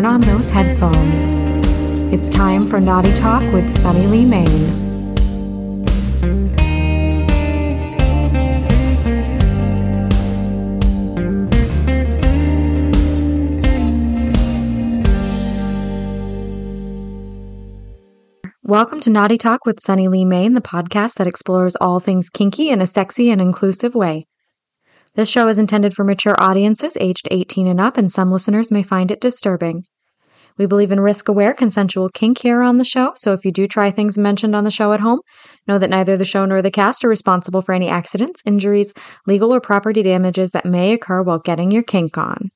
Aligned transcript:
turn 0.00 0.10
on 0.10 0.20
those 0.22 0.48
headphones. 0.48 1.44
It's 2.10 2.30
time 2.30 2.66
for 2.66 2.80
Naughty 2.80 3.12
Talk 3.12 3.42
with 3.52 3.70
Sunny 3.70 4.06
Leigh 4.06 4.24
Mayne. 4.24 4.88
Welcome 18.62 19.00
to 19.00 19.10
Naughty 19.10 19.36
Talk 19.36 19.66
with 19.66 19.80
Sunny 19.80 20.08
Leigh 20.08 20.24
Mayne, 20.24 20.54
the 20.54 20.62
podcast 20.62 21.16
that 21.16 21.26
explores 21.26 21.76
all 21.76 22.00
things 22.00 22.30
kinky 22.30 22.70
in 22.70 22.80
a 22.80 22.86
sexy 22.86 23.30
and 23.30 23.42
inclusive 23.42 23.94
way. 23.94 24.26
This 25.16 25.28
show 25.28 25.48
is 25.48 25.58
intended 25.58 25.92
for 25.92 26.04
mature 26.04 26.36
audiences 26.38 26.96
aged 27.00 27.26
18 27.32 27.66
and 27.66 27.80
up, 27.80 27.96
and 27.96 28.12
some 28.12 28.30
listeners 28.30 28.70
may 28.70 28.84
find 28.84 29.10
it 29.10 29.20
disturbing. 29.20 29.82
We 30.56 30.66
believe 30.66 30.92
in 30.92 31.00
risk 31.00 31.28
aware, 31.28 31.52
consensual 31.52 32.10
kink 32.10 32.38
here 32.38 32.62
on 32.62 32.78
the 32.78 32.84
show, 32.84 33.14
so 33.16 33.32
if 33.32 33.44
you 33.44 33.50
do 33.50 33.66
try 33.66 33.90
things 33.90 34.16
mentioned 34.16 34.54
on 34.54 34.62
the 34.62 34.70
show 34.70 34.92
at 34.92 35.00
home, 35.00 35.18
know 35.66 35.78
that 35.78 35.90
neither 35.90 36.16
the 36.16 36.24
show 36.24 36.44
nor 36.44 36.62
the 36.62 36.70
cast 36.70 37.04
are 37.04 37.08
responsible 37.08 37.60
for 37.60 37.72
any 37.72 37.88
accidents, 37.88 38.40
injuries, 38.44 38.92
legal 39.26 39.52
or 39.52 39.60
property 39.60 40.04
damages 40.04 40.52
that 40.52 40.64
may 40.64 40.92
occur 40.92 41.22
while 41.22 41.40
getting 41.40 41.72
your 41.72 41.82
kink 41.82 42.16
on. 42.16 42.50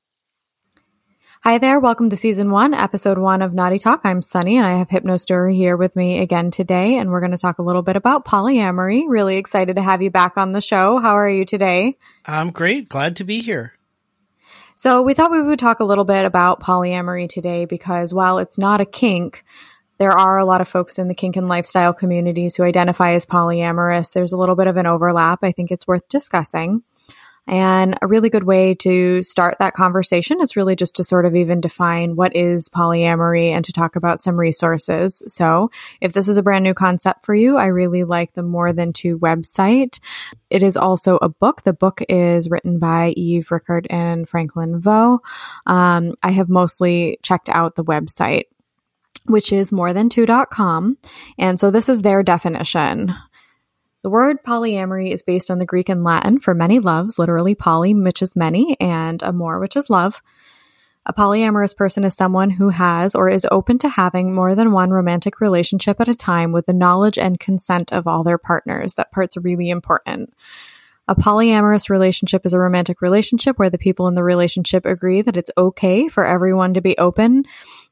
Hi 1.43 1.57
there. 1.57 1.79
Welcome 1.79 2.09
to 2.09 2.17
season 2.17 2.51
one, 2.51 2.73
episode 2.73 3.17
one 3.17 3.41
of 3.41 3.53
Naughty 3.53 3.79
Talk. 3.79 4.01
I'm 4.05 4.21
Sunny 4.21 4.55
and 4.55 4.65
I 4.65 4.77
have 4.77 4.87
Hypnostor 4.87 5.53
here 5.53 5.75
with 5.75 5.95
me 5.97 6.19
again 6.19 6.51
today. 6.51 6.95
And 6.95 7.11
we're 7.11 7.19
going 7.19 7.31
to 7.31 7.37
talk 7.37 7.59
a 7.59 7.63
little 7.63 7.83
bit 7.83 7.97
about 7.97 8.25
polyamory. 8.25 9.03
Really 9.07 9.35
excited 9.37 9.75
to 9.75 9.83
have 9.83 10.01
you 10.01 10.09
back 10.09 10.37
on 10.37 10.53
the 10.53 10.61
show. 10.61 10.99
How 10.99 11.15
are 11.17 11.29
you 11.29 11.45
today? 11.45 11.97
I'm 12.27 12.51
great. 12.51 12.89
Glad 12.89 13.15
to 13.17 13.23
be 13.23 13.41
here. 13.41 13.73
So 14.75 15.01
we 15.01 15.13
thought 15.13 15.31
we 15.31 15.41
would 15.41 15.59
talk 15.59 15.79
a 15.79 15.85
little 15.85 16.03
bit 16.03 16.25
about 16.25 16.59
polyamory 16.59 17.29
today 17.29 17.65
because 17.65 18.13
while 18.13 18.39
it's 18.39 18.57
not 18.57 18.81
a 18.81 18.85
kink, 18.85 19.43
there 19.99 20.11
are 20.11 20.37
a 20.37 20.45
lot 20.45 20.59
of 20.59 20.67
folks 20.67 20.99
in 20.99 21.07
the 21.07 21.15
kink 21.15 21.37
and 21.37 21.47
lifestyle 21.47 21.93
communities 21.93 22.55
who 22.55 22.63
identify 22.63 23.13
as 23.13 23.25
polyamorous. 23.25 24.11
There's 24.11 24.33
a 24.33 24.37
little 24.37 24.55
bit 24.55 24.67
of 24.67 24.75
an 24.75 24.85
overlap. 24.85 25.39
I 25.43 25.53
think 25.53 25.71
it's 25.71 25.87
worth 25.87 26.07
discussing. 26.09 26.83
And 27.47 27.97
a 28.01 28.07
really 28.07 28.29
good 28.29 28.43
way 28.43 28.73
to 28.75 29.21
start 29.23 29.57
that 29.59 29.73
conversation 29.73 30.41
is 30.41 30.55
really 30.55 30.75
just 30.75 30.95
to 30.95 31.03
sort 31.03 31.25
of 31.25 31.35
even 31.35 31.61
define 31.61 32.15
what 32.15 32.35
is 32.35 32.69
polyamory 32.69 33.49
and 33.49 33.63
to 33.65 33.71
talk 33.71 33.95
about 33.95 34.21
some 34.21 34.39
resources. 34.39 35.21
So 35.27 35.69
if 36.01 36.13
this 36.13 36.27
is 36.27 36.37
a 36.37 36.43
brand 36.43 36.63
new 36.63 36.73
concept 36.73 37.25
for 37.25 37.35
you, 37.35 37.57
I 37.57 37.67
really 37.67 38.03
like 38.03 38.33
the 38.33 38.43
More 38.43 38.73
Than 38.73 38.93
Two 38.93 39.19
website. 39.19 39.99
It 40.49 40.63
is 40.63 40.75
also 40.75 41.17
a 41.17 41.29
book. 41.29 41.63
The 41.63 41.73
book 41.73 42.01
is 42.09 42.49
written 42.49 42.79
by 42.79 43.09
Eve 43.09 43.51
Rickert 43.51 43.85
and 43.89 44.27
Franklin 44.27 44.79
Veaux. 44.81 45.19
Um, 45.65 46.13
I 46.23 46.31
have 46.31 46.49
mostly 46.49 47.19
checked 47.21 47.49
out 47.49 47.75
the 47.75 47.83
website 47.83 48.45
which 49.27 49.51
is 49.51 49.71
more 49.71 49.91
than 49.91 50.09
two.com. 50.09 50.97
And 51.39 51.59
so 51.59 51.71
this 51.71 51.89
is 51.89 52.01
their 52.01 52.23
definition. 52.23 53.15
The 54.05 54.11
word 54.11 54.43
polyamory 54.43 55.11
is 55.11 55.23
based 55.23 55.49
on 55.49 55.57
the 55.57 55.65
Greek 55.65 55.89
and 55.89 56.03
Latin 56.03 56.37
for 56.37 56.53
many 56.53 56.77
loves, 56.77 57.17
literally 57.17 57.55
poly, 57.55 57.91
which 57.95 58.21
is 58.21 58.35
many, 58.35 58.79
and 58.79 59.23
amor, 59.23 59.59
which 59.59 59.75
is 59.75 59.89
love. 59.89 60.21
A 61.07 61.11
polyamorous 61.11 61.75
person 61.75 62.03
is 62.03 62.13
someone 62.13 62.51
who 62.51 62.69
has 62.69 63.15
or 63.15 63.27
is 63.27 63.47
open 63.49 63.79
to 63.79 63.89
having 63.89 64.35
more 64.35 64.53
than 64.53 64.73
one 64.73 64.91
romantic 64.91 65.41
relationship 65.41 65.99
at 65.99 66.07
a 66.07 66.13
time 66.13 66.51
with 66.51 66.67
the 66.67 66.71
knowledge 66.71 67.17
and 67.17 67.39
consent 67.39 67.91
of 67.91 68.05
all 68.05 68.23
their 68.23 68.37
partners. 68.37 68.93
That 68.93 69.11
part's 69.11 69.37
really 69.37 69.71
important. 69.71 70.35
A 71.07 71.15
polyamorous 71.15 71.89
relationship 71.89 72.45
is 72.45 72.53
a 72.53 72.59
romantic 72.59 73.01
relationship 73.01 73.57
where 73.57 73.71
the 73.71 73.79
people 73.79 74.07
in 74.07 74.13
the 74.13 74.23
relationship 74.23 74.85
agree 74.85 75.23
that 75.23 75.35
it's 75.35 75.51
okay 75.57 76.09
for 76.09 76.27
everyone 76.27 76.75
to 76.75 76.81
be 76.81 76.95
open 76.99 77.45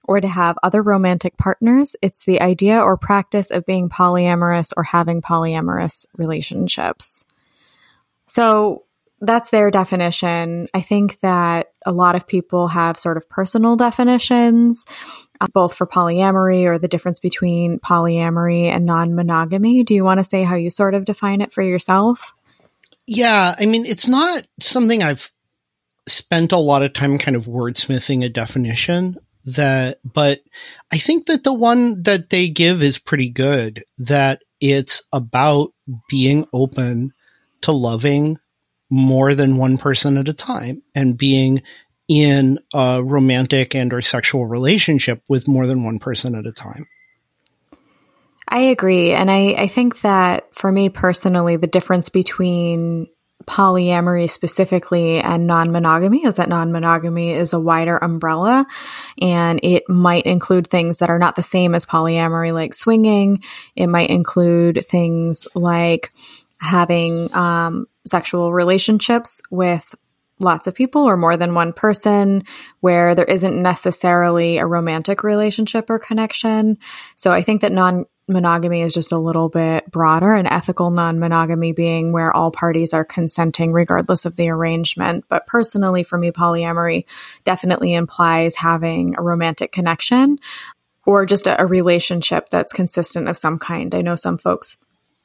or 0.06 0.20
to 0.20 0.28
have 0.28 0.58
other 0.64 0.82
romantic 0.82 1.38
partners. 1.38 1.96
It's 2.02 2.26
the 2.26 2.42
idea 2.42 2.80
or 2.80 2.98
practice 2.98 3.52
of 3.52 3.66
being 3.66 3.90
polyamorous 3.90 4.74
or 4.76 4.84
having 4.84 5.22
polyamorous 5.22 6.06
relationships. 6.18 7.26
So 8.26 8.84
that's 9.22 9.50
their 9.50 9.72
definition. 9.72 10.68
I 10.74 10.82
think 10.82 11.20
that 11.22 11.72
a 11.86 11.94
lot 11.94 12.16
of 12.16 12.28
people 12.28 12.68
have 12.68 13.00
sort 13.00 13.16
of 13.16 13.30
personal 13.30 13.78
definitions, 13.78 14.86
uh, 15.40 15.48
both 15.54 15.74
for 15.74 15.88
polyamory 15.88 16.66
or 16.66 16.78
the 16.78 16.90
difference 16.90 17.20
between 17.20 17.80
polyamory 17.80 18.66
and 18.66 18.86
non 18.86 19.16
monogamy. 19.16 19.84
Do 19.84 19.94
you 19.94 20.04
want 20.04 20.20
to 20.20 20.26
say 20.26 20.44
how 20.44 20.56
you 20.56 20.70
sort 20.70 20.94
of 20.94 21.06
define 21.06 21.40
it 21.40 21.54
for 21.54 21.62
yourself? 21.62 22.34
Yeah. 23.08 23.56
I 23.58 23.66
mean, 23.66 23.86
it's 23.86 24.08
not 24.08 24.46
something 24.60 25.02
I've 25.02 25.32
spent 26.08 26.52
a 26.52 26.58
lot 26.58 26.84
of 26.84 26.92
time 26.92 27.18
kind 27.18 27.38
of 27.38 27.46
wordsmithing 27.46 28.26
a 28.26 28.30
definition 28.30 29.18
that, 29.46 30.00
but 30.04 30.42
I 30.92 30.98
think 30.98 31.28
that 31.28 31.44
the 31.44 31.54
one 31.54 32.04
that 32.04 32.30
they 32.30 32.50
give 32.50 32.82
is 32.82 33.00
pretty 33.00 33.30
good, 33.30 33.84
that 33.98 34.42
it's 34.60 35.02
about 35.12 35.74
being 36.10 36.48
open 36.54 37.14
to 37.62 37.72
loving 37.72 38.38
more 38.90 39.34
than 39.34 39.58
one 39.58 39.78
person 39.78 40.18
at 40.18 40.30
a 40.30 40.34
time 40.34 40.84
and 40.94 41.18
being 41.18 41.64
in 42.08 42.60
a 42.74 43.02
romantic 43.04 43.74
and 43.76 43.94
or 43.94 44.02
sexual 44.02 44.46
relationship 44.46 45.22
with 45.28 45.48
more 45.48 45.66
than 45.66 45.84
one 45.84 46.00
person 46.00 46.36
at 46.36 46.46
a 46.46 46.52
time. 46.52 46.88
I 48.48 48.60
agree. 48.60 49.12
And 49.12 49.32
I, 49.32 49.56
I 49.58 49.68
think 49.68 50.02
that 50.02 50.54
for 50.54 50.72
me 50.72 50.90
personally, 50.90 51.56
the 51.56 51.68
difference 51.68 52.10
between 52.10 53.08
polyamory 53.46 54.30
specifically 54.30 55.20
and 55.20 55.48
non-monogamy 55.48 56.26
is 56.26 56.36
that 56.36 56.50
non-monogamy 56.50 57.32
is 57.32 57.54
a 57.54 57.60
wider 57.60 57.98
umbrella 57.98 58.66
and 59.22 59.60
it 59.64 59.88
might 59.90 60.26
include 60.26 60.68
things 60.68 61.00
that 61.00 61.10
are 61.10 61.20
not 61.20 61.36
the 61.36 61.44
same 61.44 61.76
as 61.76 61.86
polyamory 61.86 62.54
like 62.54 62.74
swinging 62.74 63.44
it 63.76 63.88
might 63.88 64.10
include 64.10 64.86
things 64.86 65.48
like 65.56 66.12
having 66.60 67.34
um, 67.36 67.88
sexual 68.06 68.54
relationships 68.54 69.42
with 69.52 69.96
lots 70.40 70.68
of 70.68 70.76
people 70.76 71.04
or 71.04 71.18
more 71.18 71.38
than 71.38 71.54
one 71.54 71.74
person 71.74 72.44
where 72.80 73.16
there 73.16 73.26
isn't 73.26 73.62
necessarily 73.62 74.58
a 74.58 74.66
romantic 74.66 75.24
relationship 75.24 75.90
or 75.90 76.00
connection. 76.00 76.78
So 77.16 77.32
I 77.32 77.42
think 77.42 77.62
that 77.62 77.72
non 77.72 78.06
monogamy 78.28 78.82
is 78.82 78.94
just 78.94 79.12
a 79.12 79.18
little 79.18 79.50
bit 79.50 79.90
broader 79.90 80.34
and 80.34 80.48
ethical 80.48 80.92
non-monogamy 80.92 81.74
being 81.74 82.12
where 82.12 82.36
all 82.36 82.52
parties 82.52 82.94
are 82.94 83.06
consenting 83.06 83.74
regardless 83.74 84.26
of 84.26 84.36
the 84.36 84.50
arrangement. 84.50 85.26
But 85.28 85.48
personally 85.48 86.04
for 86.04 86.18
me, 86.18 86.32
polyamory 86.32 87.06
definitely 87.44 87.94
implies 87.94 88.56
having 88.56 89.16
a 89.18 89.22
romantic 89.22 89.72
connection 89.72 90.40
or 91.06 91.26
just 91.26 91.48
a, 91.48 91.62
a 91.62 91.66
relationship 91.66 92.50
that's 92.50 92.74
consistent 92.74 93.28
of 93.28 93.38
some 93.38 93.60
kind. 93.60 93.94
I 93.94 94.02
know 94.02 94.16
some 94.16 94.38
folks 94.38 94.78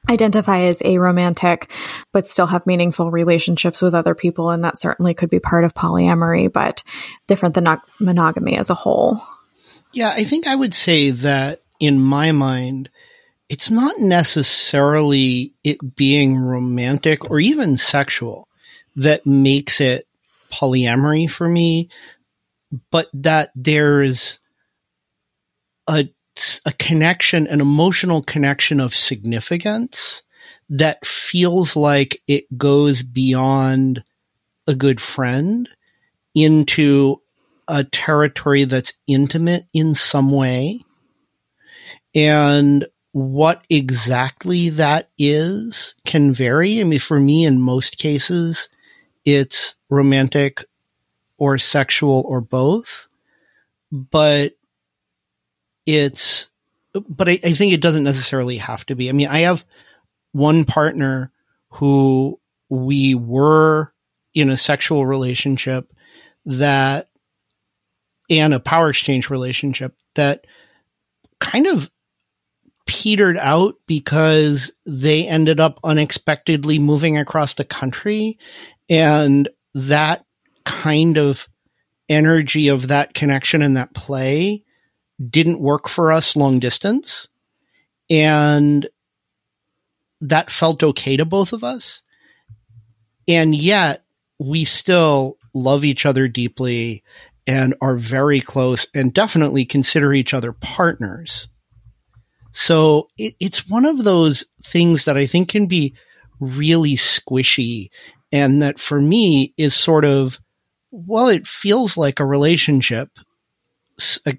identify 0.08 0.60
as 0.62 0.80
aromantic, 0.80 1.70
but 2.12 2.26
still 2.26 2.46
have 2.46 2.66
meaningful 2.66 3.10
relationships 3.10 3.82
with 3.82 3.94
other 3.94 4.14
people. 4.14 4.50
And 4.50 4.64
that 4.64 4.78
certainly 4.78 5.14
could 5.14 5.30
be 5.30 5.40
part 5.40 5.64
of 5.64 5.74
polyamory, 5.74 6.52
but 6.52 6.82
different 7.26 7.54
than 7.54 7.78
monogamy 8.00 8.56
as 8.56 8.70
a 8.70 8.74
whole. 8.74 9.22
Yeah, 9.92 10.10
I 10.10 10.24
think 10.24 10.46
I 10.46 10.54
would 10.54 10.74
say 10.74 11.10
that 11.10 11.62
in 11.80 12.00
my 12.00 12.32
mind, 12.32 12.90
it's 13.48 13.70
not 13.70 13.98
necessarily 13.98 15.54
it 15.64 15.96
being 15.96 16.36
romantic 16.36 17.30
or 17.30 17.40
even 17.40 17.76
sexual 17.76 18.48
that 18.96 19.26
makes 19.26 19.80
it 19.80 20.06
polyamory 20.50 21.30
for 21.30 21.48
me, 21.48 21.88
but 22.90 23.08
that 23.14 23.50
there's 23.54 24.38
a, 25.88 26.08
a 26.66 26.72
connection, 26.72 27.46
an 27.46 27.60
emotional 27.60 28.22
connection 28.22 28.80
of 28.80 28.94
significance 28.94 30.22
that 30.68 31.04
feels 31.06 31.76
like 31.76 32.20
it 32.26 32.44
goes 32.58 33.02
beyond 33.02 34.04
a 34.66 34.74
good 34.74 35.00
friend 35.00 35.68
into 36.34 37.20
a 37.66 37.84
territory 37.84 38.64
that's 38.64 38.92
intimate 39.06 39.66
in 39.72 39.94
some 39.94 40.30
way 40.30 40.80
and 42.14 42.86
what 43.12 43.64
exactly 43.68 44.68
that 44.70 45.10
is 45.18 45.94
can 46.04 46.32
vary. 46.32 46.80
I 46.80 46.84
mean, 46.84 46.98
for 46.98 47.18
me, 47.18 47.44
in 47.44 47.60
most 47.60 47.98
cases, 47.98 48.68
it's 49.24 49.74
romantic 49.88 50.64
or 51.36 51.58
sexual 51.58 52.24
or 52.26 52.40
both, 52.40 53.08
but 53.90 54.52
it's, 55.86 56.50
but 56.92 57.28
I, 57.28 57.40
I 57.44 57.52
think 57.52 57.72
it 57.72 57.80
doesn't 57.80 58.04
necessarily 58.04 58.58
have 58.58 58.84
to 58.86 58.96
be. 58.96 59.08
I 59.08 59.12
mean, 59.12 59.28
I 59.28 59.40
have 59.40 59.64
one 60.32 60.64
partner 60.64 61.32
who 61.70 62.38
we 62.68 63.14
were 63.14 63.92
in 64.34 64.50
a 64.50 64.56
sexual 64.56 65.06
relationship 65.06 65.92
that 66.44 67.08
and 68.30 68.52
a 68.52 68.60
power 68.60 68.90
exchange 68.90 69.30
relationship 69.30 69.96
that 70.14 70.46
kind 71.40 71.66
of 71.66 71.90
petered 72.88 73.36
out 73.36 73.76
because 73.86 74.72
they 74.86 75.28
ended 75.28 75.60
up 75.60 75.78
unexpectedly 75.84 76.78
moving 76.78 77.18
across 77.18 77.54
the 77.54 77.64
country. 77.64 78.38
And 78.88 79.48
that 79.74 80.24
kind 80.64 81.18
of 81.18 81.46
energy 82.08 82.68
of 82.68 82.88
that 82.88 83.12
connection 83.12 83.60
and 83.60 83.76
that 83.76 83.94
play 83.94 84.64
didn't 85.24 85.60
work 85.60 85.88
for 85.88 86.10
us 86.10 86.34
long 86.34 86.58
distance. 86.58 87.28
And 88.08 88.88
that 90.22 90.50
felt 90.50 90.82
okay 90.82 91.18
to 91.18 91.26
both 91.26 91.52
of 91.52 91.62
us. 91.62 92.02
And 93.28 93.54
yet 93.54 94.02
we 94.38 94.64
still 94.64 95.36
love 95.52 95.84
each 95.84 96.06
other 96.06 96.26
deeply 96.26 97.04
and 97.46 97.74
are 97.82 97.96
very 97.96 98.40
close 98.40 98.86
and 98.94 99.12
definitely 99.12 99.66
consider 99.66 100.14
each 100.14 100.32
other 100.32 100.52
partners. 100.52 101.48
So 102.58 103.08
it, 103.16 103.36
it's 103.38 103.68
one 103.68 103.84
of 103.84 104.02
those 104.02 104.44
things 104.60 105.04
that 105.04 105.16
I 105.16 105.26
think 105.26 105.48
can 105.48 105.66
be 105.66 105.94
really 106.40 106.96
squishy 106.96 107.90
and 108.32 108.62
that 108.62 108.80
for 108.80 109.00
me 109.00 109.54
is 109.56 109.74
sort 109.74 110.04
of, 110.04 110.40
well, 110.90 111.28
it 111.28 111.46
feels 111.46 111.96
like 111.96 112.18
a 112.18 112.24
relationship, 112.24 113.10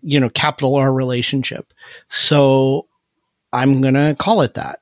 you 0.02 0.20
know, 0.20 0.30
capital 0.30 0.76
R 0.76 0.92
relationship. 0.92 1.72
So 2.10 2.88
I'm 3.54 3.80
going 3.80 3.94
to 3.94 4.18
call 4.20 4.42
it 4.42 4.56
that. 4.56 4.80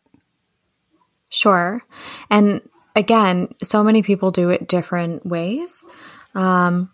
Sure. 1.29 1.83
And 2.31 2.61
again, 2.95 3.53
so 3.61 3.83
many 3.83 4.01
people 4.01 4.31
do 4.31 4.49
it 4.49 4.67
different 4.67 5.23
ways. 5.23 5.85
Um, 6.33 6.89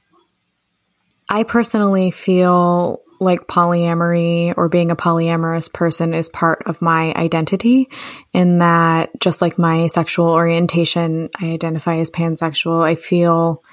I 1.29 1.43
personally 1.43 2.11
feel 2.11 3.01
like 3.23 3.47
polyamory 3.47 4.53
or 4.55 4.69
being 4.69 4.91
a 4.91 4.95
polyamorous 4.95 5.71
person 5.71 6.13
is 6.13 6.29
part 6.29 6.63
of 6.65 6.81
my 6.81 7.13
identity 7.15 7.89
in 8.33 8.59
that 8.59 9.19
just 9.19 9.41
like 9.41 9.57
my 9.57 9.87
sexual 9.87 10.29
orientation, 10.29 11.29
I 11.39 11.51
identify 11.51 11.97
as 11.97 12.11
pansexual. 12.11 12.83
I 12.83 12.95
feel 12.95 13.63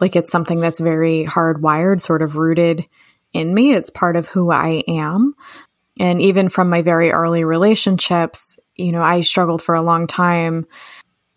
like 0.00 0.16
it's 0.16 0.30
something 0.30 0.60
that's 0.60 0.80
very 0.80 1.24
hardwired, 1.24 2.00
sort 2.00 2.22
of 2.22 2.36
rooted 2.36 2.84
in 3.32 3.52
me. 3.52 3.72
It's 3.72 3.90
part 3.90 4.16
of 4.16 4.26
who 4.26 4.50
I 4.50 4.84
am. 4.86 5.34
And 5.98 6.22
even 6.22 6.48
from 6.48 6.70
my 6.70 6.82
very 6.82 7.10
early 7.10 7.44
relationships, 7.44 8.58
you 8.76 8.92
know, 8.92 9.02
I 9.02 9.22
struggled 9.22 9.62
for 9.62 9.74
a 9.74 9.82
long 9.82 10.06
time 10.06 10.66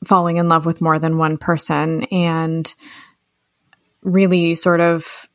falling 0.06 0.38
in 0.38 0.48
love 0.48 0.66
with 0.66 0.82
more 0.82 1.00
than 1.00 1.18
one 1.18 1.38
person 1.38 2.04
and 2.06 2.72
really 4.02 4.56
sort 4.56 4.82
of 4.82 5.28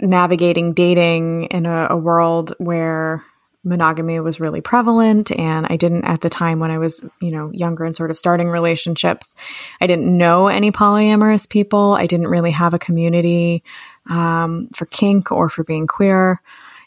navigating 0.00 0.74
dating 0.74 1.44
in 1.44 1.66
a, 1.66 1.88
a, 1.90 1.96
world 1.96 2.52
where 2.58 3.24
monogamy 3.64 4.18
was 4.20 4.40
really 4.40 4.60
prevalent 4.60 5.30
and 5.30 5.66
I 5.68 5.76
didn't 5.76 6.04
at 6.04 6.20
the 6.20 6.28
time 6.28 6.58
when 6.58 6.70
I 6.70 6.78
was, 6.78 7.04
you 7.20 7.30
know, 7.30 7.50
younger 7.52 7.84
and 7.84 7.96
sort 7.96 8.10
of 8.10 8.18
starting 8.18 8.48
relationships, 8.48 9.36
I 9.80 9.86
didn't 9.86 10.16
know 10.16 10.48
any 10.48 10.72
polyamorous 10.72 11.48
people. 11.48 11.94
I 11.94 12.06
didn't 12.06 12.28
really 12.28 12.50
have 12.50 12.74
a 12.74 12.78
community 12.78 13.62
um, 14.10 14.68
for 14.74 14.86
kink 14.86 15.30
or 15.30 15.48
for 15.48 15.62
being 15.62 15.86
queer. 15.86 16.42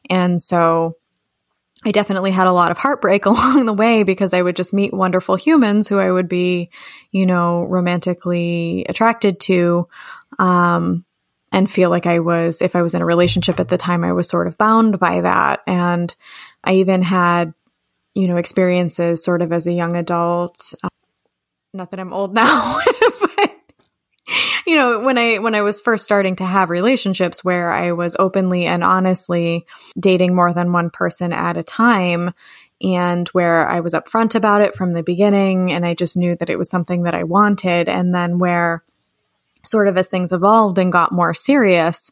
And 0.09 0.41
so 0.41 0.97
I 1.85 1.91
definitely 1.91 2.31
had 2.31 2.47
a 2.47 2.53
lot 2.53 2.71
of 2.71 2.77
heartbreak 2.77 3.25
along 3.25 3.65
the 3.65 3.73
way 3.73 4.03
because 4.03 4.33
I 4.33 4.41
would 4.41 4.55
just 4.55 4.73
meet 4.73 4.93
wonderful 4.93 5.35
humans 5.35 5.87
who 5.87 5.99
I 5.99 6.11
would 6.11 6.27
be, 6.27 6.69
you 7.11 7.25
know, 7.25 7.63
romantically 7.63 8.85
attracted 8.89 9.39
to. 9.41 9.87
Um, 10.39 11.05
and 11.51 11.69
feel 11.69 11.89
like 11.89 12.05
I 12.05 12.19
was, 12.19 12.61
if 12.61 12.75
I 12.75 12.81
was 12.81 12.93
in 12.93 13.01
a 13.01 13.05
relationship 13.05 13.59
at 13.59 13.69
the 13.69 13.77
time, 13.77 14.03
I 14.03 14.13
was 14.13 14.27
sort 14.27 14.47
of 14.47 14.57
bound 14.57 14.99
by 14.99 15.21
that. 15.21 15.61
And 15.67 16.13
I 16.63 16.75
even 16.75 17.01
had, 17.01 17.53
you 18.13 18.27
know, 18.27 18.37
experiences 18.37 19.23
sort 19.23 19.41
of 19.41 19.51
as 19.51 19.67
a 19.67 19.73
young 19.73 19.95
adult. 19.95 20.73
Uh, 20.83 20.89
not 21.73 21.91
that 21.91 21.99
I'm 21.99 22.13
old 22.13 22.33
now, 22.33 22.79
but 23.21 23.51
you 24.65 24.75
know, 24.75 24.99
when 24.99 25.17
I 25.17 25.37
when 25.37 25.55
I 25.55 25.61
was 25.61 25.81
first 25.81 26.03
starting 26.03 26.37
to 26.37 26.45
have 26.45 26.69
relationships 26.69 27.43
where 27.43 27.71
I 27.71 27.91
was 27.91 28.15
openly 28.17 28.65
and 28.65 28.83
honestly 28.83 29.65
dating 29.99 30.35
more 30.35 30.53
than 30.53 30.73
one 30.73 30.89
person 30.89 31.33
at 31.33 31.57
a 31.57 31.63
time 31.63 32.33
and 32.81 33.27
where 33.29 33.67
I 33.67 33.81
was 33.81 33.93
upfront 33.93 34.35
about 34.35 34.61
it 34.61 34.75
from 34.75 34.91
the 34.91 35.03
beginning 35.03 35.71
and 35.71 35.85
I 35.85 35.93
just 35.93 36.17
knew 36.17 36.35
that 36.37 36.49
it 36.49 36.57
was 36.57 36.69
something 36.69 37.03
that 37.03 37.15
I 37.15 37.23
wanted 37.23 37.87
and 37.87 38.13
then 38.13 38.39
where 38.39 38.83
sort 39.67 39.87
of 39.87 39.97
as 39.97 40.07
things 40.07 40.31
evolved 40.31 40.77
and 40.77 40.91
got 40.91 41.11
more 41.11 41.33
serious, 41.33 42.11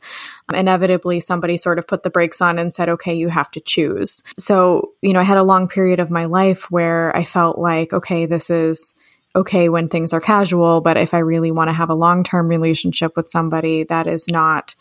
inevitably 0.53 1.19
somebody 1.19 1.57
sort 1.57 1.79
of 1.79 1.87
put 1.87 2.03
the 2.03 2.09
brakes 2.09 2.41
on 2.41 2.59
and 2.59 2.73
said, 2.73 2.89
okay, 2.89 3.13
you 3.15 3.29
have 3.29 3.51
to 3.51 3.59
choose. 3.59 4.23
So, 4.37 4.93
you 5.01 5.13
know, 5.13 5.19
I 5.19 5.23
had 5.23 5.37
a 5.37 5.43
long 5.43 5.67
period 5.67 5.99
of 5.99 6.11
my 6.11 6.25
life 6.25 6.69
where 6.71 7.15
I 7.15 7.23
felt 7.23 7.57
like, 7.57 7.93
okay, 7.93 8.25
this 8.25 8.49
is 8.49 8.95
okay 9.35 9.69
when 9.69 9.87
things 9.87 10.13
are 10.13 10.21
casual, 10.21 10.81
but 10.81 10.97
if 10.97 11.13
I 11.13 11.19
really 11.19 11.51
want 11.51 11.69
to 11.69 11.73
have 11.73 11.89
a 11.89 11.95
long 11.95 12.23
term 12.23 12.47
relationship 12.47 13.15
with 13.15 13.29
somebody, 13.29 13.83
that 13.85 14.07
is 14.07 14.27
not, 14.27 14.75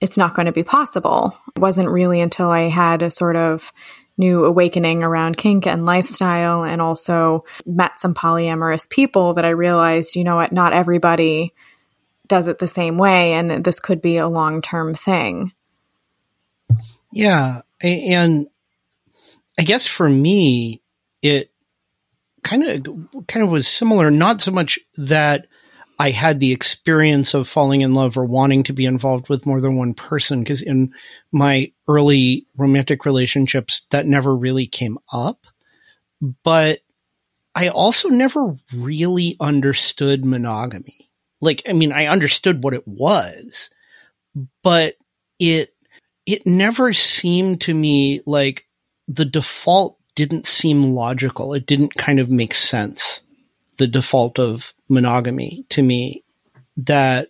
it's 0.00 0.16
not 0.16 0.34
going 0.34 0.46
to 0.46 0.52
be 0.52 0.62
possible. 0.62 1.36
It 1.56 1.60
wasn't 1.60 1.88
really 1.88 2.20
until 2.20 2.50
I 2.50 2.68
had 2.68 3.02
a 3.02 3.10
sort 3.10 3.36
of 3.36 3.72
new 4.18 4.44
awakening 4.44 5.02
around 5.02 5.36
kink 5.36 5.66
and 5.66 5.86
lifestyle 5.86 6.64
and 6.64 6.82
also 6.82 7.44
met 7.64 8.00
some 8.00 8.14
polyamorous 8.14 8.90
people 8.90 9.34
that 9.34 9.44
I 9.44 9.50
realized, 9.50 10.16
you 10.16 10.24
know 10.24 10.36
what, 10.36 10.52
not 10.52 10.72
everybody 10.72 11.54
does 12.28 12.46
it 12.48 12.58
the 12.58 12.68
same 12.68 12.98
way 12.98 13.32
and 13.32 13.64
this 13.64 13.80
could 13.80 14.00
be 14.00 14.18
a 14.18 14.28
long-term 14.28 14.94
thing. 14.94 15.52
Yeah, 17.12 17.62
and 17.82 18.48
I 19.58 19.62
guess 19.62 19.86
for 19.86 20.08
me 20.08 20.82
it 21.22 21.50
kind 22.42 22.64
of 22.64 23.26
kind 23.26 23.44
of 23.44 23.50
was 23.50 23.66
similar 23.66 24.10
not 24.10 24.40
so 24.40 24.52
much 24.52 24.78
that 24.96 25.46
I 25.98 26.10
had 26.10 26.38
the 26.38 26.52
experience 26.52 27.34
of 27.34 27.48
falling 27.48 27.80
in 27.80 27.94
love 27.94 28.16
or 28.16 28.24
wanting 28.24 28.62
to 28.64 28.72
be 28.72 28.86
involved 28.86 29.28
with 29.28 29.46
more 29.46 29.60
than 29.60 29.76
one 29.76 29.94
person 29.94 30.40
because 30.40 30.62
in 30.62 30.92
my 31.32 31.72
early 31.88 32.46
romantic 32.56 33.04
relationships 33.04 33.82
that 33.90 34.06
never 34.06 34.34
really 34.36 34.66
came 34.66 34.98
up 35.12 35.46
but 36.44 36.80
I 37.54 37.68
also 37.68 38.08
never 38.08 38.56
really 38.72 39.36
understood 39.40 40.24
monogamy 40.24 41.07
like, 41.40 41.62
I 41.68 41.72
mean, 41.72 41.92
I 41.92 42.06
understood 42.06 42.62
what 42.62 42.74
it 42.74 42.86
was, 42.86 43.70
but 44.62 44.94
it, 45.38 45.74
it 46.26 46.46
never 46.46 46.92
seemed 46.92 47.62
to 47.62 47.74
me 47.74 48.20
like 48.26 48.66
the 49.06 49.24
default 49.24 49.98
didn't 50.14 50.46
seem 50.46 50.94
logical. 50.94 51.54
It 51.54 51.66
didn't 51.66 51.94
kind 51.94 52.18
of 52.20 52.28
make 52.28 52.54
sense. 52.54 53.22
The 53.76 53.86
default 53.86 54.38
of 54.38 54.74
monogamy 54.88 55.64
to 55.70 55.82
me 55.82 56.24
that 56.76 57.28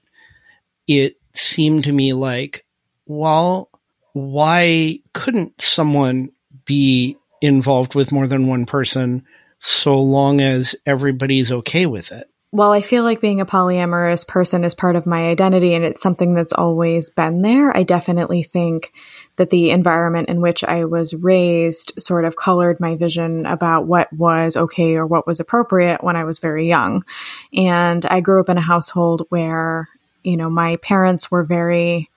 it 0.86 1.16
seemed 1.34 1.84
to 1.84 1.92
me 1.92 2.14
like, 2.14 2.64
well, 3.06 3.70
why 4.12 5.00
couldn't 5.12 5.60
someone 5.60 6.30
be 6.64 7.16
involved 7.40 7.94
with 7.94 8.10
more 8.10 8.26
than 8.26 8.46
one 8.46 8.66
person 8.66 9.24
so 9.58 10.00
long 10.00 10.40
as 10.40 10.74
everybody's 10.86 11.52
okay 11.52 11.86
with 11.86 12.10
it? 12.10 12.28
While 12.50 12.70
I 12.70 12.80
feel 12.80 13.04
like 13.04 13.20
being 13.20 13.40
a 13.40 13.46
polyamorous 13.46 14.26
person 14.26 14.64
is 14.64 14.74
part 14.74 14.96
of 14.96 15.04
my 15.04 15.28
identity 15.28 15.74
and 15.74 15.84
it's 15.84 16.00
something 16.00 16.34
that's 16.34 16.54
always 16.54 17.10
been 17.10 17.42
there, 17.42 17.76
I 17.76 17.82
definitely 17.82 18.42
think 18.42 18.92
that 19.36 19.50
the 19.50 19.70
environment 19.70 20.30
in 20.30 20.40
which 20.40 20.64
I 20.64 20.86
was 20.86 21.12
raised 21.12 21.92
sort 21.98 22.24
of 22.24 22.36
colored 22.36 22.80
my 22.80 22.96
vision 22.96 23.44
about 23.44 23.86
what 23.86 24.10
was 24.12 24.56
okay 24.56 24.96
or 24.96 25.06
what 25.06 25.26
was 25.26 25.40
appropriate 25.40 26.02
when 26.02 26.16
I 26.16 26.24
was 26.24 26.38
very 26.38 26.66
young. 26.66 27.04
And 27.52 28.04
I 28.06 28.20
grew 28.20 28.40
up 28.40 28.48
in 28.48 28.56
a 28.56 28.62
household 28.62 29.26
where, 29.28 29.86
you 30.22 30.38
know, 30.38 30.48
my 30.48 30.76
parents 30.76 31.30
were 31.30 31.44
very 31.44 32.08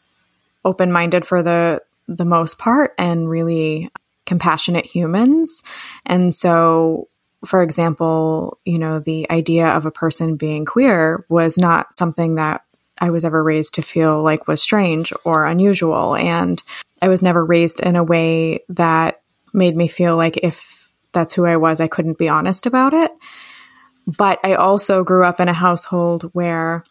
open 0.63 0.91
minded 0.91 1.25
for 1.25 1.43
the 1.43 1.81
the 2.07 2.25
most 2.25 2.57
part 2.57 2.93
and 2.97 3.29
really 3.29 3.89
compassionate 4.25 4.85
humans. 4.85 5.61
And 6.05 6.33
so 6.33 7.07
for 7.45 7.63
example, 7.63 8.59
you 8.65 8.79
know, 8.79 8.99
the 8.99 9.29
idea 9.31 9.67
of 9.67 9.85
a 9.85 9.91
person 9.91 10.35
being 10.35 10.65
queer 10.65 11.25
was 11.29 11.57
not 11.57 11.97
something 11.97 12.35
that 12.35 12.63
I 12.97 13.09
was 13.09 13.25
ever 13.25 13.43
raised 13.43 13.75
to 13.75 13.81
feel 13.81 14.21
like 14.21 14.47
was 14.47 14.61
strange 14.61 15.11
or 15.25 15.45
unusual. 15.45 16.15
And 16.15 16.61
I 17.01 17.07
was 17.07 17.23
never 17.23 17.43
raised 17.43 17.79
in 17.79 17.95
a 17.95 18.03
way 18.03 18.59
that 18.69 19.21
made 19.53 19.75
me 19.75 19.87
feel 19.87 20.15
like 20.15 20.37
if 20.37 20.89
that's 21.11 21.33
who 21.33 21.45
I 21.45 21.57
was, 21.57 21.81
I 21.81 21.87
couldn't 21.87 22.19
be 22.19 22.29
honest 22.29 22.67
about 22.67 22.93
it. 22.93 23.11
But 24.05 24.39
I 24.43 24.53
also 24.53 25.03
grew 25.03 25.25
up 25.25 25.39
in 25.39 25.49
a 25.49 25.53
household 25.53 26.29
where 26.33 26.83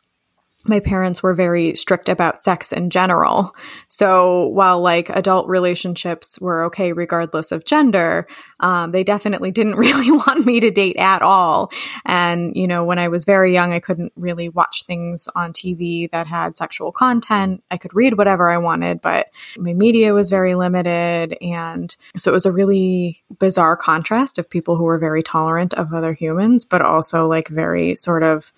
my 0.65 0.79
parents 0.79 1.23
were 1.23 1.35
very 1.35 1.75
strict 1.75 2.09
about 2.09 2.43
sex 2.43 2.71
in 2.73 2.91
general. 2.91 3.55
So 3.89 4.49
while 4.49 4.81
like 4.81 5.09
adult 5.09 5.49
relationships 5.49 6.39
were 6.39 6.65
okay 6.65 6.93
regardless 6.93 7.51
of 7.51 7.65
gender, 7.65 8.27
um, 8.61 8.93
they 8.93 9.03
definitely 9.03 9.53
didn't 9.53 9.75
really 9.77 10.11
want 10.11 10.45
me 10.45 10.61
to 10.61 10.71
date 10.71 10.97
at 10.99 11.23
all. 11.23 11.73
And, 12.05 12.55
you 12.57 12.67
know, 12.67 12.85
when 12.85 12.99
I 12.99 13.09
was 13.09 13.25
very 13.25 13.55
young, 13.55 13.73
I 13.73 13.81
couldn't 13.81 14.13
really 14.17 14.51
watch 14.51 14.85
things 14.85 15.29
on 15.35 15.53
TV 15.55 16.11
that 16.11 16.27
had 16.27 16.59
sexual 16.59 16.93
content. 16.93 17.63
I 17.71 17.79
could 17.79 17.95
read 17.95 18.19
whatever 18.19 18.51
I 18.51 18.59
wanted, 18.59 19.01
but 19.01 19.29
my 19.57 19.73
media 19.73 20.13
was 20.13 20.29
very 20.29 20.55
limited. 20.55 21.39
And 21.41 21.95
so 22.17 22.31
it 22.31 22.35
was 22.35 22.47
a 22.47 22.53
really 22.53 23.23
bizarre 23.39 23.77
contrast 23.77 24.39
of 24.39 24.51
people 24.51 24.77
who 24.77 24.85
were 24.85 24.99
very 24.99 25.23
tolerant 25.23 25.73
of 25.75 25.95
other 25.95 26.13
humans, 26.13 26.67
but 26.67 26.83
also 26.83 27.27
like 27.27 27.49
very 27.49 27.95
sort 27.95 28.23
of 28.23 28.53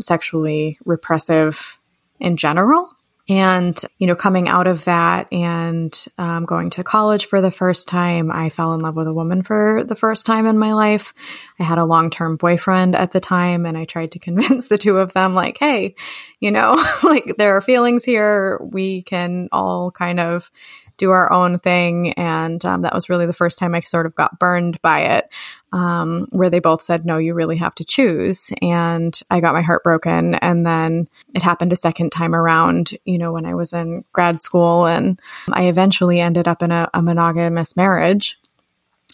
sexually 0.00 0.78
repressive 0.84 1.80
in 2.20 2.36
general. 2.36 2.90
And, 3.26 3.82
you 3.98 4.06
know, 4.06 4.14
coming 4.14 4.50
out 4.50 4.66
of 4.66 4.84
that 4.84 5.32
and 5.32 6.06
um, 6.18 6.44
going 6.44 6.68
to 6.70 6.84
college 6.84 7.24
for 7.24 7.40
the 7.40 7.50
first 7.50 7.88
time, 7.88 8.30
I 8.30 8.50
fell 8.50 8.74
in 8.74 8.80
love 8.80 8.96
with 8.96 9.06
a 9.06 9.14
woman 9.14 9.42
for 9.42 9.82
the 9.82 9.94
first 9.94 10.26
time 10.26 10.46
in 10.46 10.58
my 10.58 10.74
life. 10.74 11.14
I 11.58 11.62
had 11.62 11.78
a 11.78 11.86
long 11.86 12.10
term 12.10 12.36
boyfriend 12.36 12.94
at 12.94 13.12
the 13.12 13.20
time, 13.20 13.64
and 13.64 13.78
I 13.78 13.86
tried 13.86 14.12
to 14.12 14.18
convince 14.20 14.68
the 14.68 14.76
two 14.76 14.98
of 14.98 15.14
them, 15.14 15.34
like, 15.34 15.56
hey, 15.58 15.94
you 16.38 16.50
know, 16.50 16.74
like 17.02 17.36
there 17.38 17.56
are 17.56 17.62
feelings 17.62 18.04
here. 18.04 18.60
We 18.60 19.00
can 19.00 19.48
all 19.52 19.90
kind 19.90 20.20
of 20.20 20.50
do 20.96 21.10
our 21.10 21.32
own 21.32 21.58
thing. 21.58 22.12
And 22.12 22.64
um, 22.64 22.82
that 22.82 22.94
was 22.94 23.08
really 23.08 23.26
the 23.26 23.32
first 23.32 23.58
time 23.58 23.74
I 23.74 23.80
sort 23.80 24.06
of 24.06 24.14
got 24.14 24.38
burned 24.38 24.80
by 24.82 25.00
it, 25.00 25.28
um, 25.72 26.26
where 26.30 26.50
they 26.50 26.60
both 26.60 26.82
said, 26.82 27.04
no, 27.04 27.18
you 27.18 27.34
really 27.34 27.56
have 27.56 27.74
to 27.76 27.84
choose. 27.84 28.50
And 28.62 29.18
I 29.30 29.40
got 29.40 29.54
my 29.54 29.62
heart 29.62 29.82
broken. 29.82 30.34
And 30.34 30.64
then 30.64 31.08
it 31.34 31.42
happened 31.42 31.72
a 31.72 31.76
second 31.76 32.10
time 32.10 32.34
around, 32.34 32.92
you 33.04 33.18
know, 33.18 33.32
when 33.32 33.46
I 33.46 33.54
was 33.54 33.72
in 33.72 34.04
grad 34.12 34.42
school. 34.42 34.86
And 34.86 35.20
I 35.52 35.64
eventually 35.64 36.20
ended 36.20 36.48
up 36.48 36.62
in 36.62 36.70
a, 36.70 36.88
a 36.94 37.02
monogamous 37.02 37.76
marriage 37.76 38.38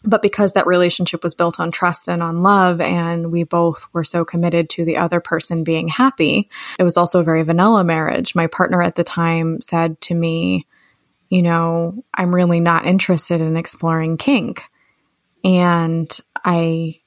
but 0.02 0.22
because 0.22 0.54
that 0.54 0.66
relationship 0.66 1.22
was 1.22 1.34
built 1.34 1.60
on 1.60 1.70
trust 1.70 2.08
and 2.08 2.22
on 2.22 2.42
love 2.42 2.80
and 2.80 3.30
we 3.30 3.44
both 3.44 3.87
were 3.92 4.04
so 4.04 4.25
committed 4.25 4.70
to 4.70 4.84
the 4.84 4.96
other 4.96 5.20
person 5.20 5.64
being 5.64 5.88
happy 5.88 6.49
it 6.78 6.84
was 6.84 6.96
also 6.96 7.20
a 7.20 7.25
very 7.25 7.42
vanilla 7.42 7.84
marriage 7.84 8.34
my 8.34 8.46
partner 8.46 8.82
at 8.82 8.94
the 8.94 9.04
time 9.04 9.60
said 9.60 10.00
to 10.00 10.14
me 10.14 10.66
you 11.30 11.42
know, 11.42 12.04
I'm 12.12 12.34
really 12.34 12.60
not 12.60 12.87
interested 12.87 13.40
in 13.40 13.56
exploring 13.56 14.18
kink. 14.18 14.64
And 15.42 16.10
I 16.44 17.00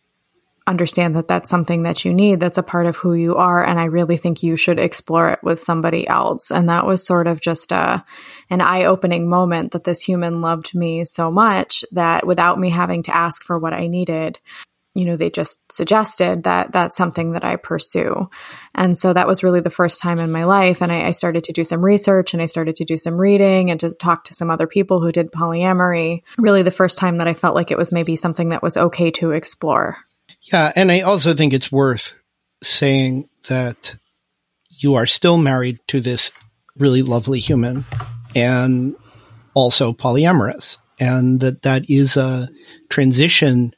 understand 0.65 1.17
that 1.17 1.27
that's 1.27 1.49
something 1.49 1.83
that 1.83 2.05
you 2.05 2.13
need. 2.13 2.39
That's 2.39 2.57
a 2.57 2.63
part 2.63 2.85
of 2.85 2.95
who 2.95 3.13
you 3.13 3.35
are. 3.35 3.63
And 3.63 3.77
I 3.77 3.85
really 3.85 4.15
think 4.15 4.41
you 4.41 4.55
should 4.55 4.79
explore 4.79 5.29
it 5.31 5.39
with 5.43 5.59
somebody 5.59 6.07
else. 6.07 6.51
And 6.51 6.69
that 6.69 6.85
was 6.85 7.05
sort 7.05 7.27
of 7.27 7.41
just 7.41 7.73
a, 7.73 8.03
an 8.49 8.61
eye 8.61 8.85
opening 8.85 9.29
moment 9.29 9.73
that 9.73 9.83
this 9.83 10.01
human 10.01 10.41
loved 10.41 10.73
me 10.73 11.03
so 11.03 11.29
much 11.29 11.83
that 11.91 12.25
without 12.25 12.57
me 12.57 12.69
having 12.69 13.03
to 13.03 13.15
ask 13.15 13.43
for 13.43 13.59
what 13.59 13.73
I 13.73 13.87
needed, 13.87 14.39
you 14.95 15.05
know, 15.05 15.15
they 15.15 15.31
just 15.31 15.71
suggested 15.71 16.43
that 16.43 16.71
that's 16.71 16.95
something 16.95 17.31
that 17.31 17.43
I 17.43 17.55
pursue. 17.55 18.29
And 18.75 18.97
so 18.97 19.11
that 19.11 19.27
was 19.27 19.43
really 19.43 19.59
the 19.59 19.71
first 19.71 19.99
time 19.99 20.19
in 20.19 20.31
my 20.31 20.43
life. 20.43 20.81
And 20.81 20.91
I, 20.91 21.07
I, 21.07 21.11
started 21.11 21.43
to 21.45 21.53
do 21.53 21.63
some 21.63 21.83
research 21.83 22.33
and 22.33 22.41
I 22.41 22.45
started 22.45 22.75
to 22.75 22.85
do 22.85 22.97
some 22.97 23.15
reading 23.15 23.71
and 23.71 23.79
to 23.79 23.93
talk 23.95 24.25
to 24.25 24.35
some 24.35 24.51
other 24.51 24.67
people 24.67 25.01
who 25.01 25.11
did 25.11 25.31
polyamory. 25.31 26.21
Really 26.37 26.61
the 26.61 26.71
first 26.71 26.99
time 26.99 27.17
that 27.17 27.27
I 27.27 27.33
felt 27.33 27.55
like 27.55 27.71
it 27.71 27.77
was 27.77 27.91
maybe 27.91 28.15
something 28.15 28.49
that 28.49 28.61
was 28.61 28.77
okay 28.77 29.09
to 29.11 29.31
explore. 29.31 29.97
Yeah. 30.41 30.71
And 30.75 30.91
I 30.91 31.01
also 31.01 31.33
think 31.33 31.53
it's 31.53 31.71
worth 31.71 32.13
saying 32.61 33.29
that 33.47 33.97
you 34.69 34.95
are 34.95 35.05
still 35.07 35.37
married 35.37 35.79
to 35.87 36.01
this 36.01 36.31
really 36.77 37.01
lovely 37.01 37.39
human 37.39 37.83
and 38.35 38.95
also 39.55 39.91
polyamorous. 39.91 40.77
And 40.99 41.39
that 41.39 41.63
that 41.63 41.89
is 41.89 42.15
a 42.15 42.47
transition 42.89 43.73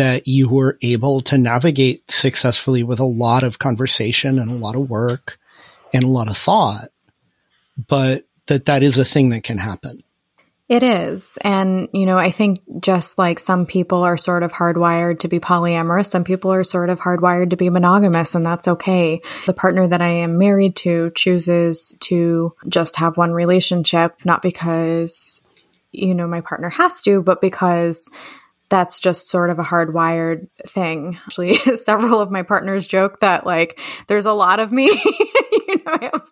that 0.00 0.26
you 0.26 0.48
were 0.48 0.78
able 0.80 1.20
to 1.20 1.36
navigate 1.36 2.10
successfully 2.10 2.82
with 2.82 3.00
a 3.00 3.04
lot 3.04 3.42
of 3.42 3.58
conversation 3.58 4.38
and 4.38 4.50
a 4.50 4.54
lot 4.54 4.74
of 4.74 4.88
work 4.88 5.38
and 5.92 6.02
a 6.02 6.08
lot 6.08 6.26
of 6.26 6.38
thought, 6.38 6.88
but 7.86 8.24
that 8.46 8.64
that 8.64 8.82
is 8.82 8.96
a 8.96 9.04
thing 9.04 9.28
that 9.28 9.42
can 9.42 9.58
happen. 9.58 9.98
It 10.70 10.82
is. 10.82 11.36
And, 11.42 11.90
you 11.92 12.06
know, 12.06 12.16
I 12.16 12.30
think 12.30 12.60
just 12.80 13.18
like 13.18 13.38
some 13.38 13.66
people 13.66 14.02
are 14.02 14.16
sort 14.16 14.42
of 14.42 14.52
hardwired 14.52 15.18
to 15.18 15.28
be 15.28 15.38
polyamorous, 15.38 16.06
some 16.06 16.24
people 16.24 16.50
are 16.50 16.64
sort 16.64 16.88
of 16.88 16.98
hardwired 16.98 17.50
to 17.50 17.56
be 17.58 17.68
monogamous, 17.68 18.34
and 18.34 18.46
that's 18.46 18.68
okay. 18.68 19.20
The 19.44 19.52
partner 19.52 19.86
that 19.86 20.00
I 20.00 20.08
am 20.08 20.38
married 20.38 20.76
to 20.76 21.12
chooses 21.14 21.94
to 22.00 22.54
just 22.66 22.96
have 22.96 23.18
one 23.18 23.32
relationship, 23.32 24.16
not 24.24 24.40
because, 24.40 25.42
you 25.92 26.14
know, 26.14 26.26
my 26.26 26.40
partner 26.40 26.70
has 26.70 27.02
to, 27.02 27.20
but 27.20 27.42
because 27.42 28.08
that's 28.70 29.00
just 29.00 29.28
sort 29.28 29.50
of 29.50 29.58
a 29.58 29.64
hardwired 29.64 30.48
thing. 30.66 31.18
Actually, 31.26 31.54
several 31.76 32.20
of 32.20 32.30
my 32.30 32.42
partners 32.42 32.86
joke 32.86 33.20
that 33.20 33.44
like 33.44 33.78
there's 34.06 34.26
a 34.26 34.32
lot 34.32 34.60
of 34.60 34.72
me, 34.72 34.86
you 35.68 35.82
know, 35.84 35.92
I 35.92 36.10
have 36.12 36.30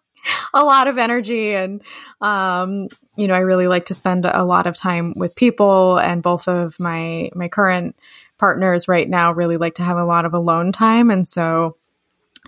a 0.54 0.64
lot 0.64 0.88
of 0.88 0.98
energy 0.98 1.54
and 1.54 1.82
um, 2.20 2.88
you 3.16 3.28
know, 3.28 3.34
I 3.34 3.40
really 3.40 3.66
like 3.68 3.86
to 3.86 3.94
spend 3.94 4.24
a 4.24 4.44
lot 4.44 4.66
of 4.66 4.76
time 4.76 5.12
with 5.16 5.36
people 5.36 5.98
and 5.98 6.22
both 6.22 6.48
of 6.48 6.78
my 6.80 7.30
my 7.34 7.48
current 7.48 7.98
partners 8.38 8.88
right 8.88 9.08
now 9.08 9.32
really 9.32 9.56
like 9.56 9.74
to 9.74 9.82
have 9.82 9.96
a 9.96 10.04
lot 10.04 10.24
of 10.24 10.32
alone 10.32 10.70
time 10.70 11.10
and 11.10 11.26
so 11.26 11.74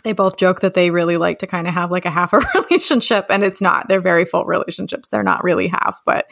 they 0.03 0.13
both 0.13 0.37
joke 0.37 0.61
that 0.61 0.75
they 0.75 0.91
really 0.91 1.17
like 1.17 1.41
to 1.41 1.47
kind 1.47 1.67
of 1.67 1.75
have 1.75 1.91
like 1.91 2.05
a 2.05 2.11
half 2.11 2.33
a 2.33 2.39
relationship 2.55 3.27
and 3.31 3.45
it's 3.45 3.61
not. 3.61 3.89
They're 3.89 4.01
very 4.01 4.25
full 4.25 4.45
relationships. 4.45 5.09
They're 5.09 5.23
not 5.23 5.45
really 5.45 5.69
half 5.69 6.01
but 6.05 6.27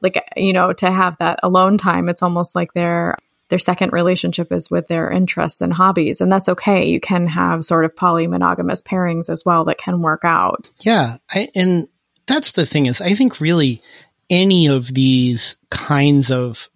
like 0.00 0.22
you 0.36 0.52
know 0.52 0.72
to 0.74 0.90
have 0.90 1.16
that 1.18 1.40
alone 1.42 1.78
time 1.78 2.08
it's 2.08 2.22
almost 2.22 2.54
like 2.54 2.72
their 2.72 3.16
their 3.50 3.58
second 3.58 3.92
relationship 3.92 4.50
is 4.52 4.70
with 4.70 4.88
their 4.88 5.10
interests 5.10 5.60
and 5.60 5.72
hobbies 5.72 6.20
and 6.20 6.32
that's 6.32 6.48
okay. 6.48 6.86
You 6.88 7.00
can 7.00 7.26
have 7.26 7.64
sort 7.64 7.84
of 7.84 7.94
poly 7.94 8.26
monogamous 8.26 8.82
pairings 8.82 9.28
as 9.28 9.44
well 9.44 9.64
that 9.66 9.78
can 9.78 10.02
work 10.02 10.22
out. 10.24 10.70
Yeah 10.80 11.18
I, 11.30 11.48
and 11.54 11.88
that's 12.26 12.52
the 12.52 12.66
thing 12.66 12.86
is 12.86 13.00
i 13.00 13.14
think 13.14 13.40
really 13.40 13.82
any 14.30 14.68
of 14.68 14.88
these 14.88 15.56
kinds 15.70 16.30
of 16.30 16.70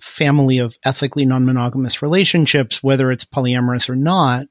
family 0.00 0.58
of 0.58 0.78
ethically 0.84 1.24
non-monogamous 1.24 2.02
relationships 2.02 2.82
whether 2.82 3.10
it's 3.10 3.24
polyamorous 3.24 3.88
or 3.88 3.96
not 3.96 4.46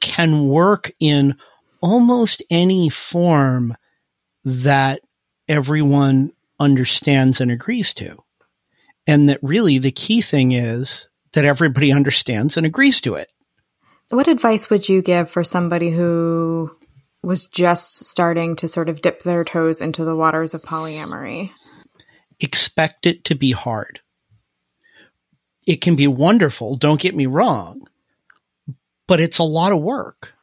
can 0.00 0.48
work 0.48 0.92
in 1.00 1.36
almost 1.80 2.42
any 2.50 2.88
form 2.88 3.76
that 4.44 5.00
everyone 5.48 6.32
understands 6.60 7.40
and 7.40 7.50
agrees 7.50 7.94
to. 7.94 8.16
And 9.06 9.28
that 9.28 9.38
really 9.42 9.78
the 9.78 9.92
key 9.92 10.20
thing 10.20 10.52
is 10.52 11.08
that 11.32 11.44
everybody 11.44 11.92
understands 11.98 12.56
and 12.56 12.66
agrees 12.66 13.00
to 13.02 13.14
it. 13.14 13.28
What 14.10 14.28
advice 14.28 14.70
would 14.70 14.88
you 14.88 15.02
give 15.02 15.30
for 15.30 15.44
somebody 15.44 15.90
who 15.90 16.74
was 17.22 17.46
just 17.46 18.06
starting 18.06 18.56
to 18.56 18.68
sort 18.68 18.88
of 18.88 19.02
dip 19.02 19.22
their 19.22 19.44
toes 19.44 19.80
into 19.80 20.04
the 20.04 20.16
waters 20.16 20.54
of 20.54 20.62
polyamory? 20.62 21.50
Expect 22.40 23.06
it 23.06 23.24
to 23.24 23.34
be 23.34 23.52
hard. 23.52 24.00
It 25.66 25.82
can 25.82 25.96
be 25.96 26.06
wonderful, 26.06 26.76
don't 26.76 27.00
get 27.00 27.14
me 27.14 27.26
wrong, 27.26 27.87
but 29.08 29.18
it's 29.18 29.38
a 29.38 29.44
lot 29.44 29.72
of 29.72 29.82
work. 29.82 30.34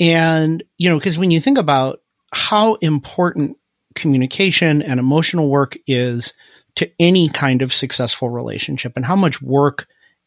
And, 0.00 0.64
you 0.76 0.88
know, 0.88 0.98
because 0.98 1.18
when 1.18 1.30
you 1.30 1.40
think 1.40 1.58
about 1.58 2.00
how 2.32 2.74
important 2.76 3.56
communication 3.94 4.82
and 4.82 4.98
emotional 4.98 5.48
work 5.48 5.76
is 5.86 6.34
to 6.76 6.90
any 6.98 7.28
kind 7.28 7.62
of 7.62 7.72
successful 7.72 8.28
relationship 8.28 8.92
and 8.96 9.04
how 9.04 9.16
much 9.16 9.42
work 9.42 9.86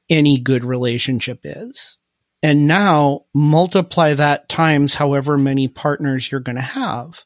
any 0.09 0.39
good 0.39 0.63
relationship 0.65 1.39
is. 1.43 1.97
And 2.43 2.67
now 2.67 3.25
multiply 3.33 4.13
that 4.13 4.49
times 4.49 4.95
however 4.95 5.37
many 5.37 5.67
partners 5.67 6.29
you're 6.29 6.41
going 6.41 6.57
to 6.57 6.61
have. 6.61 7.23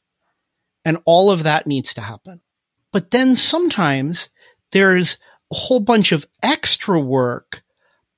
And 0.83 0.99
all 1.05 1.31
of 1.31 1.43
that 1.43 1.65
needs 1.65 1.95
to 1.95 2.01
happen. 2.01 2.41
But 2.91 3.11
then 3.11 3.35
sometimes 3.35 4.29
there's 4.71 5.17
a 5.51 5.55
whole 5.55 5.79
bunch 5.79 6.11
of 6.11 6.25
extra 6.43 6.99
work 6.99 7.63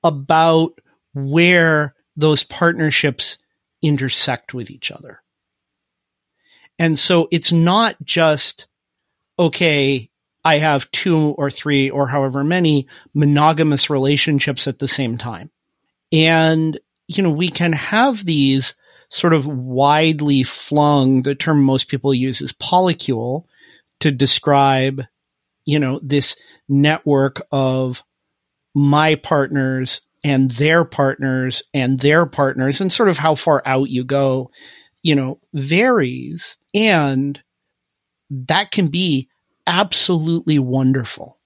about 0.04 0.78
where 1.26 1.94
those 2.16 2.44
partnerships 2.44 3.38
intersect 3.82 4.54
with 4.54 4.70
each 4.70 4.90
other. 4.90 5.20
And 6.78 6.98
so 6.98 7.28
it's 7.30 7.52
not 7.52 7.96
just, 8.04 8.66
okay, 9.38 10.10
I 10.44 10.58
have 10.58 10.90
two 10.90 11.34
or 11.36 11.50
three 11.50 11.90
or 11.90 12.06
however 12.06 12.44
many 12.44 12.86
monogamous 13.14 13.90
relationships 13.90 14.68
at 14.68 14.78
the 14.78 14.88
same 14.88 15.18
time. 15.18 15.50
And, 16.12 16.78
you 17.06 17.22
know, 17.22 17.30
we 17.30 17.48
can 17.48 17.72
have 17.72 18.24
these 18.24 18.74
sort 19.10 19.32
of 19.32 19.46
widely 19.46 20.42
flung, 20.42 21.22
the 21.22 21.34
term 21.34 21.62
most 21.62 21.88
people 21.88 22.12
use 22.12 22.40
is 22.40 22.52
polycule 22.52 23.44
to 24.00 24.10
describe, 24.10 25.02
you 25.64 25.78
know, 25.78 25.98
this 26.02 26.36
network 26.68 27.42
of 27.50 28.04
my 28.74 29.16
partners 29.16 30.02
and 30.28 30.50
their 30.50 30.84
partners 30.84 31.62
and 31.72 32.00
their 32.00 32.26
partners 32.26 32.82
and 32.82 32.92
sort 32.92 33.08
of 33.08 33.16
how 33.16 33.34
far 33.34 33.62
out 33.64 33.88
you 33.88 34.04
go, 34.04 34.50
you 35.02 35.14
know, 35.14 35.40
varies. 35.54 36.58
And 36.74 37.40
that 38.28 38.70
can 38.70 38.88
be 38.88 39.30
absolutely 39.66 40.58
wonderful. 40.58 41.38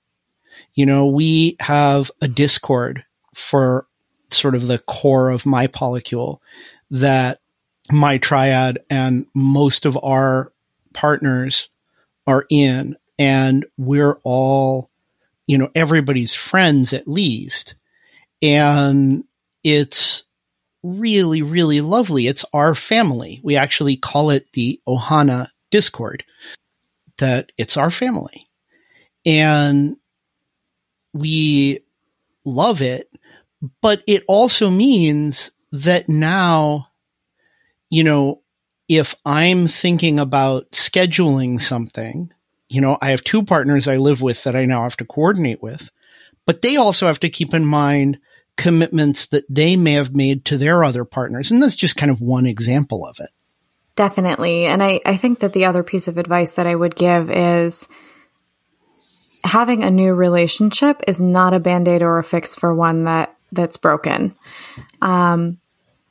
You 0.75 0.87
know, 0.87 1.07
we 1.07 1.57
have 1.61 2.11
a 2.21 2.27
Discord 2.27 3.05
for 3.35 3.87
sort 4.31 4.57
of 4.57 4.67
the 4.67 4.79
core 4.79 5.31
of 5.31 5.47
my 5.47 5.69
polycule 5.69 6.39
that 6.91 7.39
my 7.89 8.19
triad 8.19 8.81
and 8.91 9.27
most 9.33 9.87
of 9.87 9.97
our 10.03 10.53
partners 10.93 11.69
are 12.27 12.47
in. 12.51 12.97
And 13.17 13.65
we're 13.77 14.19
all, 14.25 14.91
you 15.47 15.57
know, 15.57 15.71
everybody's 15.77 16.35
friends 16.35 16.93
at 16.93 17.07
least 17.07 17.77
and 18.43 19.25
it's 19.65 20.25
really, 20.83 21.43
really 21.43 21.81
lovely. 21.81 22.27
It's 22.27 22.45
our 22.53 22.75
family. 22.75 23.41
We 23.43 23.57
actually 23.57 23.97
call 23.97 24.31
it 24.31 24.53
the 24.53 24.81
Ohana 24.87 25.47
Discord 25.71 26.25
that 27.19 27.53
it's 27.57 27.77
our 27.77 27.91
family. 27.91 28.49
And 29.25 29.97
we 31.15 31.81
love 32.45 32.83
it, 32.83 33.09
but 33.81 34.03
it 34.09 34.25
also 34.27 34.71
means 34.71 35.53
that 35.71 36.09
now, 36.09 36.89
you 37.91 38.03
know, 38.03 38.43
if 38.89 39.15
I'm 39.25 39.69
thinking 39.69 40.19
about 40.19 40.73
scheduling 40.73 41.61
something, 41.61 42.33
you 42.69 42.81
know, 42.81 42.99
I 43.01 43.11
have 43.11 43.23
two 43.23 43.45
partners 43.45 43.87
I 43.87 43.99
live 43.99 44.21
with 44.21 44.43
that 44.45 44.57
I 44.57 44.65
now 44.65 44.83
have 44.83 44.97
to 44.97 45.05
coordinate 45.05 45.63
with, 45.63 45.91
but 46.45 46.63
they 46.63 46.77
also 46.77 47.07
have 47.07 47.21
to 47.21 47.31
keep 47.31 47.55
in 47.55 47.65
mind 47.65 48.19
commitments 48.57 49.27
that 49.27 49.45
they 49.49 49.77
may 49.77 49.93
have 49.93 50.15
made 50.15 50.45
to 50.47 50.59
their 50.59 50.85
other 50.85 51.05
partners. 51.05 51.51
And 51.51 51.63
that's 51.63 51.75
just 51.75 51.97
kind 51.97 52.11
of 52.11 52.21
one 52.21 52.47
example 52.47 53.07
of 53.07 53.17
it. 53.19 53.31
Definitely. 53.97 54.67
And 54.67 54.83
I, 54.83 55.01
I 55.05 55.17
think 55.17 55.41
that 55.41 55.53
the 55.53 55.67
other 55.67 55.83
piece 55.83 56.09
of 56.09 56.19
advice 56.19 56.53
that 56.53 56.67
I 56.67 56.75
would 56.75 56.97
give 56.97 57.31
is 57.31 57.87
having 59.45 59.83
a 59.83 59.91
new 59.91 60.15
relationship 60.15 61.03
is 61.07 61.21
not 61.21 61.55
a 61.55 61.61
band-aid 61.61 62.03
or 62.03 62.19
a 62.19 62.25
fix 62.25 62.55
for 62.55 62.75
one 62.75 63.05
that 63.05 63.37
that's 63.51 63.77
broken. 63.77 64.35
Um, 65.03 65.59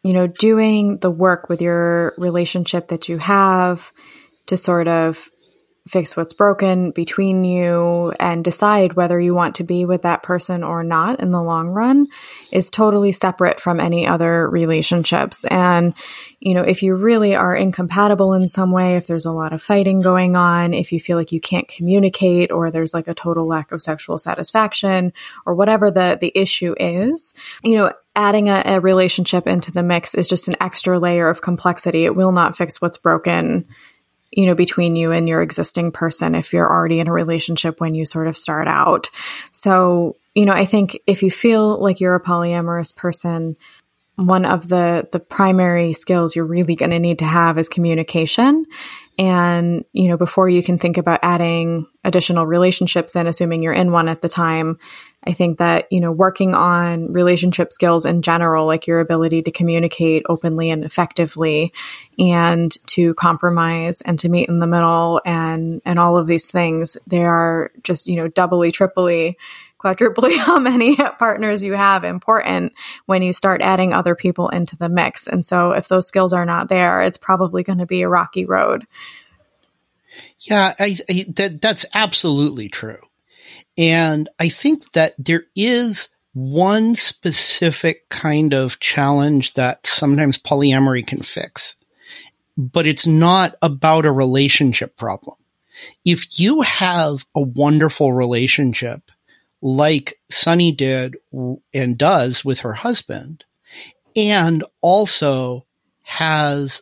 you 0.04 0.14
know, 0.14 0.28
doing 0.28 0.98
the 0.98 1.12
work 1.12 1.50
with 1.50 1.62
your 1.62 2.14
relationship 2.18 2.90
that 2.90 3.10
you 3.10 3.18
have 3.18 3.92
to 4.48 4.58
sort 4.58 4.88
of 4.88 5.30
fix 5.88 6.16
what's 6.16 6.34
broken 6.34 6.92
between 6.92 7.44
you 7.44 8.14
and 8.20 8.44
decide 8.44 8.94
whether 8.94 9.20
you 9.20 9.34
want 9.34 9.56
to 9.56 9.64
be 9.64 9.84
with 9.84 10.04
that 10.04 10.22
person 10.22 10.64
or 10.64 10.84
not 10.84 11.20
in 11.20 11.32
the 11.32 11.42
long 11.42 11.70
run 11.70 12.08
is 12.52 12.70
totally 12.70 13.12
separate 13.12 13.60
from 13.60 13.80
any 13.80 14.06
other 14.06 14.48
relationships. 14.48 15.44
And, 15.46 15.96
you 16.40 16.54
know, 16.54 16.62
if 16.62 16.84
you 16.84 16.96
really 16.96 17.36
are 17.36 17.56
incompatible 17.56 18.34
in 18.34 18.48
some 18.48 18.72
way, 18.72 18.96
if 18.96 19.08
there's 19.08 19.26
a 19.26 19.32
lot 19.32 19.54
of 19.54 19.64
fighting 19.64 20.02
going 20.02 20.36
on, 20.36 20.76
if 20.76 20.92
you 20.92 21.00
feel 21.00 21.18
like 21.18 21.32
you 21.32 21.42
can't 21.42 21.68
communicate 21.68 22.52
or 22.52 22.70
there's 22.70 22.94
like 22.94 23.08
a 23.08 23.16
total 23.16 23.48
lack 23.48 23.72
of 23.72 23.82
sexual 23.82 24.20
satisfaction 24.20 25.14
or 25.48 25.56
whatever 25.56 25.90
the, 25.90 26.18
the 26.22 26.32
issue 26.36 26.76
is, 26.80 27.34
you 27.64 27.76
know, 27.76 27.92
adding 28.16 28.50
a, 28.50 28.62
a 28.66 28.80
relationship 28.80 29.48
into 29.48 29.72
the 29.72 29.82
mix 29.82 30.14
is 30.14 30.28
just 30.28 30.48
an 30.48 30.56
extra 30.62 31.00
layer 31.00 31.28
of 31.30 31.42
complexity. 31.42 32.06
It 32.06 32.16
will 32.16 32.34
not 32.34 32.58
fix 32.58 32.82
what's 32.82 32.98
broken 32.98 33.68
you 34.32 34.46
know, 34.46 34.56
between 34.56 34.96
you 34.96 35.12
and 35.12 35.28
your 35.28 35.42
existing 35.42 35.92
person 35.92 36.36
if 36.36 36.54
you're 36.54 36.70
already 36.70 37.00
in 37.00 37.08
a 37.08 37.14
relationship 37.14 37.82
when 37.82 37.96
you 37.96 38.06
sort 38.06 38.28
of 38.28 38.38
start 38.38 38.68
out. 38.68 39.10
So, 39.52 40.18
you 40.34 40.46
know, 40.46 40.54
I 40.54 40.66
think 40.66 40.98
if 41.06 41.22
you 41.22 41.30
feel 41.30 41.82
like 41.82 42.00
you're 42.00 42.16
a 42.16 42.24
polyamorous 42.24 42.96
person, 42.96 43.58
one 44.16 44.46
of 44.46 44.68
the 44.68 45.08
the 45.12 45.20
primary 45.20 45.94
skills 45.94 46.36
you're 46.36 46.46
really 46.46 46.76
going 46.76 46.92
to 46.92 47.00
need 47.00 47.20
to 47.20 47.26
have 47.26 47.58
is 47.58 47.70
communication 47.70 48.66
and 49.18 49.84
you 49.94 50.08
know 50.10 50.18
before 50.18 50.50
you 50.50 50.62
can 50.62 50.78
think 50.78 50.98
about 50.98 51.20
adding 51.24 51.88
additional 52.04 52.46
relationships 52.46 53.16
and 53.16 53.28
assuming 53.28 53.64
you're 53.64 53.74
in 53.74 53.92
one 53.92 54.10
at 54.10 54.22
the 54.22 54.30
time 54.30 54.78
I 55.24 55.34
think 55.34 55.60
that, 55.60 55.92
you 55.92 56.00
know, 56.00 56.12
working 56.12 56.56
on 56.56 57.13
relationship 57.13 57.72
skills 57.72 58.06
in 58.06 58.24
general, 58.24 58.66
like 58.66 58.88
your 58.88 59.00
ability 59.00 59.44
to 59.44 59.51
communicate 59.51 60.24
openly 60.28 60.72
and 60.72 60.84
effectively 60.84 61.74
and 62.18 62.72
to 62.88 63.13
compromise 63.13 64.01
and 64.01 64.18
to 64.20 64.30
meet 64.30 64.50
in 64.50 64.60
the 64.60 64.68
middle 64.68 65.22
and, 65.24 65.82
and 65.86 66.00
all 66.00 66.18
of 66.18 66.25
these 66.25 66.50
things, 66.50 66.98
they 67.06 67.24
are 67.24 67.72
just, 67.84 68.08
you 68.08 68.16
know, 68.16 68.28
doubly, 68.28 68.72
triply, 68.72 69.38
quadruply 69.78 70.38
how 70.38 70.58
many 70.58 70.96
partners 70.96 71.63
you 71.63 71.74
have 71.74 72.04
important 72.04 72.74
when 73.06 73.22
you 73.22 73.32
start 73.32 73.62
adding 73.62 73.94
other 73.94 74.16
people 74.16 74.50
into 74.50 74.75
the 74.75 74.90
mix. 74.90 75.27
And 75.27 75.46
so 75.46 75.72
if 75.72 75.88
those 75.88 76.07
skills 76.07 76.34
are 76.34 76.46
not 76.46 76.68
there, 76.68 77.03
it's 77.03 77.18
probably 77.20 77.62
going 77.62 77.79
to 77.79 77.86
be 77.86 78.01
a 78.01 78.10
rocky 78.10 78.46
road. 78.46 78.86
Yeah, 80.40 80.74
I, 80.79 80.98
I, 81.10 81.25
that, 81.36 81.60
that's 81.62 81.86
absolutely 81.94 82.70
true. 82.70 82.98
And 83.77 84.29
I 84.40 84.50
think 84.50 84.92
that 84.92 85.16
there 85.18 85.46
is 85.55 86.10
one 86.34 86.96
specific 86.96 88.07
kind 88.10 88.53
of 88.53 88.79
challenge 88.79 89.53
that 89.53 89.86
sometimes 89.86 90.38
polyamory 90.38 91.05
can 91.05 91.22
fix, 91.22 91.75
but 92.57 92.86
it's 92.86 93.07
not 93.07 93.55
about 93.62 94.05
a 94.05 94.12
relationship 94.12 94.96
problem. 94.98 95.36
If 96.05 96.40
you 96.40 96.62
have 96.62 97.25
a 97.36 97.42
wonderful 97.42 98.14
relationship 98.14 99.12
like 99.62 100.20
Sunny 100.29 100.72
did 100.72 101.18
and 101.74 101.98
does 101.98 102.46
with 102.46 102.62
her 102.62 102.74
husband, 102.74 103.46
and 104.16 104.64
also 104.81 105.66
has 106.03 106.81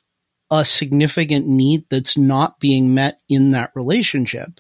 a 0.52 0.66
significant 0.66 1.48
need 1.48 1.86
that's 1.90 2.18
not 2.18 2.60
being 2.60 2.94
met 2.94 3.20
in 3.30 3.52
that 3.52 3.72
relationship, 3.76 4.60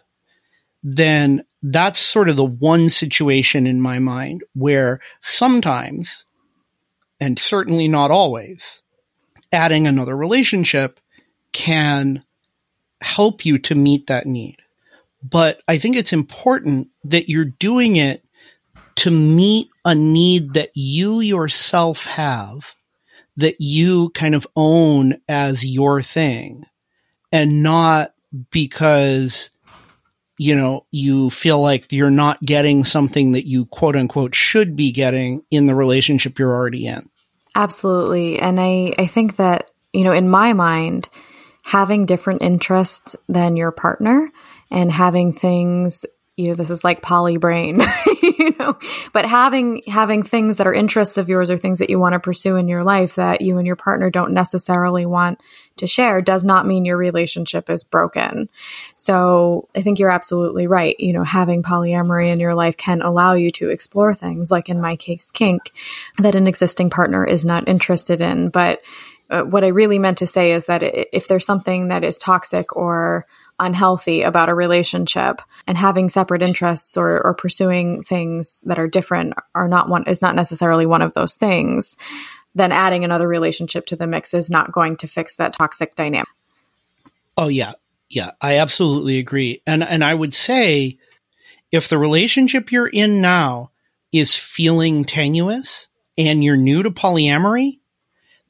then 0.84 1.44
that's 1.62 2.00
sort 2.00 2.30
of 2.30 2.36
the 2.36 2.46
one 2.46 2.90
situation 2.90 3.68
in 3.68 3.82
my 3.82 4.00
mind 4.00 4.44
where 4.54 5.00
sometimes, 5.22 6.26
and 7.20 7.38
certainly 7.38 7.88
not 7.88 8.12
always, 8.12 8.82
adding 9.52 9.88
another 9.88 10.16
relationship 10.16 11.00
can 11.52 12.24
help 13.02 13.46
you 13.46 13.58
to 13.58 13.76
meet 13.76 14.08
that 14.08 14.26
need. 14.26 14.58
But 15.22 15.62
I 15.68 15.78
think 15.78 15.96
it's 15.96 16.14
important 16.14 16.90
that 17.04 17.30
you're 17.30 17.46
doing 17.46 17.98
it 17.98 18.24
to 18.98 19.12
meet 19.12 19.70
a 19.84 19.96
need 19.96 20.54
that 20.54 20.72
you 20.76 21.20
yourself 21.20 22.06
have 22.06 22.76
that 23.38 23.56
you 23.60 24.10
kind 24.10 24.36
of 24.36 24.46
own 24.56 25.22
as 25.30 25.64
your 25.66 26.02
thing 26.02 26.66
and 27.32 27.64
not 27.64 28.14
because 28.52 29.50
you 30.40 30.56
know, 30.56 30.86
you 30.90 31.30
feel 31.30 31.62
like 31.62 31.92
you're 31.92 32.10
not 32.10 32.42
getting 32.42 32.86
something 32.86 33.34
that 33.34 33.46
you 33.46 33.66
quote 33.66 33.98
unquote 33.98 34.34
should 34.34 34.74
be 34.74 34.94
getting 34.94 35.44
in 35.52 35.68
the 35.68 35.76
relationship 35.76 36.40
you're 36.40 36.56
already 36.56 36.88
in. 36.88 37.10
Absolutely. 37.56 38.40
And 38.40 38.58
I, 38.58 38.94
I 38.98 39.06
think 39.06 39.36
that, 39.36 39.70
you 39.92 40.06
know, 40.06 40.14
in 40.14 40.30
my 40.30 40.54
mind, 40.54 41.10
having 41.66 42.06
different 42.06 42.42
interests 42.42 43.18
than 43.28 43.58
your 43.58 43.72
partner 43.72 44.32
and 44.72 44.90
having 44.90 45.34
things 45.34 46.06
you 46.40 46.48
know 46.48 46.56
this 46.56 46.70
is 46.70 46.86
like 46.86 47.02
poly 47.02 47.36
brain 47.36 47.82
you 48.24 48.56
know 48.58 48.78
but 49.12 49.26
having 49.26 49.82
having 49.88 50.24
things 50.24 50.56
that 50.58 50.68
are 50.68 50.74
interests 50.74 51.18
of 51.18 51.28
yours 51.28 51.52
or 51.52 51.58
things 51.58 51.80
that 51.80 51.90
you 51.90 52.00
want 52.00 52.14
to 52.14 52.20
pursue 52.20 52.56
in 52.56 52.70
your 52.70 52.84
life 52.84 53.16
that 53.16 53.42
you 53.42 53.58
and 53.58 53.68
your 53.68 53.76
partner 53.76 54.10
don't 54.10 54.32
necessarily 54.32 55.06
want 55.06 55.42
to 55.76 55.86
share 55.86 56.22
does 56.22 56.46
not 56.46 56.66
mean 56.66 56.86
your 56.86 56.98
relationship 56.98 57.70
is 57.70 57.84
broken. 57.84 58.50
So 58.96 59.68
i 59.76 59.82
think 59.82 60.00
you're 60.00 60.10
absolutely 60.10 60.66
right. 60.66 60.98
You 60.98 61.12
know 61.12 61.24
having 61.24 61.62
polyamory 61.62 62.30
in 62.30 62.40
your 62.40 62.56
life 62.56 62.78
can 62.78 63.02
allow 63.02 63.34
you 63.34 63.52
to 63.54 63.70
explore 63.70 64.16
things 64.16 64.50
like 64.50 64.70
in 64.70 64.80
my 64.80 64.96
case 64.96 65.32
kink 65.32 65.74
that 66.20 66.36
an 66.36 66.48
existing 66.48 66.90
partner 66.90 67.26
is 67.26 67.46
not 67.46 67.68
interested 67.68 68.22
in. 68.22 68.50
But 68.50 68.82
uh, 69.30 69.44
what 69.44 69.64
i 69.64 69.68
really 69.68 70.00
meant 70.00 70.18
to 70.18 70.26
say 70.26 70.54
is 70.54 70.66
that 70.66 70.82
if 70.84 71.28
there's 71.28 71.46
something 71.46 71.90
that 71.90 72.04
is 72.04 72.18
toxic 72.18 72.76
or 72.76 73.26
unhealthy 73.60 74.22
about 74.22 74.50
a 74.50 74.56
relationship 74.56 75.42
and 75.68 75.78
having 75.78 76.10
separate 76.10 76.42
interests 76.42 76.98
or, 76.98 77.22
or 77.26 77.34
pursuing 77.34 78.04
things 78.04 78.60
that 78.64 78.80
are 78.80 78.88
different 78.88 79.34
are 79.54 79.68
not 79.68 79.90
one 79.90 80.06
is 80.08 80.22
not 80.22 80.36
necessarily 80.36 80.86
one 80.86 81.02
of 81.02 81.14
those 81.14 81.36
things 81.36 81.98
then 82.56 82.72
adding 82.72 83.04
another 83.04 83.28
relationship 83.28 83.86
to 83.88 83.96
the 83.96 84.08
mix 84.08 84.34
is 84.34 84.50
not 84.50 84.72
going 84.72 84.98
to 84.98 85.08
fix 85.08 85.36
that 85.36 85.54
toxic 85.54 85.96
dynamic. 85.96 86.28
Oh 87.38 87.48
yeah. 87.48 87.74
Yeah 88.10 88.32
i 88.42 88.58
absolutely 88.58 89.20
agree. 89.20 89.62
And 89.66 89.84
and 89.84 90.04
i 90.04 90.14
would 90.14 90.34
say 90.34 90.98
if 91.72 91.90
the 91.90 91.98
relationship 91.98 92.72
you're 92.72 92.88
in 92.88 93.22
now 93.22 93.72
is 94.12 94.36
feeling 94.36 95.06
tenuous 95.06 95.88
and 96.18 96.44
you're 96.44 96.58
new 96.58 96.84
to 96.84 96.92
polyamory 96.92 97.80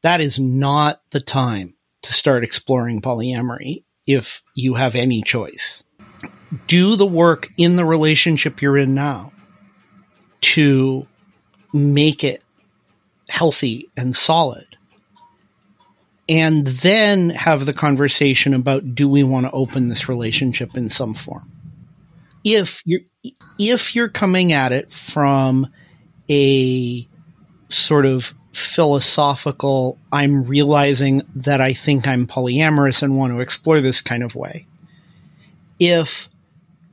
that 0.02 0.22
is 0.22 0.40
not 0.40 1.02
the 1.12 1.20
time 1.20 1.76
to 2.04 2.14
start 2.14 2.46
exploring 2.46 3.02
polyamory 3.02 3.84
if 4.10 4.42
you 4.56 4.74
have 4.74 4.96
any 4.96 5.22
choice. 5.22 5.84
Do 6.66 6.96
the 6.96 7.06
work 7.06 7.48
in 7.58 7.76
the 7.76 7.86
relationship 7.86 8.60
you're 8.60 8.76
in 8.76 8.96
now 8.96 9.32
to 10.42 11.06
make 11.72 12.24
it 12.24 12.44
healthy 13.30 13.88
and 13.96 14.16
solid. 14.16 14.66
And 16.28 16.66
then 16.66 17.30
have 17.30 17.68
the 17.68 17.74
conversation 17.74 18.56
about 18.56 18.96
do 18.96 19.08
we 19.08 19.22
want 19.22 19.46
to 19.46 19.52
open 19.52 19.90
this 19.90 20.10
relationship 20.10 20.76
in 20.76 20.90
some 20.90 21.14
form? 21.14 21.52
If 22.44 22.82
you're 22.86 23.02
if 23.60 23.96
you're 23.96 24.10
coming 24.10 24.54
at 24.54 24.72
it 24.72 24.92
from 24.92 25.68
a 26.32 27.08
sort 27.70 28.08
of 28.08 28.34
philosophical, 28.60 29.98
I'm 30.12 30.44
realizing 30.44 31.24
that 31.36 31.62
I 31.62 31.74
think 31.74 32.08
I'm 32.08 32.28
polyamorous 32.28 33.04
and 33.04 33.18
want 33.18 33.34
to 33.34 33.40
explore 33.40 33.82
this 33.82 34.02
kind 34.02 34.24
of 34.24 34.36
way. 34.36 34.68
If 35.80 36.30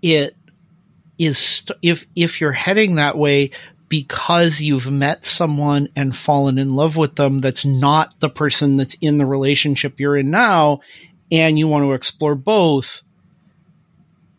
it 0.03 0.37
is, 1.19 1.65
if, 1.83 2.07
if 2.15 2.41
you're 2.41 2.53
heading 2.53 2.97
that 2.97 3.19
way 3.19 3.51
because 3.89 4.61
you've 4.61 4.91
met 4.91 5.25
someone 5.25 5.89
and 5.95 6.15
fallen 6.15 6.59
in 6.59 6.75
love 6.75 6.97
with 6.97 7.17
them 7.17 7.39
that's 7.39 7.65
not 7.65 8.19
the 8.21 8.29
person 8.31 8.77
that's 8.77 8.95
in 9.01 9.17
the 9.17 9.27
relationship 9.27 10.01
you're 10.01 10.17
in 10.17 10.31
now, 10.31 10.81
and 11.31 11.59
you 11.59 11.69
want 11.69 11.85
to 11.85 11.93
explore 11.93 12.35
both, 12.35 13.03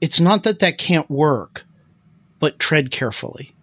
it's 0.02 0.20
not 0.20 0.44
that 0.44 0.60
that 0.60 0.78
can't 0.78 1.10
work, 1.10 1.66
but 2.40 2.60
tread 2.60 2.92
carefully. 2.92 3.54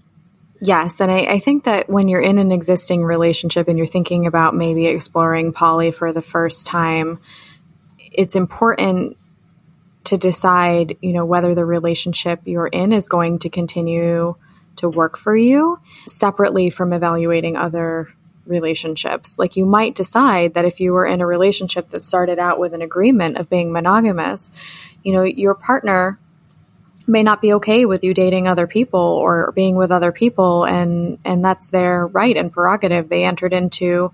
Yes. 0.64 0.98
And 0.98 1.10
I, 1.10 1.18
I, 1.26 1.38
think 1.40 1.64
that 1.64 1.90
when 1.90 2.08
you're 2.08 2.22
in 2.22 2.38
an 2.38 2.50
existing 2.50 3.04
relationship 3.04 3.68
and 3.68 3.76
you're 3.76 3.86
thinking 3.86 4.24
about 4.26 4.54
maybe 4.54 4.86
exploring 4.86 5.52
poly 5.52 5.90
for 5.90 6.10
the 6.10 6.22
first 6.22 6.64
time, 6.64 7.18
it's 7.98 8.34
important 8.34 9.18
to 10.04 10.16
decide, 10.16 10.96
you 11.02 11.12
know, 11.12 11.26
whether 11.26 11.54
the 11.54 11.66
relationship 11.66 12.40
you're 12.46 12.66
in 12.66 12.94
is 12.94 13.08
going 13.08 13.40
to 13.40 13.50
continue 13.50 14.36
to 14.76 14.88
work 14.88 15.18
for 15.18 15.36
you 15.36 15.78
separately 16.06 16.70
from 16.70 16.94
evaluating 16.94 17.58
other 17.58 18.08
relationships. 18.46 19.38
Like 19.38 19.56
you 19.56 19.66
might 19.66 19.94
decide 19.94 20.54
that 20.54 20.64
if 20.64 20.80
you 20.80 20.94
were 20.94 21.04
in 21.04 21.20
a 21.20 21.26
relationship 21.26 21.90
that 21.90 22.02
started 22.02 22.38
out 22.38 22.58
with 22.58 22.72
an 22.72 22.80
agreement 22.80 23.36
of 23.36 23.50
being 23.50 23.70
monogamous, 23.70 24.50
you 25.02 25.12
know, 25.12 25.24
your 25.24 25.54
partner 25.54 26.18
may 27.06 27.22
not 27.22 27.42
be 27.42 27.54
okay 27.54 27.84
with 27.84 28.02
you 28.02 28.14
dating 28.14 28.48
other 28.48 28.66
people 28.66 29.00
or 29.00 29.52
being 29.52 29.76
with 29.76 29.90
other 29.90 30.12
people 30.12 30.64
and 30.64 31.18
and 31.24 31.44
that's 31.44 31.68
their 31.68 32.06
right 32.06 32.36
and 32.36 32.52
prerogative. 32.52 33.08
They 33.08 33.24
entered 33.24 33.52
into 33.52 34.12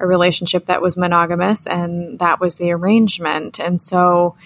a 0.00 0.06
relationship 0.06 0.66
that 0.66 0.82
was 0.82 0.96
monogamous 0.96 1.66
and 1.66 2.18
that 2.20 2.40
was 2.40 2.56
the 2.56 2.72
arrangement. 2.72 3.58
And 3.58 3.82
so 3.82 4.36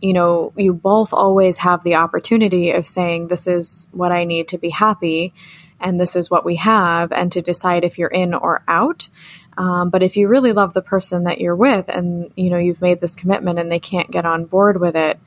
you 0.00 0.12
know, 0.12 0.52
you 0.54 0.74
both 0.74 1.14
always 1.14 1.56
have 1.58 1.82
the 1.82 1.94
opportunity 1.94 2.72
of 2.72 2.86
saying, 2.86 3.28
This 3.28 3.46
is 3.46 3.88
what 3.90 4.12
I 4.12 4.24
need 4.24 4.48
to 4.48 4.58
be 4.58 4.68
happy, 4.68 5.32
and 5.80 5.98
this 5.98 6.14
is 6.14 6.30
what 6.30 6.44
we 6.44 6.56
have, 6.56 7.10
and 7.10 7.32
to 7.32 7.40
decide 7.40 7.84
if 7.84 7.98
you're 7.98 8.08
in 8.08 8.34
or 8.34 8.62
out. 8.68 9.08
Um, 9.56 9.88
but 9.88 10.02
if 10.02 10.18
you 10.18 10.28
really 10.28 10.52
love 10.52 10.74
the 10.74 10.82
person 10.82 11.24
that 11.24 11.40
you're 11.40 11.56
with 11.56 11.88
and, 11.88 12.32
you 12.36 12.50
know, 12.50 12.58
you've 12.58 12.82
made 12.82 13.00
this 13.00 13.16
commitment 13.16 13.58
and 13.58 13.72
they 13.72 13.78
can't 13.78 14.10
get 14.10 14.26
on 14.26 14.44
board 14.44 14.78
with 14.78 14.94
it, 14.94 15.18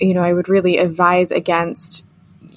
you 0.00 0.14
know, 0.14 0.22
I 0.22 0.32
would 0.32 0.48
really 0.48 0.78
advise 0.78 1.30
against. 1.30 2.04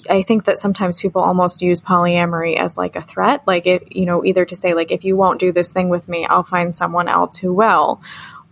I 0.08 0.22
think 0.22 0.44
that 0.44 0.58
sometimes 0.58 1.00
people 1.00 1.22
almost 1.22 1.60
use 1.60 1.80
polyamory 1.80 2.56
as 2.56 2.76
like 2.76 2.96
a 2.96 3.02
threat, 3.02 3.42
like 3.46 3.66
if, 3.66 3.82
you 3.90 4.06
know, 4.06 4.24
either 4.24 4.44
to 4.44 4.56
say, 4.56 4.74
like, 4.74 4.90
if 4.90 5.04
you 5.04 5.16
won't 5.16 5.40
do 5.40 5.52
this 5.52 5.72
thing 5.72 5.88
with 5.88 6.08
me, 6.08 6.24
I'll 6.24 6.44
find 6.44 6.74
someone 6.74 7.08
else 7.08 7.36
who 7.36 7.52
will. 7.52 8.00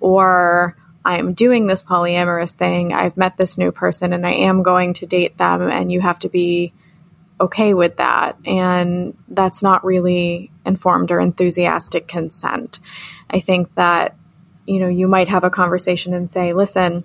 Or, 0.00 0.76
I'm 1.04 1.34
doing 1.34 1.68
this 1.68 1.84
polyamorous 1.84 2.54
thing. 2.56 2.92
I've 2.92 3.16
met 3.16 3.36
this 3.36 3.56
new 3.56 3.70
person 3.70 4.12
and 4.12 4.26
I 4.26 4.32
am 4.32 4.64
going 4.64 4.92
to 4.94 5.06
date 5.06 5.38
them, 5.38 5.70
and 5.70 5.92
you 5.92 6.00
have 6.00 6.18
to 6.18 6.28
be 6.28 6.72
okay 7.40 7.74
with 7.74 7.98
that. 7.98 8.36
And 8.44 9.16
that's 9.28 9.62
not 9.62 9.84
really 9.84 10.50
informed 10.64 11.12
or 11.12 11.20
enthusiastic 11.20 12.08
consent. 12.08 12.80
I 13.30 13.38
think 13.38 13.72
that, 13.76 14.16
you 14.66 14.80
know, 14.80 14.88
you 14.88 15.06
might 15.06 15.28
have 15.28 15.44
a 15.44 15.50
conversation 15.50 16.12
and 16.12 16.28
say, 16.28 16.52
listen, 16.52 17.04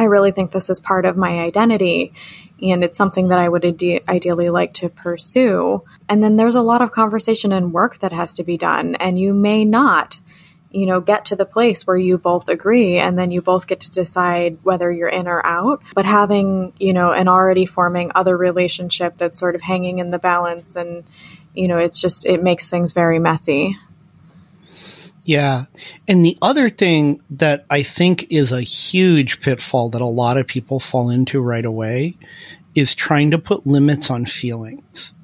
I 0.00 0.04
really 0.04 0.30
think 0.30 0.50
this 0.50 0.70
is 0.70 0.80
part 0.80 1.04
of 1.04 1.18
my 1.18 1.40
identity 1.40 2.14
and 2.62 2.82
it's 2.82 2.96
something 2.96 3.28
that 3.28 3.38
I 3.38 3.48
would 3.48 3.64
ide- 3.64 4.02
ideally 4.08 4.48
like 4.48 4.72
to 4.74 4.88
pursue. 4.88 5.84
And 6.08 6.22
then 6.22 6.36
there's 6.36 6.54
a 6.54 6.62
lot 6.62 6.82
of 6.82 6.90
conversation 6.90 7.52
and 7.52 7.72
work 7.72 7.98
that 7.98 8.12
has 8.12 8.34
to 8.34 8.44
be 8.44 8.56
done, 8.56 8.96
and 8.96 9.18
you 9.18 9.32
may 9.32 9.64
not 9.64 10.18
you 10.72 10.86
know, 10.86 11.00
get 11.00 11.24
to 11.24 11.34
the 11.36 11.44
place 11.44 11.84
where 11.84 11.96
you 11.96 12.16
both 12.16 12.48
agree 12.48 12.96
and 12.98 13.18
then 13.18 13.32
you 13.32 13.42
both 13.42 13.66
get 13.66 13.80
to 13.80 13.90
decide 13.90 14.56
whether 14.62 14.90
you're 14.90 15.08
in 15.08 15.26
or 15.26 15.44
out. 15.44 15.82
But 15.94 16.04
having, 16.04 16.72
you 16.78 16.92
know, 16.92 17.10
an 17.10 17.26
already 17.26 17.66
forming 17.66 18.12
other 18.14 18.36
relationship 18.36 19.18
that's 19.18 19.38
sort 19.38 19.56
of 19.56 19.62
hanging 19.62 19.98
in 19.98 20.12
the 20.12 20.18
balance 20.20 20.76
and, 20.76 21.02
you 21.54 21.66
know, 21.66 21.78
it's 21.78 22.00
just, 22.00 22.24
it 22.24 22.40
makes 22.40 22.70
things 22.70 22.92
very 22.92 23.18
messy. 23.18 23.76
Yeah. 25.30 25.66
And 26.08 26.24
the 26.24 26.36
other 26.42 26.68
thing 26.68 27.22
that 27.30 27.64
I 27.70 27.84
think 27.84 28.32
is 28.32 28.50
a 28.50 28.62
huge 28.62 29.40
pitfall 29.40 29.90
that 29.90 30.00
a 30.00 30.04
lot 30.04 30.36
of 30.36 30.48
people 30.48 30.80
fall 30.80 31.08
into 31.08 31.40
right 31.40 31.64
away 31.64 32.16
is 32.74 32.96
trying 32.96 33.30
to 33.30 33.38
put 33.38 33.64
limits 33.64 34.10
on 34.10 34.26
feelings. 34.26 35.14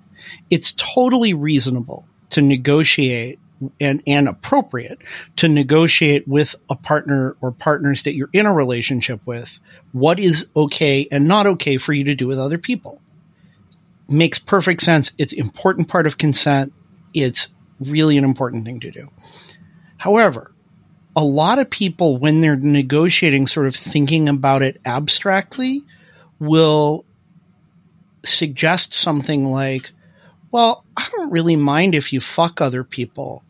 It's 0.48 0.70
totally 0.74 1.34
reasonable 1.34 2.06
to 2.30 2.40
negotiate 2.40 3.40
and, 3.80 4.00
and 4.06 4.28
appropriate 4.28 5.00
to 5.38 5.48
negotiate 5.48 6.28
with 6.28 6.54
a 6.70 6.76
partner 6.76 7.36
or 7.40 7.50
partners 7.50 8.04
that 8.04 8.14
you're 8.14 8.30
in 8.32 8.46
a 8.46 8.54
relationship 8.54 9.20
with 9.26 9.58
what 9.90 10.20
is 10.20 10.46
okay 10.54 11.08
and 11.10 11.26
not 11.26 11.48
okay 11.48 11.78
for 11.78 11.92
you 11.92 12.04
to 12.04 12.14
do 12.14 12.28
with 12.28 12.38
other 12.38 12.58
people. 12.58 13.02
Makes 14.08 14.38
perfect 14.38 14.82
sense. 14.82 15.10
It's 15.18 15.32
important 15.32 15.88
part 15.88 16.06
of 16.06 16.16
consent. 16.16 16.72
It's 17.12 17.48
really 17.80 18.16
an 18.16 18.24
important 18.24 18.64
thing 18.64 18.78
to 18.78 18.92
do. 18.92 19.10
However, 19.96 20.52
a 21.14 21.24
lot 21.24 21.58
of 21.58 21.70
people, 21.70 22.18
when 22.18 22.40
they're 22.40 22.56
negotiating, 22.56 23.46
sort 23.46 23.66
of 23.66 23.74
thinking 23.74 24.28
about 24.28 24.62
it 24.62 24.80
abstractly, 24.84 25.82
will 26.38 27.04
suggest 28.24 28.92
something 28.92 29.46
like, 29.46 29.92
well, 30.50 30.84
I 30.96 31.08
don't 31.12 31.30
really 31.30 31.56
mind 31.56 31.94
if 31.94 32.12
you 32.12 32.20
fuck 32.20 32.60
other 32.60 32.84
people 32.84 33.42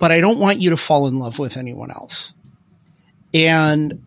but 0.00 0.10
I 0.10 0.20
don't 0.20 0.40
want 0.40 0.58
you 0.58 0.70
to 0.70 0.76
fall 0.76 1.06
in 1.06 1.20
love 1.20 1.38
with 1.38 1.56
anyone 1.56 1.92
else. 1.92 2.32
And 3.32 4.02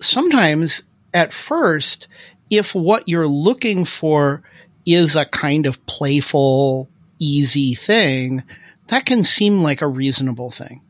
sometimes 0.00 0.82
at 1.14 1.32
first, 1.32 2.08
if 2.50 2.74
what 2.74 3.08
you're 3.08 3.28
looking 3.28 3.84
for 3.84 4.42
is 4.86 5.14
a 5.14 5.26
kind 5.26 5.66
of 5.66 5.84
playful, 5.86 6.88
easy 7.18 7.74
thing, 7.74 8.42
that 8.88 9.04
can 9.04 9.22
seem 9.22 9.62
like 9.62 9.82
a 9.82 9.86
reasonable 9.86 10.50
thing. 10.50 10.80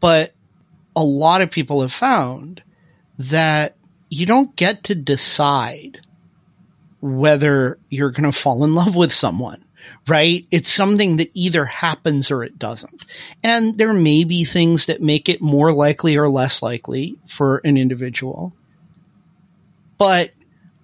But 0.00 0.32
a 0.96 1.04
lot 1.04 1.42
of 1.42 1.50
people 1.50 1.82
have 1.82 1.92
found 1.92 2.62
that 3.18 3.76
you 4.08 4.26
don't 4.26 4.56
get 4.56 4.84
to 4.84 4.94
decide 4.94 6.00
whether 7.00 7.78
you're 7.88 8.10
going 8.10 8.30
to 8.30 8.36
fall 8.36 8.64
in 8.64 8.74
love 8.74 8.96
with 8.96 9.12
someone 9.12 9.64
right? 10.08 10.46
It's 10.50 10.70
something 10.70 11.16
that 11.16 11.30
either 11.34 11.64
happens 11.64 12.30
or 12.30 12.42
it 12.42 12.58
doesn't. 12.58 13.04
And 13.42 13.78
there 13.78 13.92
may 13.92 14.24
be 14.24 14.44
things 14.44 14.86
that 14.86 15.02
make 15.02 15.28
it 15.28 15.40
more 15.40 15.72
likely 15.72 16.16
or 16.16 16.28
less 16.28 16.62
likely 16.62 17.18
for 17.26 17.58
an 17.58 17.76
individual. 17.76 18.54
But 19.98 20.32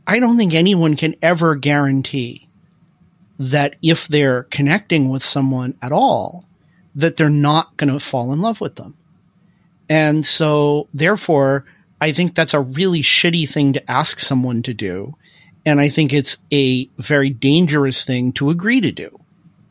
I 0.06 0.20
don't 0.20 0.36
think 0.36 0.54
anyone 0.54 0.96
can 0.96 1.16
ever 1.22 1.56
guarantee 1.56 2.48
that 3.38 3.76
if 3.82 4.08
they're 4.08 4.44
connecting 4.44 5.08
with 5.08 5.22
someone 5.22 5.76
at 5.82 5.92
all, 5.92 6.44
that 6.94 7.16
they're 7.16 7.28
not 7.28 7.76
going 7.76 7.92
to 7.92 8.00
fall 8.00 8.32
in 8.32 8.40
love 8.40 8.60
with 8.60 8.76
them. 8.76 8.96
And 9.88 10.24
so 10.24 10.88
therefore, 10.92 11.64
I 12.00 12.12
think 12.12 12.34
that's 12.34 12.54
a 12.54 12.60
really 12.60 13.02
shitty 13.02 13.48
thing 13.48 13.72
to 13.74 13.90
ask 13.90 14.18
someone 14.18 14.62
to 14.62 14.74
do 14.74 15.14
and 15.66 15.80
I 15.80 15.88
think 15.88 16.14
it's 16.14 16.38
a 16.52 16.88
very 16.96 17.28
dangerous 17.28 18.04
thing 18.04 18.32
to 18.34 18.50
agree 18.50 18.80
to 18.80 18.92
do. 18.92 19.18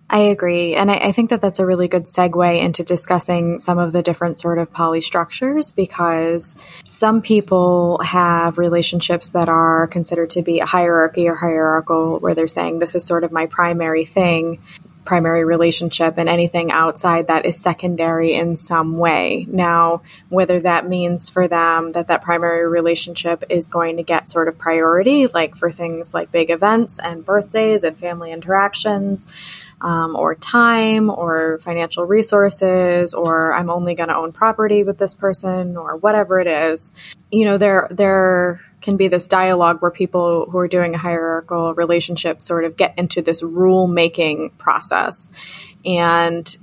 I 0.08 0.20
agree. 0.20 0.76
And 0.76 0.92
I, 0.92 0.98
I, 0.98 1.12
think 1.14 1.32
that 1.32 1.42
that's 1.42 1.58
a 1.58 1.66
really 1.66 1.88
good 1.88 2.04
segue 2.04 2.62
into 2.62 2.84
discussing 2.84 3.60
some 3.60 3.80
of 3.80 3.92
the 3.92 4.04
different 4.04 4.40
sort 4.40 4.60
of 4.60 4.72
poly 4.72 5.02
structures 5.02 5.72
because 5.72 6.56
some 6.84 7.24
people 7.24 8.00
have 8.04 8.60
relationships 8.60 9.30
that 9.30 9.50
are 9.50 9.88
considered 9.88 10.30
to 10.32 10.44
be 10.44 10.60
a 10.60 10.66
hierarchy 10.66 11.28
or 11.28 11.34
hierarchical, 11.34 12.20
where 12.20 12.36
they're 12.36 12.48
saying, 12.48 12.78
this 12.78 12.94
is 12.94 13.04
sort 13.04 13.24
of 13.24 13.32
my 13.32 13.48
primary 13.48 14.06
thing 14.06 14.62
primary 15.06 15.46
relationship 15.46 16.16
and 16.18 16.28
anything 16.28 16.72
outside 16.72 17.28
that 17.28 17.46
is 17.46 17.56
secondary 17.62 18.34
in 18.34 18.58
some 18.58 18.98
way. 18.98 19.46
Now, 19.48 20.02
whether 20.30 20.60
that 20.60 20.88
means 20.88 21.30
for 21.30 21.48
them 21.48 21.92
that 21.94 22.08
that 22.08 22.24
primary 22.24 22.68
relationship 22.68 23.44
is 23.50 23.70
going 23.70 23.98
to 23.98 24.04
get 24.04 24.30
sort 24.30 24.48
of 24.48 24.58
priority, 24.58 25.28
like 25.28 25.56
for 25.56 25.72
things 25.72 26.14
like 26.14 26.32
big 26.32 26.50
events 26.50 27.00
and 27.00 27.24
birthdays 27.24 27.84
and 27.84 27.98
family 27.98 28.32
interactions, 28.32 29.28
um, 29.82 30.16
or 30.16 30.36
time 30.36 31.10
or 31.10 31.60
financial 31.60 32.06
resources, 32.06 33.14
or 33.14 33.54
I'm 33.54 33.70
only 33.70 33.94
going 33.94 34.10
to 34.10 34.16
own 34.16 34.32
property 34.32 34.84
with 34.84 34.98
this 34.98 35.14
person, 35.14 35.78
or 35.78 35.98
whatever 35.98 36.40
it 36.40 36.48
is, 36.48 36.94
you 37.32 37.46
know, 37.46 37.58
there, 37.58 37.88
there, 37.92 38.62
can 38.86 38.98
be 38.98 39.08
this 39.08 39.28
dialogue 39.28 39.82
where 39.82 39.92
people 39.92 40.48
who 40.50 40.60
are 40.60 40.68
doing 40.68 40.94
a 40.94 40.98
hierarchical 40.98 41.74
relationship 41.74 42.40
sort 42.40 42.64
of 42.64 42.78
get 42.78 42.98
into 42.98 43.24
this 43.24 43.42
rule 43.42 43.88
making 43.88 44.52
process. 44.52 45.32
And 45.84 46.58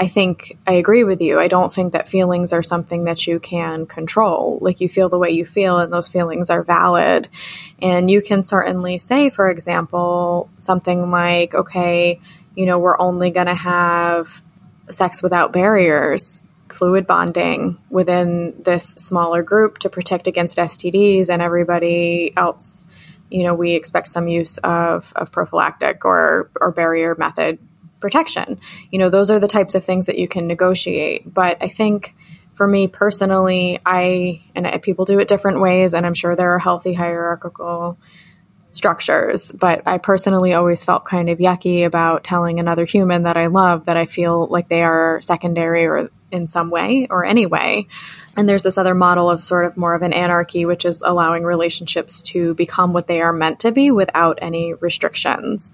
I 0.00 0.08
think 0.08 0.58
I 0.66 0.72
agree 0.72 1.04
with 1.04 1.20
you. 1.20 1.38
I 1.38 1.46
don't 1.46 1.72
think 1.72 1.92
that 1.92 2.08
feelings 2.08 2.52
are 2.52 2.64
something 2.64 3.04
that 3.04 3.28
you 3.28 3.38
can 3.38 3.86
control. 3.86 4.58
Like 4.60 4.80
you 4.80 4.88
feel 4.88 5.08
the 5.08 5.18
way 5.18 5.30
you 5.30 5.46
feel, 5.46 5.78
and 5.78 5.92
those 5.92 6.08
feelings 6.08 6.50
are 6.50 6.64
valid. 6.64 7.28
And 7.80 8.10
you 8.10 8.22
can 8.22 8.42
certainly 8.42 8.98
say, 8.98 9.30
for 9.30 9.48
example, 9.48 10.50
something 10.58 11.10
like, 11.10 11.54
okay, 11.54 12.20
you 12.56 12.66
know, 12.66 12.80
we're 12.80 12.98
only 12.98 13.30
going 13.30 13.46
to 13.46 13.54
have 13.54 14.42
sex 14.90 15.22
without 15.22 15.52
barriers 15.52 16.42
fluid 16.72 17.06
bonding 17.06 17.78
within 17.90 18.54
this 18.62 18.84
smaller 18.84 19.42
group 19.42 19.78
to 19.78 19.88
protect 19.88 20.26
against 20.26 20.58
STDs 20.58 21.28
and 21.28 21.42
everybody 21.42 22.32
else. 22.36 22.84
You 23.30 23.44
know, 23.44 23.54
we 23.54 23.74
expect 23.74 24.08
some 24.08 24.28
use 24.28 24.58
of, 24.58 25.12
of 25.14 25.30
prophylactic 25.32 26.04
or, 26.04 26.50
or 26.60 26.72
barrier 26.72 27.14
method 27.16 27.58
protection. 28.00 28.60
You 28.90 28.98
know, 28.98 29.10
those 29.10 29.30
are 29.30 29.38
the 29.38 29.48
types 29.48 29.74
of 29.74 29.84
things 29.84 30.06
that 30.06 30.18
you 30.18 30.28
can 30.28 30.46
negotiate. 30.46 31.32
But 31.32 31.62
I 31.62 31.68
think 31.68 32.14
for 32.54 32.66
me 32.66 32.88
personally, 32.88 33.78
I 33.84 34.42
and 34.54 34.82
people 34.82 35.04
do 35.04 35.20
it 35.20 35.28
different 35.28 35.60
ways, 35.60 35.94
and 35.94 36.04
I'm 36.04 36.14
sure 36.14 36.34
there 36.34 36.54
are 36.54 36.58
healthy 36.58 36.92
hierarchical 36.92 37.98
structures, 38.72 39.52
but 39.52 39.82
I 39.86 39.98
personally 39.98 40.54
always 40.54 40.84
felt 40.84 41.04
kind 41.04 41.30
of 41.30 41.38
yucky 41.38 41.84
about 41.84 42.24
telling 42.24 42.60
another 42.60 42.84
human 42.84 43.24
that 43.24 43.36
I 43.36 43.46
love 43.46 43.86
that 43.86 43.96
I 43.96 44.06
feel 44.06 44.46
like 44.46 44.68
they 44.68 44.82
are 44.82 45.20
secondary 45.22 45.86
or 45.86 46.10
in 46.30 46.46
some 46.46 46.70
way 46.70 47.06
or 47.10 47.24
any 47.24 47.46
way. 47.46 47.86
And 48.36 48.48
there's 48.48 48.62
this 48.62 48.78
other 48.78 48.94
model 48.94 49.28
of 49.28 49.42
sort 49.42 49.64
of 49.64 49.76
more 49.76 49.94
of 49.94 50.02
an 50.02 50.12
anarchy, 50.12 50.64
which 50.64 50.84
is 50.84 51.02
allowing 51.04 51.42
relationships 51.42 52.22
to 52.22 52.54
become 52.54 52.92
what 52.92 53.08
they 53.08 53.20
are 53.20 53.32
meant 53.32 53.60
to 53.60 53.72
be 53.72 53.90
without 53.90 54.38
any 54.40 54.74
restrictions. 54.74 55.72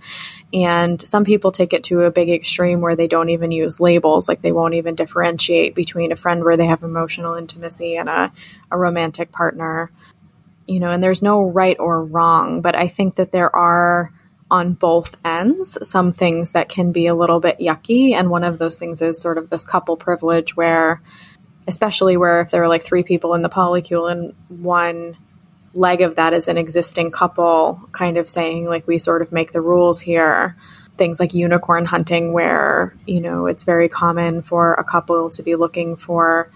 And 0.52 1.00
some 1.00 1.24
people 1.24 1.52
take 1.52 1.74
it 1.74 1.84
to 1.84 2.02
a 2.02 2.10
big 2.10 2.30
extreme 2.30 2.80
where 2.80 2.96
they 2.96 3.08
don't 3.08 3.28
even 3.28 3.50
use 3.50 3.80
labels, 3.80 4.28
like 4.28 4.40
they 4.40 4.52
won't 4.52 4.74
even 4.74 4.94
differentiate 4.94 5.74
between 5.74 6.10
a 6.10 6.16
friend 6.16 6.42
where 6.42 6.56
they 6.56 6.66
have 6.66 6.82
emotional 6.82 7.34
intimacy 7.34 7.96
and 7.96 8.08
a, 8.08 8.32
a 8.70 8.78
romantic 8.78 9.30
partner. 9.30 9.90
You 10.66 10.80
know, 10.80 10.90
and 10.90 11.04
there's 11.04 11.20
no 11.20 11.42
right 11.42 11.76
or 11.78 12.02
wrong, 12.02 12.62
but 12.62 12.74
I 12.74 12.88
think 12.88 13.16
that 13.16 13.30
there 13.30 13.54
are 13.54 14.10
on 14.54 14.72
both 14.72 15.16
ends 15.24 15.76
some 15.82 16.12
things 16.12 16.50
that 16.50 16.68
can 16.68 16.92
be 16.92 17.08
a 17.08 17.14
little 17.14 17.40
bit 17.40 17.58
yucky. 17.58 18.14
And 18.14 18.30
one 18.30 18.44
of 18.44 18.58
those 18.58 18.78
things 18.78 19.02
is 19.02 19.20
sort 19.20 19.36
of 19.36 19.50
this 19.50 19.66
couple 19.66 19.96
privilege 19.96 20.56
where 20.56 21.02
especially 21.66 22.16
where 22.16 22.40
if 22.40 22.50
there 22.50 22.62
are 22.62 22.68
like 22.68 22.84
three 22.84 23.02
people 23.02 23.34
in 23.34 23.42
the 23.42 23.48
polycule 23.48 24.10
and 24.10 24.32
one 24.48 25.16
leg 25.72 26.02
of 26.02 26.16
that 26.16 26.32
is 26.32 26.46
an 26.46 26.56
existing 26.56 27.10
couple 27.10 27.80
kind 27.90 28.16
of 28.16 28.28
saying 28.28 28.66
like 28.66 28.86
we 28.86 28.96
sort 28.96 29.22
of 29.22 29.32
make 29.32 29.50
the 29.50 29.60
rules 29.60 30.00
here 30.00 30.56
things 30.98 31.18
like 31.18 31.34
unicorn 31.34 31.84
hunting 31.84 32.32
where 32.32 32.94
you 33.06 33.20
know 33.20 33.46
it's 33.46 33.64
very 33.64 33.88
common 33.88 34.40
for 34.40 34.74
a 34.74 34.84
couple 34.84 35.30
to 35.30 35.42
be 35.42 35.56
looking 35.56 35.96
for 35.96 36.48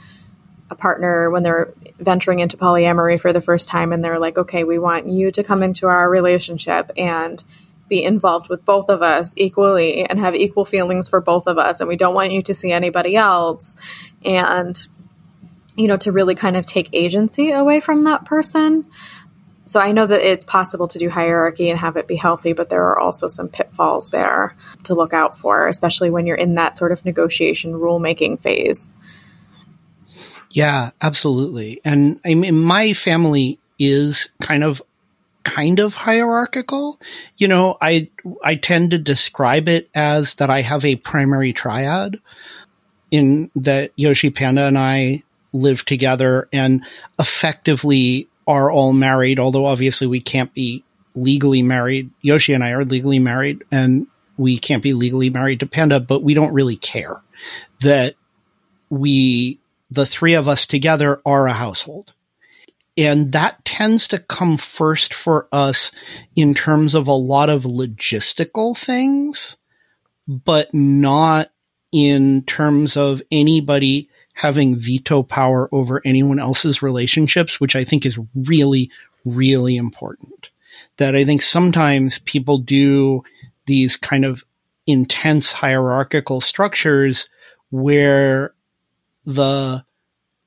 a 0.71 0.77
partner 0.77 1.31
when 1.31 1.43
they're 1.43 1.73
venturing 1.99 2.39
into 2.39 2.57
polyamory 2.57 3.19
for 3.19 3.33
the 3.33 3.41
first 3.41 3.69
time 3.69 3.93
and 3.93 4.05
they're 4.05 4.21
like 4.21 4.39
okay 4.39 4.63
we 4.63 4.79
want 4.79 5.09
you 5.09 5.33
to 5.33 5.43
come 5.43 5.65
into 5.65 5.89
our 5.89 6.09
relationship 6.09 6.93
and 6.97 7.43
be 7.89 8.03
involved 8.03 8.49
with 8.49 8.65
both 8.65 8.89
of 8.89 9.03
us 9.03 9.35
equally 9.37 10.05
and 10.05 10.19
have 10.19 10.35
equal 10.35 10.65
feelings 10.65 11.09
for 11.09 11.21
both 11.21 11.47
of 11.47 11.59
us 11.59 11.81
and 11.81 11.89
we 11.89 11.97
don't 11.97 12.15
want 12.15 12.33
you 12.33 12.43
to 12.43 12.55
see 12.55 12.71
anybody 12.71 13.17
else 13.17 13.77
and 14.25 14.87
you 15.79 15.87
know, 15.87 15.97
to 15.97 16.11
really 16.11 16.35
kind 16.35 16.57
of 16.57 16.67
take 16.67 16.91
agency 16.93 17.53
away 17.53 17.79
from 17.79 18.05
that 18.05 18.25
person. 18.25 18.85
So 19.65 19.79
I 19.79 19.93
know 19.93 20.07
that 20.07 20.21
it's 20.21 20.45
possible 20.45 20.89
to 20.89 20.99
do 20.99 21.09
hierarchy 21.09 21.71
and 21.71 21.79
have 21.79 21.97
it 21.97 22.09
be 22.09 22.17
healthy, 22.17 22.53
but 22.53 22.69
there 22.69 22.83
are 22.89 22.99
also 22.99 23.29
some 23.29 23.49
pitfalls 23.49 24.11
there 24.11 24.57
to 24.85 24.95
look 24.95 25.13
out 25.13 25.39
for, 25.39 25.69
especially 25.69 26.11
when 26.11 26.27
you're 26.27 26.37
in 26.37 26.57
that 26.57 26.77
sort 26.77 26.91
of 26.91 27.05
negotiation 27.05 27.75
rulemaking 27.75 28.41
phase. 28.41 28.91
Yeah, 30.51 30.91
absolutely. 31.01 31.81
And 31.85 32.19
I 32.27 32.35
mean, 32.35 32.59
my 32.59 32.93
family 32.93 33.61
is 33.79 34.31
kind 34.41 34.65
of 34.65 34.83
kind 35.49 35.81
of 35.81 35.95
hierarchical. 35.95 37.01
You 37.37 37.49
know, 37.49 37.77
I 37.81 38.09
I 38.45 38.57
tend 38.57 38.91
to 38.91 38.99
describe 38.99 39.69
it 39.69 39.89
as 39.95 40.35
that 40.35 40.51
I 40.51 40.63
have 40.63 40.85
a 40.85 40.97
primary 40.97 41.53
triad 41.53 42.21
in 43.11 43.51
that 43.57 43.93
Yoshi 43.97 44.31
Panda 44.31 44.67
and 44.67 44.79
I 44.79 45.23
live 45.53 45.85
together 45.85 46.49
and 46.53 46.85
effectively 47.19 48.29
are 48.47 48.71
all 48.71 48.93
married, 48.93 49.39
although 49.39 49.67
obviously 49.67 50.07
we 50.07 50.21
can't 50.21 50.53
be 50.55 50.85
legally 51.15 51.63
married. 51.63 52.11
Yoshi 52.23 52.53
and 52.53 52.65
I 52.65 52.71
are 52.71 52.85
legally 52.85 53.19
married 53.19 53.65
and 53.71 54.07
we 54.37 54.59
can't 54.59 54.83
be 54.83 54.95
legally 54.95 55.31
married 55.31 55.61
to 55.61 55.67
Panda, 55.67 56.01
but 56.01 56.23
we 56.23 56.35
don't 56.35 56.53
really 56.53 56.77
care 56.77 57.23
that 57.81 58.15
we, 58.89 59.59
the 59.91 60.07
three 60.07 60.35
of 60.35 60.49
us 60.49 60.65
together 60.67 61.21
are 61.27 61.47
a 61.47 61.53
household. 61.53 62.15
And 62.99 63.31
that 63.31 63.65
tends 63.65 64.09
to 64.09 64.19
come 64.19 64.57
first 64.57 65.15
for 65.15 65.47
us 65.53 65.93
in 66.35 66.53
terms 66.53 66.97
of 66.97 67.07
a 67.07 67.13
lot 67.13 67.49
of 67.49 67.63
logistical 67.63 68.77
things, 68.77 69.57
but 70.27 70.75
not 70.75 71.53
in 71.93 72.43
terms 72.43 72.97
of 72.97 73.23
anybody 73.31 74.11
having 74.35 74.77
veto 74.77 75.23
power 75.23 75.69
over 75.71 76.03
anyone 76.05 76.41
else's 76.41 76.83
relationships, 76.83 77.61
which 77.61 77.77
I 77.77 77.85
think 77.85 78.05
is 78.05 78.19
really, 78.35 78.91
really 79.25 79.77
important. 79.77 80.51
That 80.97 81.15
I 81.15 81.25
think 81.25 81.41
sometimes 81.41 82.19
people 82.19 82.59
do 82.59 83.23
these 83.67 83.97
kind 83.97 84.25
of 84.25 84.45
intense 84.89 85.53
hierarchical 85.53 86.41
structures 86.41 87.29
where 87.71 88.55
the, 89.25 89.85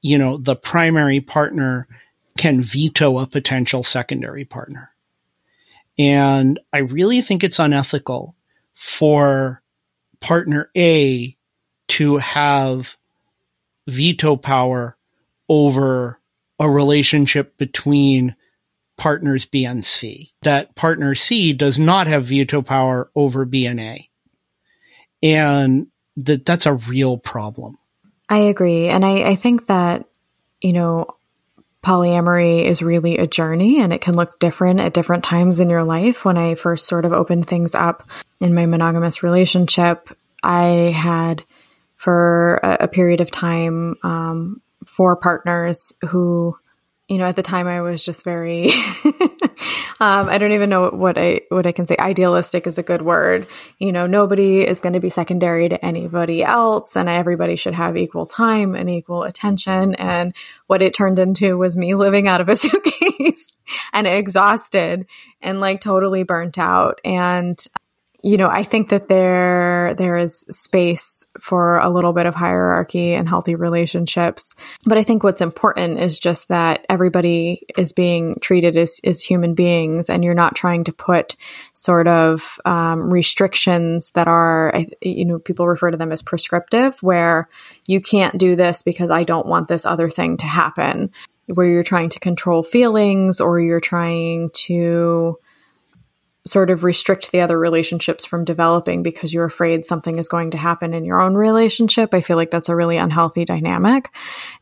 you 0.01 0.17
know, 0.17 0.35
the 0.35 0.55
primary 0.57 1.21
partner 1.21 1.87
can 2.37 2.61
veto 2.61 3.19
a 3.19 3.27
potential 3.27 3.83
secondary 3.83 4.45
partner. 4.45 4.91
And 5.97 6.59
I 6.71 6.79
really 6.79 7.21
think 7.21 7.43
it's 7.43 7.59
unethical 7.59 8.35
for 8.73 9.61
partner 10.19 10.69
A 10.75 11.37
to 11.89 12.17
have 12.17 12.97
veto 13.87 14.37
power 14.37 14.97
over 15.49 16.19
a 16.59 16.69
relationship 16.69 17.57
between 17.57 18.35
partners 18.97 19.45
B 19.45 19.65
and 19.65 19.83
C. 19.83 20.29
That 20.43 20.75
partner 20.75 21.15
C 21.15 21.53
does 21.53 21.77
not 21.77 22.07
have 22.07 22.25
veto 22.25 22.61
power 22.61 23.09
over 23.15 23.45
B 23.45 23.65
and 23.65 23.79
A. 23.79 24.09
And 25.21 25.87
that 26.17 26.45
that's 26.45 26.65
a 26.65 26.73
real 26.73 27.17
problem. 27.17 27.77
I 28.29 28.37
agree. 28.37 28.87
And 28.87 29.03
I, 29.03 29.31
I 29.31 29.35
think 29.35 29.65
that, 29.65 30.05
you 30.61 30.71
know, 30.71 31.07
polyamory 31.83 32.63
is 32.63 32.81
really 32.81 33.17
a 33.17 33.27
journey 33.27 33.81
and 33.81 33.91
it 33.91 34.01
can 34.01 34.15
look 34.15 34.39
different 34.39 34.79
at 34.79 34.93
different 34.93 35.23
times 35.23 35.59
in 35.59 35.69
your 35.69 35.83
life. 35.83 36.23
When 36.23 36.37
I 36.37 36.55
first 36.55 36.87
sort 36.87 37.05
of 37.05 37.13
opened 37.13 37.47
things 37.47 37.73
up 37.73 38.03
in 38.39 38.53
my 38.53 38.65
monogamous 38.65 39.23
relationship, 39.23 40.09
I 40.43 40.93
had 40.95 41.43
for 41.95 42.59
a, 42.63 42.77
a 42.81 42.87
period 42.87 43.21
of 43.21 43.31
time 43.31 43.95
um, 44.03 44.61
four 44.87 45.15
partners 45.15 45.93
who, 46.09 46.55
you 47.11 47.17
know, 47.17 47.25
at 47.25 47.35
the 47.35 47.43
time 47.43 47.67
I 47.67 47.81
was 47.81 48.01
just 48.01 48.23
very, 48.23 48.71
um, 49.99 50.29
I 50.29 50.37
don't 50.37 50.53
even 50.53 50.69
know 50.69 50.91
what 50.91 51.17
I 51.17 51.41
what 51.49 51.67
I 51.67 51.73
can 51.73 51.85
say. 51.85 51.97
Idealistic 51.99 52.65
is 52.65 52.77
a 52.77 52.83
good 52.83 53.01
word. 53.01 53.47
You 53.79 53.91
know, 53.91 54.07
nobody 54.07 54.65
is 54.65 54.79
going 54.79 54.93
to 54.93 55.01
be 55.01 55.09
secondary 55.09 55.67
to 55.67 55.85
anybody 55.85 56.41
else, 56.41 56.95
and 56.95 57.09
everybody 57.09 57.57
should 57.57 57.73
have 57.73 57.97
equal 57.97 58.27
time 58.27 58.75
and 58.75 58.89
equal 58.89 59.23
attention. 59.23 59.93
And 59.95 60.33
what 60.67 60.81
it 60.81 60.93
turned 60.93 61.19
into 61.19 61.57
was 61.57 61.75
me 61.75 61.95
living 61.95 62.29
out 62.29 62.39
of 62.39 62.47
a 62.47 62.55
suitcase 62.55 63.57
and 63.91 64.07
exhausted 64.07 65.05
and 65.41 65.59
like 65.59 65.81
totally 65.81 66.23
burnt 66.23 66.57
out. 66.57 67.01
And 67.03 67.61
you 68.23 68.37
know, 68.37 68.49
I 68.49 68.63
think 68.63 68.89
that 68.89 69.07
there 69.07 69.93
there 69.95 70.17
is 70.17 70.45
space 70.49 71.25
for 71.39 71.77
a 71.77 71.89
little 71.89 72.13
bit 72.13 72.27
of 72.27 72.35
hierarchy 72.35 73.13
and 73.13 73.27
healthy 73.27 73.55
relationships. 73.55 74.53
But 74.85 74.97
I 74.97 75.03
think 75.03 75.23
what's 75.23 75.41
important 75.41 75.99
is 75.99 76.19
just 76.19 76.49
that 76.49 76.85
everybody 76.87 77.65
is 77.77 77.93
being 77.93 78.37
treated 78.41 78.77
as, 78.77 79.01
as 79.03 79.23
human 79.23 79.55
beings, 79.55 80.09
and 80.09 80.23
you're 80.23 80.33
not 80.33 80.55
trying 80.55 80.83
to 80.83 80.93
put 80.93 81.35
sort 81.73 82.07
of 82.07 82.59
um, 82.65 83.11
restrictions 83.11 84.11
that 84.11 84.27
are, 84.27 84.73
you 85.01 85.25
know, 85.25 85.39
people 85.39 85.67
refer 85.67 85.91
to 85.91 85.97
them 85.97 86.11
as 86.11 86.21
prescriptive, 86.21 87.01
where 87.01 87.47
you 87.87 88.01
can't 88.01 88.37
do 88.37 88.55
this 88.55 88.83
because 88.83 89.09
I 89.09 89.23
don't 89.23 89.47
want 89.47 89.67
this 89.67 89.85
other 89.85 90.09
thing 90.09 90.37
to 90.37 90.45
happen. 90.45 91.11
Where 91.47 91.67
you're 91.67 91.83
trying 91.83 92.09
to 92.09 92.19
control 92.19 92.63
feelings, 92.63 93.41
or 93.41 93.59
you're 93.59 93.81
trying 93.81 94.51
to 94.67 95.37
sort 96.45 96.71
of 96.71 96.83
restrict 96.83 97.31
the 97.31 97.41
other 97.41 97.57
relationships 97.57 98.25
from 98.25 98.45
developing 98.45 99.03
because 99.03 99.31
you're 99.31 99.45
afraid 99.45 99.85
something 99.85 100.17
is 100.17 100.27
going 100.27 100.51
to 100.51 100.57
happen 100.57 100.93
in 100.93 101.05
your 101.05 101.21
own 101.21 101.35
relationship. 101.35 102.13
I 102.13 102.21
feel 102.21 102.35
like 102.35 102.49
that's 102.49 102.69
a 102.69 102.75
really 102.75 102.97
unhealthy 102.97 103.45
dynamic. 103.45 104.09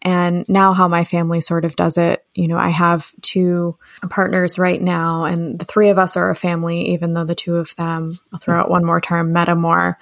And 0.02 0.48
now 0.50 0.74
how 0.74 0.90
my 0.90 1.06
family 1.06 1.40
sort 1.40 1.64
of 1.64 1.78
does 1.78 1.98
it, 1.98 2.26
you 2.36 2.48
know, 2.48 2.58
I 2.58 2.70
have 2.70 3.12
two 3.22 3.78
partners 4.10 4.60
right 4.60 4.82
now 4.82 5.24
and 5.24 5.58
the 5.58 5.66
three 5.66 5.90
of 5.90 5.98
us 5.98 6.18
are 6.18 6.30
a 6.30 6.36
family, 6.36 6.94
even 6.94 7.14
though 7.14 7.26
the 7.26 7.36
two 7.36 7.56
of 7.56 7.74
them, 7.78 8.20
I'll 8.34 8.40
throw 8.40 8.60
out 8.60 8.70
one 8.70 8.84
more 8.84 9.00
term, 9.00 9.34
metamor, 9.34 9.94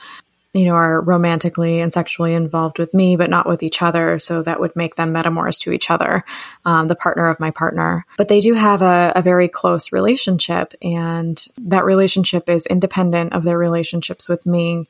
you 0.53 0.65
know, 0.65 0.73
are 0.73 1.01
romantically 1.01 1.81
and 1.81 1.93
sexually 1.93 2.33
involved 2.33 2.79
with 2.79 2.93
me, 2.93 3.15
but 3.15 3.29
not 3.29 3.47
with 3.47 3.61
each 3.61 3.81
other. 3.81 4.17
So 4.17 4.41
that 4.41 4.59
would 4.59 4.75
make 4.75 4.95
them 4.95 5.13
metamors 5.13 5.59
to 5.61 5.71
each 5.71 5.91
other, 5.91 6.23
um, 6.65 6.87
the 6.87 6.95
partner 6.95 7.27
of 7.27 7.39
my 7.39 7.51
partner. 7.51 8.05
But 8.17 8.27
they 8.27 8.39
do 8.39 8.53
have 8.53 8.81
a, 8.81 9.11
a 9.15 9.21
very 9.21 9.49
close 9.49 9.91
relationship, 9.91 10.73
and 10.81 11.43
that 11.57 11.85
relationship 11.85 12.49
is 12.49 12.65
independent 12.65 13.33
of 13.33 13.43
their 13.43 13.57
relationships 13.57 14.27
with 14.27 14.45
me. 14.45 14.87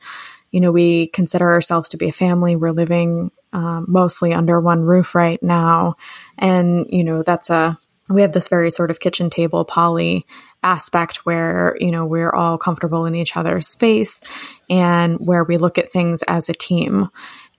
You 0.51 0.61
know, 0.61 0.71
we 0.71 1.07
consider 1.07 1.51
ourselves 1.51 1.89
to 1.89 1.97
be 1.97 2.07
a 2.07 2.13
family. 2.13 2.55
We're 2.55 2.71
living 2.71 3.31
um, 3.51 3.85
mostly 3.87 4.33
under 4.33 4.61
one 4.61 4.81
roof 4.81 5.15
right 5.15 5.41
now. 5.43 5.95
And, 6.37 6.85
you 6.89 7.03
know, 7.03 7.23
that's 7.23 7.49
a, 7.49 7.77
we 8.09 8.21
have 8.21 8.31
this 8.31 8.47
very 8.47 8.71
sort 8.71 8.89
of 8.89 8.99
kitchen 8.99 9.29
table 9.29 9.65
poly 9.65 10.25
aspect 10.63 11.17
where, 11.25 11.77
you 11.79 11.91
know, 11.91 12.05
we're 12.05 12.31
all 12.31 12.57
comfortable 12.57 13.05
in 13.05 13.15
each 13.15 13.37
other's 13.37 13.67
space 13.67 14.23
and 14.69 15.17
where 15.17 15.43
we 15.43 15.57
look 15.57 15.77
at 15.77 15.91
things 15.91 16.23
as 16.23 16.49
a 16.49 16.53
team. 16.53 17.09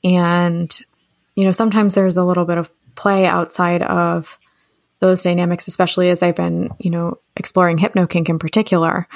And, 0.05 0.77
you 1.35 1.45
know, 1.45 1.53
sometimes 1.53 1.95
there's 1.95 2.17
a 2.17 2.25
little 2.25 2.45
bit 2.45 2.59
of 2.59 2.71
play 2.95 3.27
outside 3.27 3.83
of 3.83 4.39
those 5.01 5.23
dynamics, 5.23 5.69
especially 5.69 6.11
as 6.11 6.23
I've 6.23 6.35
been, 6.35 6.71
you 6.79 6.91
know, 6.91 7.19
exploring 7.37 7.79
hypnokink 7.79 8.29
in 8.29 8.39
particular. 8.39 9.07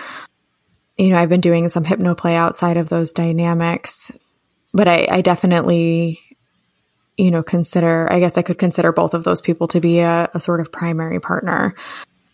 You 0.96 1.10
know, 1.10 1.18
I've 1.18 1.28
been 1.28 1.40
doing 1.40 1.68
some 1.68 1.84
hypno 1.84 2.14
play 2.14 2.36
outside 2.36 2.76
of 2.76 2.88
those 2.88 3.12
dynamics, 3.12 4.12
but 4.72 4.86
I, 4.86 5.08
I 5.10 5.20
definitely, 5.22 6.20
you 7.16 7.30
know, 7.30 7.42
consider, 7.42 8.10
I 8.12 8.20
guess 8.20 8.38
I 8.38 8.42
could 8.42 8.58
consider 8.58 8.92
both 8.92 9.14
of 9.14 9.24
those 9.24 9.42
people 9.42 9.68
to 9.68 9.80
be 9.80 9.98
a, 10.00 10.30
a 10.32 10.40
sort 10.40 10.60
of 10.60 10.70
primary 10.70 11.18
partner. 11.18 11.74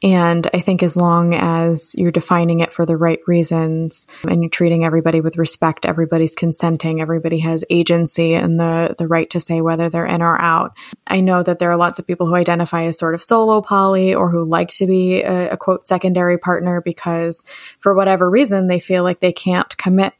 And 0.02 0.46
I 0.54 0.60
think 0.60 0.82
as 0.82 0.96
long 0.96 1.34
as 1.34 1.94
you're 1.96 2.12
defining 2.12 2.60
it 2.60 2.72
for 2.72 2.86
the 2.86 2.96
right 2.96 3.18
reasons 3.26 4.06
and 4.28 4.42
you're 4.42 4.50
treating 4.50 4.84
everybody 4.84 5.20
with 5.20 5.36
respect, 5.36 5.84
everybody's 5.84 6.36
consenting, 6.36 7.00
everybody 7.00 7.40
has 7.40 7.64
agency 7.68 8.34
and 8.34 8.60
the, 8.60 8.94
the 8.96 9.08
right 9.08 9.28
to 9.30 9.40
say 9.40 9.60
whether 9.60 9.88
they're 9.88 10.06
in 10.06 10.22
or 10.22 10.40
out. 10.40 10.76
I 11.06 11.20
know 11.20 11.42
that 11.42 11.58
there 11.58 11.70
are 11.70 11.76
lots 11.76 11.98
of 11.98 12.06
people 12.06 12.28
who 12.28 12.36
identify 12.36 12.84
as 12.84 12.98
sort 12.98 13.14
of 13.14 13.22
solo 13.22 13.60
poly 13.60 14.14
or 14.14 14.30
who 14.30 14.44
like 14.44 14.68
to 14.70 14.86
be 14.86 15.22
a, 15.22 15.50
a 15.50 15.56
quote 15.56 15.86
secondary 15.86 16.38
partner 16.38 16.80
because 16.80 17.44
for 17.80 17.94
whatever 17.94 18.30
reason 18.30 18.68
they 18.68 18.80
feel 18.80 19.02
like 19.02 19.18
they 19.18 19.32
can't 19.32 19.76
commit 19.78 20.14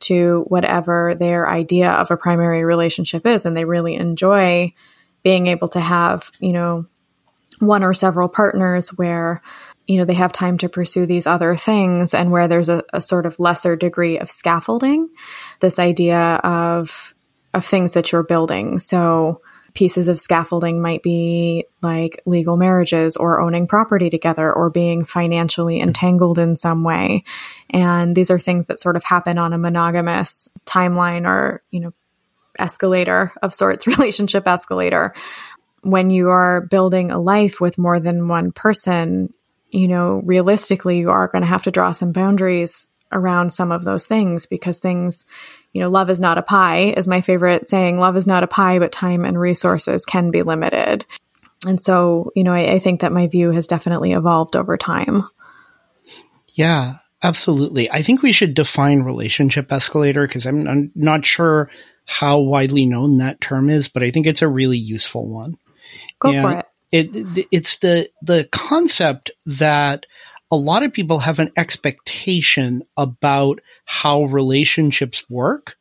to 0.00 0.44
whatever 0.48 1.14
their 1.14 1.48
idea 1.48 1.90
of 1.90 2.10
a 2.10 2.16
primary 2.16 2.64
relationship 2.64 3.26
is 3.26 3.46
and 3.46 3.56
they 3.56 3.64
really 3.64 3.94
enjoy 3.94 4.72
being 5.24 5.46
able 5.46 5.68
to 5.68 5.80
have, 5.80 6.30
you 6.38 6.52
know, 6.52 6.86
one 7.58 7.82
or 7.82 7.94
several 7.94 8.28
partners 8.28 8.88
where 8.90 9.40
you 9.86 9.98
know 9.98 10.04
they 10.04 10.14
have 10.14 10.32
time 10.32 10.58
to 10.58 10.68
pursue 10.68 11.06
these 11.06 11.26
other 11.26 11.56
things 11.56 12.14
and 12.14 12.30
where 12.30 12.48
there's 12.48 12.68
a, 12.68 12.82
a, 12.92 13.00
sort 13.00 13.26
of 13.26 13.38
lesser 13.38 13.76
degree 13.76 14.18
of 14.18 14.30
scaffolding 14.30 15.08
this 15.60 15.78
idea 15.78 16.36
of 16.36 17.14
of 17.52 17.64
things 17.64 17.92
that 17.92 18.12
you're 18.12 18.24
building. 18.24 18.78
So 18.78 19.40
pieces 19.74 20.06
of 20.06 20.20
scaffolding 20.20 20.80
might 20.80 21.02
be 21.02 21.66
like 21.82 22.22
legal 22.26 22.56
marriages 22.56 23.16
or 23.16 23.40
owning 23.40 23.66
property 23.66 24.08
together 24.08 24.52
or 24.52 24.70
being 24.70 25.04
financially 25.04 25.78
mm-hmm. 25.78 25.88
entangled 25.88 26.38
in 26.38 26.56
some 26.56 26.84
way. 26.84 27.24
And 27.70 28.14
these 28.14 28.30
are 28.30 28.38
things 28.38 28.66
that 28.66 28.78
sort 28.78 28.96
of 28.96 29.04
happen 29.04 29.38
on 29.38 29.52
a 29.52 29.58
monogamous 29.58 30.48
timeline 30.64 31.26
or 31.26 31.62
you 31.70 31.80
know 31.80 31.92
escalator 32.56 33.32
of 33.42 33.52
sorts 33.52 33.86
relationship 33.98 34.46
escalator 34.46 35.12
when 35.84 36.10
you 36.10 36.30
are 36.30 36.62
building 36.62 37.10
a 37.10 37.20
life 37.20 37.60
with 37.60 37.78
more 37.78 38.00
than 38.00 38.28
one 38.28 38.52
person, 38.52 39.32
you 39.70 39.88
know, 39.88 40.22
realistically, 40.24 40.98
you 40.98 41.10
are 41.10 41.28
going 41.28 41.42
to 41.42 41.48
have 41.48 41.64
to 41.64 41.70
draw 41.70 41.92
some 41.92 42.12
boundaries 42.12 42.90
around 43.12 43.50
some 43.50 43.70
of 43.70 43.84
those 43.84 44.06
things 44.06 44.46
because 44.46 44.78
things, 44.78 45.24
you 45.72 45.80
know, 45.80 45.88
love 45.88 46.10
is 46.10 46.20
not 46.20 46.38
a 46.38 46.42
pie 46.42 46.92
is 46.96 47.06
my 47.06 47.20
favorite 47.20 47.68
saying. 47.68 47.98
Love 47.98 48.16
is 48.16 48.26
not 48.26 48.42
a 48.42 48.48
pie, 48.48 48.78
but 48.78 48.92
time 48.92 49.24
and 49.24 49.38
resources 49.38 50.04
can 50.04 50.30
be 50.30 50.42
limited. 50.42 51.04
And 51.66 51.80
so, 51.80 52.32
you 52.34 52.44
know, 52.44 52.52
I, 52.52 52.72
I 52.72 52.78
think 52.78 53.00
that 53.00 53.12
my 53.12 53.26
view 53.26 53.50
has 53.50 53.66
definitely 53.66 54.12
evolved 54.12 54.56
over 54.56 54.76
time. 54.76 55.24
Yeah, 56.54 56.94
absolutely. 57.22 57.90
I 57.90 58.02
think 58.02 58.22
we 58.22 58.32
should 58.32 58.54
define 58.54 59.02
relationship 59.02 59.72
escalator 59.72 60.26
because 60.26 60.46
I'm, 60.46 60.66
I'm 60.66 60.92
not 60.94 61.24
sure 61.24 61.70
how 62.06 62.40
widely 62.40 62.86
known 62.86 63.18
that 63.18 63.40
term 63.40 63.70
is, 63.70 63.88
but 63.88 64.02
I 64.02 64.10
think 64.10 64.26
it's 64.26 64.42
a 64.42 64.48
really 64.48 64.78
useful 64.78 65.32
one. 65.32 65.56
Go 66.18 66.30
and 66.30 66.42
for 66.42 66.58
it. 66.58 66.66
It, 66.92 67.48
it's 67.50 67.78
the, 67.78 68.08
the 68.22 68.48
concept 68.52 69.32
that 69.46 70.06
a 70.50 70.56
lot 70.56 70.84
of 70.84 70.92
people 70.92 71.18
have 71.18 71.40
an 71.40 71.50
expectation 71.56 72.84
about 72.96 73.60
how 73.84 74.24
relationships 74.24 75.28
work 75.28 75.76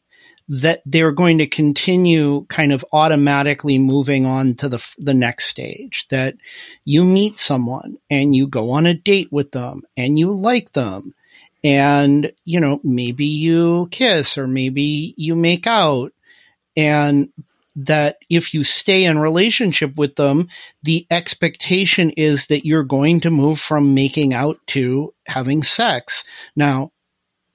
that 0.48 0.82
they're 0.86 1.12
going 1.12 1.38
to 1.38 1.48
continue 1.48 2.46
kind 2.50 2.74
of 2.74 2.84
automatically 2.92 3.78
moving 3.80 4.26
on 4.26 4.56
to 4.56 4.68
the 4.68 4.94
the 4.98 5.14
next 5.14 5.46
stage 5.46 6.06
that 6.10 6.36
you 6.84 7.06
meet 7.06 7.38
someone 7.38 7.98
and 8.10 8.36
you 8.36 8.48
go 8.48 8.72
on 8.72 8.86
a 8.86 8.94
date 8.94 9.32
with 9.32 9.52
them 9.52 9.84
and 9.96 10.20
you 10.20 10.32
like 10.32 10.74
them 10.74 11.14
and 11.64 12.34
you 12.44 12.60
know 12.60 12.82
maybe 12.84 13.26
you 13.26 13.88
kiss 13.90 14.38
or 14.38 14.48
maybe 14.48 15.14
you 15.18 15.36
make 15.36 15.66
out 15.66 16.12
and 16.76 17.30
that 17.76 18.18
if 18.30 18.54
you 18.54 18.64
stay 18.64 19.06
in 19.06 19.20
relationship 19.20 19.96
with 19.96 20.16
them, 20.16 20.48
the 20.84 21.08
expectation 21.10 22.12
is 22.12 22.48
that 22.48 22.66
you're 22.66 22.84
going 22.84 23.22
to 23.22 23.32
move 23.32 23.60
from 23.60 23.94
making 23.94 24.34
out 24.34 24.58
to 24.68 25.14
having 25.26 25.64
sex. 25.64 26.24
Now, 26.56 26.92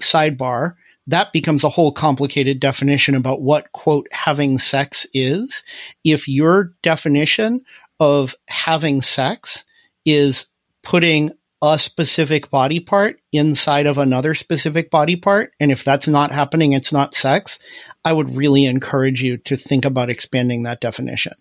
sidebar, 0.03 0.75
that 1.07 1.33
becomes 1.33 1.65
a 1.65 1.69
whole 1.69 1.93
complicated 1.93 2.61
definition 2.61 3.15
about 3.15 3.41
what 3.41 3.73
quote 3.73 4.09
having 4.13 4.59
sex 4.59 5.07
is. 5.15 5.63
If 6.05 6.29
your 6.29 6.75
definition 6.83 7.63
of 8.01 8.35
having 8.49 9.01
sex 9.01 9.65
is 10.05 10.47
putting 10.83 11.33
a 11.61 11.79
specific 11.79 12.51
body 12.51 12.81
part 12.81 13.21
inside 13.33 13.87
of 13.87 13.99
another 13.99 14.35
specific 14.35 14.90
body 14.90 15.16
part. 15.16 15.53
And 15.59 15.73
if 15.73 15.83
that's 15.85 16.07
not 16.07 16.31
happening, 16.31 16.73
it's 16.73 16.92
not 16.92 17.14
sex. 17.14 17.59
I 18.05 18.12
would 18.12 18.37
really 18.37 18.64
encourage 18.64 19.23
you 19.23 19.38
to 19.38 19.57
think 19.57 19.85
about 19.85 20.11
expanding 20.11 20.62
that 20.62 20.81
definition. 20.81 21.35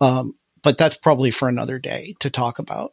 Um, 0.00 0.34
but 0.62 0.78
that's 0.78 0.96
probably 0.96 1.30
for 1.30 1.48
another 1.48 1.78
day 1.78 2.14
to 2.20 2.30
talk 2.30 2.58
about. 2.58 2.92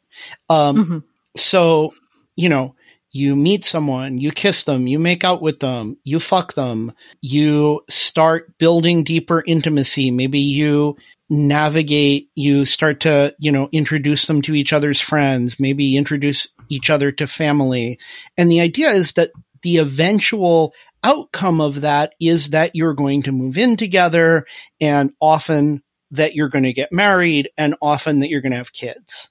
Um, 0.50 0.78
mm-hmm. 0.78 0.98
So, 1.36 1.94
you 2.36 2.50
know, 2.50 2.76
you 3.12 3.36
meet 3.36 3.66
someone, 3.66 4.20
you 4.20 4.32
kiss 4.32 4.64
them, 4.64 4.86
you 4.88 5.00
make 5.00 5.24
out 5.24 5.42
with 5.42 5.60
them, 5.60 5.98
you 6.04 6.20
fuck 6.20 6.54
them, 6.54 6.94
you 7.22 7.82
start 7.90 8.58
building 8.58 9.04
deeper 9.04 9.44
intimacy. 9.46 10.12
Maybe 10.12 10.40
you 10.40 10.96
navigate, 11.30 12.30
you 12.36 12.66
start 12.66 13.02
to, 13.02 13.36
you 13.40 13.52
know, 13.52 13.70
introduce 13.72 14.28
them 14.28 14.42
to 14.44 14.54
each 14.54 14.74
other's 14.74 15.02
friends, 15.02 15.60
maybe 15.60 15.98
introduce 15.98 16.50
each 16.70 16.90
other 16.90 17.12
to 17.14 17.26
family. 17.26 18.00
And 18.38 18.52
the 18.52 18.62
idea 18.62 18.92
is 18.92 19.14
that 19.14 19.32
the 19.64 19.78
eventual 19.78 20.74
outcome 21.04 21.62
of 21.62 21.82
that 21.82 22.14
is 22.20 22.52
that 22.52 22.76
you're 22.76 22.94
going 22.94 23.24
to 23.24 23.32
move 23.32 23.58
in 23.58 23.76
together 23.76 24.46
and 24.80 25.12
often 25.20 25.82
that 26.12 26.36
you're 26.36 26.50
going 26.50 26.64
to 26.64 26.74
get 26.74 26.92
married 26.92 27.50
and 27.58 27.76
often 27.82 28.20
that 28.20 28.30
you're 28.30 28.42
going 28.42 28.52
to 28.52 28.58
have 28.58 28.74
kids. 28.74 29.30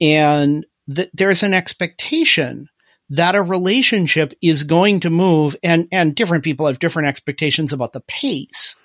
And 0.00 0.64
that 0.86 1.10
there's 1.12 1.42
an 1.42 1.54
expectation 1.54 2.68
that 3.10 3.34
a 3.34 3.42
relationship 3.42 4.34
is 4.42 4.64
going 4.64 5.00
to 5.00 5.10
move 5.10 5.56
and, 5.62 5.88
and 5.90 6.14
different 6.14 6.44
people 6.44 6.66
have 6.66 6.78
different 6.78 7.08
expectations 7.08 7.72
about 7.72 7.92
the 7.92 8.02
pace, 8.02 8.76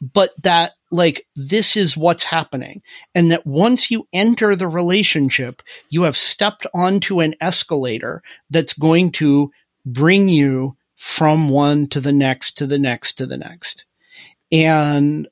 but 0.00 0.30
that 0.42 0.72
like 0.90 1.26
this 1.34 1.76
is 1.76 1.96
what's 1.96 2.24
happening. 2.24 2.82
And 3.14 3.32
that 3.32 3.46
once 3.46 3.90
you 3.90 4.08
enter 4.12 4.54
the 4.54 4.68
relationship, 4.68 5.62
you 5.90 6.02
have 6.02 6.16
stepped 6.16 6.66
onto 6.74 7.20
an 7.20 7.34
escalator 7.40 8.22
that's 8.50 8.72
going 8.72 9.12
to 9.12 9.50
bring 9.84 10.28
you 10.28 10.76
from 10.96 11.48
one 11.50 11.86
to 11.88 12.00
the 12.00 12.12
next 12.12 12.58
to 12.58 12.66
the 12.66 12.78
next 12.78 13.14
to 13.14 13.26
the 13.26 13.36
next. 13.36 13.84
And 14.50 15.28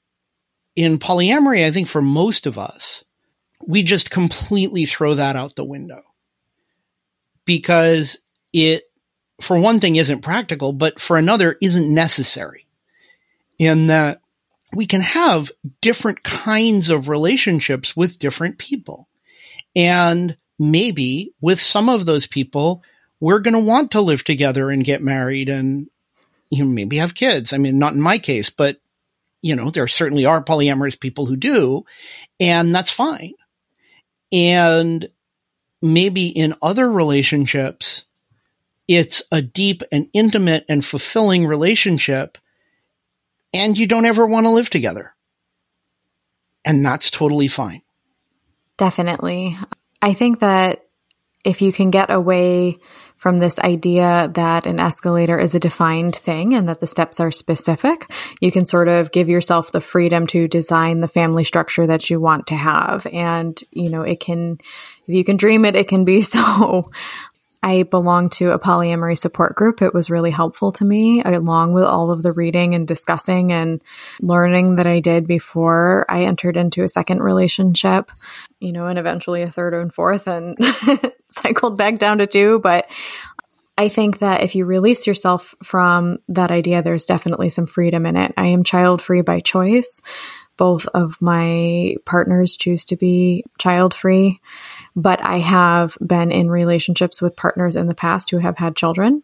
in 0.76 0.98
polyamory, 0.98 1.64
I 1.64 1.70
think 1.70 1.88
for 1.88 2.02
most 2.02 2.46
of 2.46 2.58
us, 2.58 3.04
we 3.66 3.82
just 3.82 4.10
completely 4.10 4.84
throw 4.84 5.14
that 5.14 5.36
out 5.36 5.54
the 5.54 5.64
window 5.64 6.02
because 7.44 8.18
it, 8.54 8.84
for 9.42 9.58
one 9.58 9.80
thing, 9.80 9.96
isn't 9.96 10.22
practical, 10.22 10.72
but 10.72 10.98
for 10.98 11.18
another, 11.18 11.58
isn't 11.60 11.92
necessary. 11.92 12.66
In 13.58 13.88
that 13.88 14.20
we 14.72 14.86
can 14.86 15.02
have 15.02 15.50
different 15.80 16.22
kinds 16.22 16.88
of 16.88 17.08
relationships 17.08 17.96
with 17.96 18.18
different 18.18 18.58
people. 18.58 19.08
And 19.76 20.36
maybe 20.58 21.34
with 21.40 21.60
some 21.60 21.88
of 21.88 22.06
those 22.06 22.26
people, 22.26 22.82
we're 23.20 23.40
going 23.40 23.54
to 23.54 23.60
want 23.60 23.92
to 23.92 24.00
live 24.00 24.24
together 24.24 24.70
and 24.70 24.84
get 24.84 25.02
married 25.02 25.48
and 25.48 25.88
you 26.50 26.64
know, 26.64 26.70
maybe 26.70 26.98
have 26.98 27.14
kids. 27.14 27.52
I 27.52 27.58
mean, 27.58 27.78
not 27.78 27.94
in 27.94 28.00
my 28.00 28.18
case, 28.18 28.50
but 28.50 28.78
you 29.42 29.56
know, 29.56 29.70
there 29.70 29.86
certainly 29.86 30.24
are 30.24 30.42
polyamorous 30.42 30.98
people 30.98 31.26
who 31.26 31.36
do, 31.36 31.84
and 32.40 32.74
that's 32.74 32.90
fine. 32.90 33.34
And 34.32 35.08
maybe 35.82 36.28
in 36.28 36.54
other 36.62 36.90
relationships, 36.90 38.06
it's 38.88 39.22
a 39.32 39.40
deep 39.42 39.82
and 39.90 40.08
intimate 40.12 40.64
and 40.68 40.84
fulfilling 40.84 41.46
relationship 41.46 42.38
and 43.54 43.78
you 43.78 43.86
don't 43.86 44.04
ever 44.04 44.26
want 44.26 44.46
to 44.46 44.50
live 44.50 44.68
together. 44.68 45.14
And 46.64 46.84
that's 46.84 47.10
totally 47.10 47.48
fine. 47.48 47.82
Definitely. 48.76 49.56
I 50.02 50.12
think 50.12 50.40
that 50.40 50.84
if 51.44 51.62
you 51.62 51.72
can 51.72 51.90
get 51.90 52.10
away 52.10 52.78
from 53.16 53.38
this 53.38 53.58
idea 53.60 54.30
that 54.34 54.66
an 54.66 54.80
escalator 54.80 55.38
is 55.38 55.54
a 55.54 55.60
defined 55.60 56.14
thing 56.14 56.54
and 56.54 56.68
that 56.68 56.80
the 56.80 56.86
steps 56.86 57.20
are 57.20 57.30
specific, 57.30 58.10
you 58.40 58.50
can 58.50 58.66
sort 58.66 58.88
of 58.88 59.12
give 59.12 59.28
yourself 59.28 59.70
the 59.72 59.80
freedom 59.80 60.26
to 60.26 60.48
design 60.48 61.00
the 61.00 61.08
family 61.08 61.44
structure 61.44 61.86
that 61.86 62.10
you 62.10 62.18
want 62.18 62.48
to 62.48 62.56
have. 62.56 63.06
And, 63.06 63.62
you 63.70 63.88
know, 63.88 64.02
it 64.02 64.20
can, 64.20 64.58
if 65.06 65.14
you 65.14 65.24
can 65.24 65.36
dream 65.36 65.64
it, 65.64 65.76
it 65.76 65.88
can 65.88 66.04
be 66.04 66.20
so. 66.22 66.90
I 67.64 67.84
belong 67.84 68.28
to 68.30 68.50
a 68.50 68.58
polyamory 68.58 69.16
support 69.16 69.56
group. 69.56 69.80
It 69.80 69.94
was 69.94 70.10
really 70.10 70.30
helpful 70.30 70.70
to 70.72 70.84
me, 70.84 71.22
along 71.22 71.72
with 71.72 71.84
all 71.84 72.10
of 72.10 72.22
the 72.22 72.30
reading 72.30 72.74
and 72.74 72.86
discussing 72.86 73.54
and 73.54 73.80
learning 74.20 74.76
that 74.76 74.86
I 74.86 75.00
did 75.00 75.26
before 75.26 76.04
I 76.06 76.24
entered 76.24 76.58
into 76.58 76.84
a 76.84 76.88
second 76.88 77.22
relationship, 77.22 78.12
you 78.60 78.72
know, 78.72 78.86
and 78.86 78.98
eventually 78.98 79.40
a 79.40 79.50
third 79.50 79.72
and 79.72 79.94
fourth 79.94 80.26
and 80.26 80.58
cycled 81.30 81.78
back 81.78 81.96
down 81.96 82.18
to 82.18 82.26
two. 82.26 82.58
But 82.58 82.86
I 83.78 83.88
think 83.88 84.18
that 84.18 84.42
if 84.42 84.54
you 84.54 84.66
release 84.66 85.06
yourself 85.06 85.54
from 85.62 86.18
that 86.28 86.50
idea, 86.50 86.82
there's 86.82 87.06
definitely 87.06 87.48
some 87.48 87.66
freedom 87.66 88.04
in 88.04 88.18
it. 88.18 88.34
I 88.36 88.48
am 88.48 88.64
child 88.64 89.00
free 89.00 89.22
by 89.22 89.40
choice. 89.40 90.02
Both 90.58 90.86
of 90.88 91.16
my 91.18 91.96
partners 92.04 92.58
choose 92.58 92.84
to 92.86 92.96
be 92.96 93.44
child 93.58 93.94
free 93.94 94.38
but 94.96 95.24
I 95.24 95.38
have 95.38 95.96
been 96.04 96.30
in 96.30 96.50
relationships 96.50 97.20
with 97.20 97.36
partners 97.36 97.76
in 97.76 97.86
the 97.86 97.94
past 97.94 98.30
who 98.30 98.38
have 98.38 98.56
had 98.56 98.76
children 98.76 99.22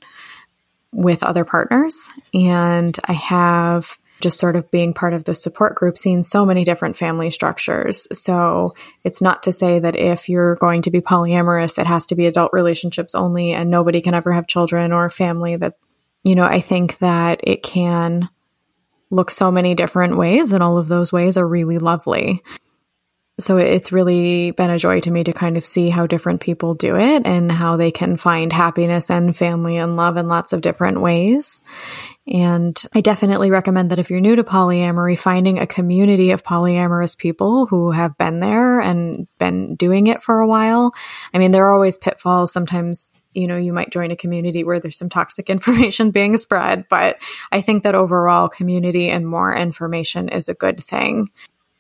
with 0.93 1.23
other 1.23 1.45
partners. 1.45 2.11
And 2.35 2.97
I 3.05 3.13
have 3.13 3.99
just 4.21 4.39
sort 4.39 4.57
of 4.57 4.71
being 4.71 4.93
part 4.93 5.15
of 5.15 5.25
the 5.25 5.35
support 5.35 5.75
group, 5.75 5.97
seen 5.97 6.23
so 6.23 6.45
many 6.45 6.65
different 6.65 6.97
family 6.97 7.31
structures. 7.31 8.07
So 8.13 8.75
it's 9.03 9.23
not 9.23 9.45
to 9.45 9.53
say 9.53 9.79
that 9.79 9.97
if 9.97 10.29
you're 10.29 10.57
going 10.57 10.83
to 10.83 10.91
be 10.91 11.01
polyamorous, 11.01 11.79
it 11.79 11.87
has 11.87 12.07
to 12.07 12.15
be 12.15 12.27
adult 12.27 12.53
relationships 12.53 13.15
only 13.15 13.53
and 13.53 13.71
nobody 13.71 14.01
can 14.01 14.15
ever 14.15 14.33
have 14.33 14.47
children 14.47 14.93
or 14.93 15.09
family 15.09 15.57
that, 15.57 15.77
you 16.23 16.35
know, 16.35 16.45
I 16.45 16.61
think 16.61 16.99
that 16.99 17.41
it 17.45 17.63
can 17.63 18.29
look 19.09 19.31
so 19.31 19.51
many 19.51 19.75
different 19.75 20.17
ways 20.17 20.53
and 20.53 20.63
all 20.63 20.77
of 20.77 20.89
those 20.89 21.13
ways 21.13 21.37
are 21.37 21.47
really 21.47 21.79
lovely 21.79 22.43
so 23.41 23.57
it's 23.57 23.93
really 23.93 24.53
been 24.53 24.71
a 24.71 24.79
joy 24.79 25.01
to 25.01 25.11
me 25.11 25.25
to 25.25 25.33
kind 25.33 25.57
of 25.57 25.65
see 25.65 25.89
how 25.89 26.07
different 26.07 26.41
people 26.41 26.75
do 26.75 26.97
it 26.97 27.27
and 27.27 27.51
how 27.51 27.77
they 27.77 27.91
can 27.91 28.17
find 28.17 28.53
happiness 28.53 29.11
and 29.11 29.37
family 29.37 29.77
and 29.77 29.97
love 29.97 30.17
in 30.17 30.29
lots 30.29 30.53
of 30.53 30.61
different 30.61 31.01
ways. 31.01 31.63
And 32.27 32.81
I 32.95 33.01
definitely 33.01 33.51
recommend 33.51 33.91
that 33.91 33.99
if 33.99 34.09
you're 34.09 34.21
new 34.21 34.37
to 34.37 34.45
polyamory, 34.45 35.19
finding 35.19 35.59
a 35.59 35.67
community 35.67 36.31
of 36.31 36.45
polyamorous 36.45 37.19
people 37.19 37.67
who 37.67 37.91
have 37.91 38.17
been 38.19 38.39
there 38.39 38.79
and 38.79 39.27
been 39.39 39.75
doing 39.75 40.07
it 40.07 40.23
for 40.23 40.39
a 40.39 40.47
while. 40.47 40.93
I 41.35 41.39
mean, 41.39 41.51
there 41.51 41.65
are 41.65 41.75
always 41.75 41.99
pitfalls. 41.99 42.53
Sometimes, 42.53 43.21
you 43.33 43.49
know, 43.49 43.57
you 43.57 43.73
might 43.73 43.91
join 43.91 44.13
a 44.13 44.17
community 44.17 44.63
where 44.63 44.79
there's 44.79 44.99
some 44.99 45.09
toxic 45.09 45.51
information 45.51 46.13
being 46.13 46.37
spread, 46.37 46.87
but 46.89 47.19
I 47.51 47.63
think 47.63 47.83
that 47.83 47.97
overall 47.97 48.49
community 48.49 49.09
and 49.09 49.27
more 49.27 49.53
information 49.53 50.29
is 50.29 50.49
a 50.49 50.55
good 50.55 50.81
thing. 50.81 51.31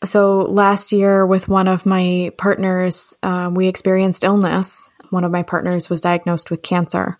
So 0.04 0.38
last 0.38 0.92
year, 0.92 1.26
with 1.26 1.48
one 1.48 1.68
of 1.68 1.84
my 1.84 2.32
partners, 2.38 3.14
um, 3.22 3.54
we 3.54 3.68
experienced 3.68 4.24
illness. 4.24 4.88
One 5.10 5.24
of 5.24 5.32
my 5.32 5.42
partners 5.42 5.90
was 5.90 6.00
diagnosed 6.00 6.50
with 6.50 6.62
cancer. 6.62 7.18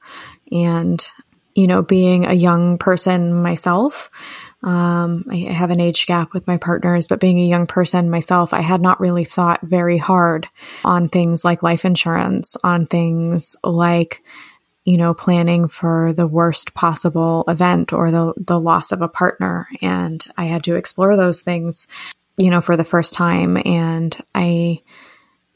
And, 0.51 1.05
you 1.55 1.67
know, 1.67 1.83
being 1.83 2.25
a 2.25 2.33
young 2.33 2.79
person 2.79 3.43
myself, 3.43 4.09
um, 4.63 5.25
I 5.31 5.37
have 5.37 5.71
an 5.71 5.81
age 5.81 6.07
gap 6.07 6.33
with 6.33 6.47
my 6.47 6.57
partners, 6.57 7.07
but 7.07 7.21
being 7.21 7.39
a 7.41 7.49
young 7.49 7.67
person 7.67 8.11
myself, 8.11 8.53
I 8.53 8.61
had 8.61 8.81
not 8.81 9.01
really 9.01 9.25
thought 9.25 9.61
very 9.63 9.99
hard 9.99 10.49
on 10.85 11.09
things 11.09 11.45
like 11.45 11.63
life 11.63 11.85
insurance, 11.85 12.57
on 12.63 12.87
things 12.87 13.57
like, 13.65 14.23
you 14.85 14.97
know, 14.97 15.15
planning 15.15 15.69
for 15.69 16.13
the 16.15 16.27
worst 16.27 16.75
possible 16.75 17.45
event 17.49 17.93
or 17.93 18.11
the, 18.11 18.35
the 18.37 18.61
loss 18.61 18.93
of 18.93 19.03
a 19.03 19.09
partner. 19.09 19.67
And 19.81 20.25
I 20.37 20.45
had 20.45 20.65
to 20.65 20.77
explore 20.77 21.17
those 21.17 21.43
things 21.43 21.87
you 22.41 22.51
know, 22.51 22.63
for 22.63 22.77
the 22.77 22.85
first 22.85 23.13
time. 23.13 23.61
And 23.63 24.17
I 24.35 24.81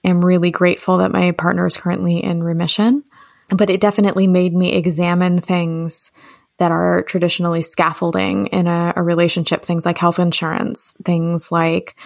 am 0.05 0.23
really 0.23 0.51
grateful 0.51 0.99
that 0.99 1.13
my 1.13 1.31
partner 1.33 1.67
is 1.67 1.79
currently 1.79 2.23
in 2.23 2.43
remission. 2.43 3.05
But 3.49 3.71
it 3.71 3.81
definitely 3.81 4.27
made 4.27 4.55
me 4.55 4.73
examine 4.73 5.39
things 5.39 6.13
that 6.59 6.73
are 6.73 7.03
traditionally 7.03 7.63
scaffolding 7.63 8.49
in 8.49 8.67
a, 8.67 8.93
a 8.97 9.03
relationship, 9.03 9.65
things 9.65 9.87
like 9.87 9.99
health 9.99 10.19
insurance, 10.19 10.95
things 11.05 11.51
like, 11.51 11.97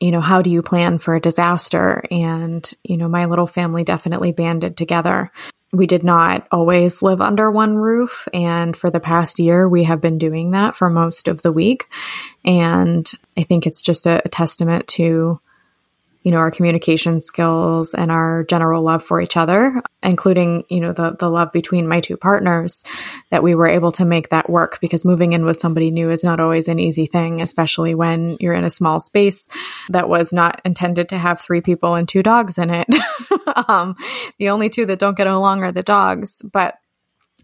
you 0.00 0.10
know, 0.10 0.20
how 0.20 0.42
do 0.42 0.50
you 0.50 0.62
plan 0.62 0.98
for 0.98 1.14
a 1.14 1.20
disaster? 1.20 2.04
And, 2.10 2.70
you 2.82 2.98
know, 2.98 3.08
my 3.08 3.24
little 3.24 3.46
family 3.46 3.84
definitely 3.84 4.32
banded 4.32 4.76
together 4.76 5.30
we 5.74 5.86
did 5.86 6.04
not 6.04 6.46
always 6.52 7.02
live 7.02 7.20
under 7.20 7.50
one 7.50 7.76
roof. 7.76 8.28
And 8.32 8.76
for 8.76 8.90
the 8.90 9.00
past 9.00 9.38
year, 9.38 9.68
we 9.68 9.84
have 9.84 10.00
been 10.00 10.18
doing 10.18 10.52
that 10.52 10.76
for 10.76 10.88
most 10.88 11.28
of 11.28 11.42
the 11.42 11.52
week. 11.52 11.86
And 12.44 13.10
I 13.36 13.42
think 13.42 13.66
it's 13.66 13.82
just 13.82 14.06
a, 14.06 14.22
a 14.24 14.28
testament 14.28 14.86
to 14.88 15.40
you 16.24 16.30
know, 16.30 16.38
our 16.38 16.50
communication 16.50 17.20
skills 17.20 17.92
and 17.92 18.10
our 18.10 18.44
general 18.44 18.82
love 18.82 19.04
for 19.04 19.20
each 19.20 19.36
other, 19.36 19.82
including, 20.02 20.64
you 20.70 20.80
know, 20.80 20.94
the, 20.94 21.14
the 21.18 21.28
love 21.28 21.52
between 21.52 21.86
my 21.86 22.00
two 22.00 22.16
partners, 22.16 22.82
that 23.30 23.42
we 23.42 23.54
were 23.54 23.66
able 23.66 23.92
to 23.92 24.06
make 24.06 24.30
that 24.30 24.48
work 24.48 24.80
because 24.80 25.04
moving 25.04 25.34
in 25.34 25.44
with 25.44 25.60
somebody 25.60 25.90
new 25.90 26.10
is 26.10 26.24
not 26.24 26.40
always 26.40 26.66
an 26.66 26.78
easy 26.78 27.04
thing, 27.04 27.42
especially 27.42 27.94
when 27.94 28.38
you're 28.40 28.54
in 28.54 28.64
a 28.64 28.70
small 28.70 29.00
space 29.00 29.46
that 29.90 30.08
was 30.08 30.32
not 30.32 30.62
intended 30.64 31.10
to 31.10 31.18
have 31.18 31.42
three 31.42 31.60
people 31.60 31.94
and 31.94 32.08
two 32.08 32.22
dogs 32.22 32.56
in 32.56 32.70
it. 32.70 32.88
um, 33.68 33.94
the 34.38 34.48
only 34.48 34.70
two 34.70 34.86
that 34.86 34.98
don't 34.98 35.18
get 35.18 35.26
along 35.26 35.62
are 35.62 35.72
the 35.72 35.82
dogs, 35.82 36.40
but 36.40 36.78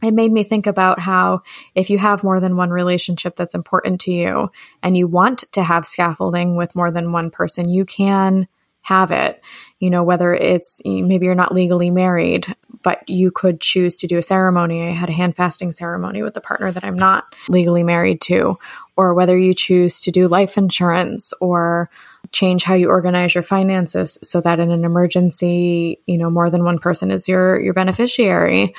it 0.03 0.15
made 0.15 0.33
me 0.33 0.43
think 0.43 0.67
about 0.67 0.99
how 0.99 1.43
if 1.75 1.91
you 1.91 1.99
have 1.99 2.25
more 2.25 2.41
than 2.41 2.57
one 2.57 2.71
relationship 2.71 3.37
that's 3.37 3.55
important 3.55 4.01
to 4.03 4.11
you 4.11 4.51
and 4.83 4.97
you 4.97 5.07
want 5.07 5.45
to 5.53 5.63
have 5.63 5.85
scaffolding 5.85 6.57
with 6.57 6.75
more 6.75 6.91
than 6.91 7.13
one 7.13 7.31
person, 7.31 7.69
you 7.69 7.85
can 7.85 8.49
have 8.83 9.11
it. 9.11 9.43
You 9.79 9.91
know, 9.91 10.03
whether 10.03 10.35
it's 10.35 10.81
maybe 10.85 11.27
you're 11.27 11.35
not 11.35 11.55
legally 11.55 11.91
married, 11.91 12.55
but 12.83 13.09
you 13.09 13.31
could 13.31 13.61
choose 13.61 13.97
to 13.97 14.07
do 14.07 14.19
a 14.19 14.23
ceremony. 14.23 14.89
I 14.89 14.91
had 14.91 15.09
a 15.09 15.13
hand 15.13 15.37
fasting 15.37 15.73
ceremony 15.73 16.23
with 16.23 16.37
a 16.37 16.41
partner 16.41 16.71
that 16.71 16.85
I'm 16.85 16.97
not 16.97 17.25
legally 17.49 17.83
married 17.83 18.21
to, 18.23 18.57
or 18.97 19.15
whether 19.15 19.37
you 19.37 19.55
choose 19.55 20.01
to 20.01 20.11
do 20.11 20.29
life 20.29 20.59
insurance 20.59 21.33
or 21.41 21.89
change 22.33 22.63
how 22.63 22.75
you 22.75 22.89
organize 22.91 23.35
your 23.35 23.43
finances 23.43 24.19
so 24.23 24.41
that 24.41 24.61
in 24.61 24.71
an 24.71 24.85
emergency, 24.85 26.01
you 26.07 26.19
know, 26.19 26.31
more 26.31 26.51
than 26.51 26.65
one 26.65 26.79
person 26.79 27.11
is 27.11 27.29
your 27.29 27.61
your 27.61 27.75
beneficiary 27.75 28.75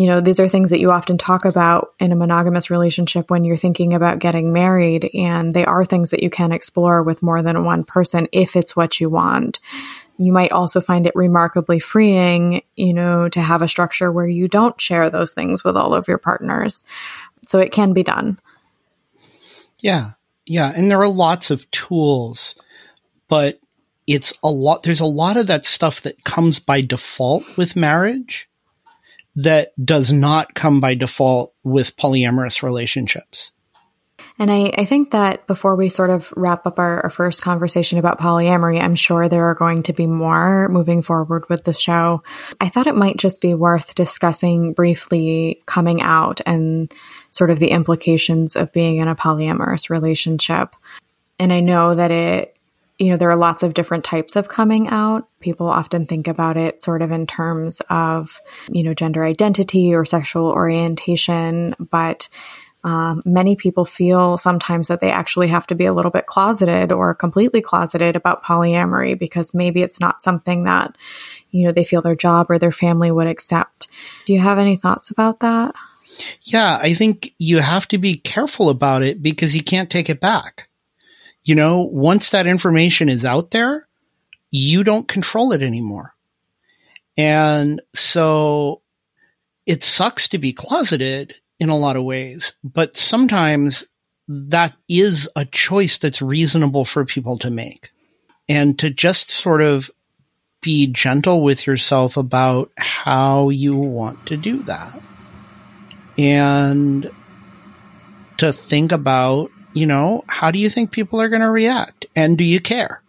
you 0.00 0.06
know, 0.06 0.22
these 0.22 0.40
are 0.40 0.48
things 0.48 0.70
that 0.70 0.80
you 0.80 0.90
often 0.90 1.18
talk 1.18 1.44
about 1.44 1.92
in 2.00 2.10
a 2.10 2.16
monogamous 2.16 2.70
relationship 2.70 3.30
when 3.30 3.44
you're 3.44 3.58
thinking 3.58 3.92
about 3.92 4.18
getting 4.18 4.50
married. 4.50 5.10
And 5.12 5.52
they 5.52 5.66
are 5.66 5.84
things 5.84 6.08
that 6.08 6.22
you 6.22 6.30
can 6.30 6.52
explore 6.52 7.02
with 7.02 7.22
more 7.22 7.42
than 7.42 7.66
one 7.66 7.84
person 7.84 8.26
if 8.32 8.56
it's 8.56 8.74
what 8.74 8.98
you 8.98 9.10
want. 9.10 9.60
You 10.16 10.32
might 10.32 10.52
also 10.52 10.80
find 10.80 11.06
it 11.06 11.14
remarkably 11.14 11.80
freeing, 11.80 12.62
you 12.76 12.94
know, 12.94 13.28
to 13.28 13.42
have 13.42 13.60
a 13.60 13.68
structure 13.68 14.10
where 14.10 14.26
you 14.26 14.48
don't 14.48 14.80
share 14.80 15.10
those 15.10 15.34
things 15.34 15.64
with 15.64 15.76
all 15.76 15.92
of 15.92 16.08
your 16.08 16.16
partners. 16.16 16.82
So 17.46 17.58
it 17.58 17.70
can 17.70 17.92
be 17.92 18.02
done. 18.02 18.40
Yeah. 19.82 20.12
Yeah. 20.46 20.72
And 20.74 20.90
there 20.90 21.02
are 21.02 21.08
lots 21.08 21.50
of 21.50 21.70
tools, 21.72 22.54
but 23.28 23.60
it's 24.06 24.32
a 24.42 24.48
lot, 24.48 24.82
there's 24.82 25.00
a 25.00 25.04
lot 25.04 25.36
of 25.36 25.48
that 25.48 25.66
stuff 25.66 26.00
that 26.00 26.24
comes 26.24 26.58
by 26.58 26.80
default 26.80 27.58
with 27.58 27.76
marriage 27.76 28.46
that 29.36 29.72
does 29.82 30.12
not 30.12 30.54
come 30.54 30.80
by 30.80 30.94
default 30.94 31.54
with 31.62 31.96
polyamorous 31.96 32.62
relationships. 32.62 33.52
And 34.38 34.50
I, 34.50 34.72
I 34.76 34.84
think 34.86 35.10
that 35.10 35.46
before 35.46 35.76
we 35.76 35.90
sort 35.90 36.08
of 36.08 36.32
wrap 36.34 36.66
up 36.66 36.78
our, 36.78 37.02
our, 37.02 37.10
first 37.10 37.42
conversation 37.42 37.98
about 37.98 38.18
polyamory, 38.18 38.80
I'm 38.80 38.94
sure 38.94 39.28
there 39.28 39.50
are 39.50 39.54
going 39.54 39.82
to 39.84 39.92
be 39.92 40.06
more 40.06 40.68
moving 40.70 41.02
forward 41.02 41.46
with 41.50 41.64
the 41.64 41.74
show. 41.74 42.22
I 42.58 42.70
thought 42.70 42.86
it 42.86 42.96
might 42.96 43.18
just 43.18 43.42
be 43.42 43.52
worth 43.52 43.94
discussing 43.94 44.72
briefly 44.72 45.62
coming 45.66 46.00
out 46.00 46.40
and 46.46 46.92
sort 47.30 47.50
of 47.50 47.58
the 47.58 47.70
implications 47.70 48.56
of 48.56 48.72
being 48.72 48.96
in 48.96 49.08
a 49.08 49.14
polyamorous 49.14 49.90
relationship. 49.90 50.74
And 51.38 51.52
I 51.52 51.60
know 51.60 51.94
that 51.94 52.10
it 52.10 52.58
you 53.00 53.08
know, 53.08 53.16
there 53.16 53.30
are 53.30 53.36
lots 53.36 53.62
of 53.62 53.72
different 53.72 54.04
types 54.04 54.36
of 54.36 54.48
coming 54.48 54.86
out. 54.88 55.26
People 55.40 55.66
often 55.66 56.04
think 56.04 56.28
about 56.28 56.58
it 56.58 56.82
sort 56.82 57.00
of 57.00 57.10
in 57.10 57.26
terms 57.26 57.80
of, 57.88 58.38
you 58.70 58.82
know, 58.82 58.92
gender 58.92 59.24
identity 59.24 59.94
or 59.94 60.04
sexual 60.04 60.48
orientation, 60.48 61.74
but 61.78 62.28
um, 62.84 63.22
many 63.24 63.56
people 63.56 63.86
feel 63.86 64.36
sometimes 64.36 64.88
that 64.88 65.00
they 65.00 65.10
actually 65.10 65.48
have 65.48 65.66
to 65.68 65.74
be 65.74 65.86
a 65.86 65.94
little 65.94 66.10
bit 66.10 66.26
closeted 66.26 66.92
or 66.92 67.14
completely 67.14 67.62
closeted 67.62 68.16
about 68.16 68.44
polyamory 68.44 69.18
because 69.18 69.54
maybe 69.54 69.82
it's 69.82 70.00
not 70.00 70.20
something 70.20 70.64
that, 70.64 70.96
you 71.50 71.64
know, 71.64 71.72
they 71.72 71.84
feel 71.84 72.02
their 72.02 72.14
job 72.14 72.50
or 72.50 72.58
their 72.58 72.70
family 72.70 73.10
would 73.10 73.26
accept. 73.26 73.88
Do 74.26 74.34
you 74.34 74.40
have 74.40 74.58
any 74.58 74.76
thoughts 74.76 75.10
about 75.10 75.40
that? 75.40 75.74
Yeah, 76.42 76.78
I 76.82 76.92
think 76.92 77.34
you 77.38 77.60
have 77.60 77.88
to 77.88 77.98
be 77.98 78.16
careful 78.16 78.68
about 78.68 79.02
it 79.02 79.22
because 79.22 79.56
you 79.56 79.62
can't 79.62 79.88
take 79.88 80.10
it 80.10 80.20
back 80.20 80.68
you 81.42 81.54
know, 81.54 81.80
once 81.82 82.30
that 82.30 82.46
information 82.46 83.08
is 83.08 83.24
out 83.24 83.50
there, 83.50 83.86
you 84.50 84.84
don't 84.84 85.08
control 85.08 85.52
it 85.52 85.62
anymore. 85.62 86.14
And 87.16 87.80
so 87.94 88.82
it 89.66 89.82
sucks 89.82 90.28
to 90.28 90.38
be 90.38 90.52
closeted 90.52 91.34
in 91.58 91.68
a 91.68 91.76
lot 91.76 91.96
of 91.96 92.04
ways, 92.04 92.54
but 92.64 92.96
sometimes 92.96 93.84
that 94.28 94.74
is 94.88 95.28
a 95.36 95.44
choice 95.44 95.98
that's 95.98 96.22
reasonable 96.22 96.84
for 96.84 97.04
people 97.04 97.38
to 97.38 97.50
make. 97.50 97.90
And 98.48 98.78
to 98.80 98.90
just 98.90 99.30
sort 99.30 99.62
of 99.62 99.90
be 100.60 100.88
gentle 100.88 101.42
with 101.42 101.66
yourself 101.66 102.16
about 102.16 102.70
how 102.76 103.50
you 103.50 103.76
want 103.76 104.26
to 104.26 104.36
do 104.36 104.58
that. 104.64 105.00
And 106.18 107.10
to 108.38 108.52
think 108.52 108.92
about, 108.92 109.50
you 109.72 109.86
know, 109.86 110.24
how 110.28 110.50
do 110.50 110.58
you 110.58 110.68
think 110.68 110.90
people 110.90 111.20
are 111.20 111.28
going 111.28 111.42
to 111.42 111.50
react? 111.50 112.06
And 112.16 112.36
do 112.36 112.44
you 112.44 112.60
care? 112.60 113.02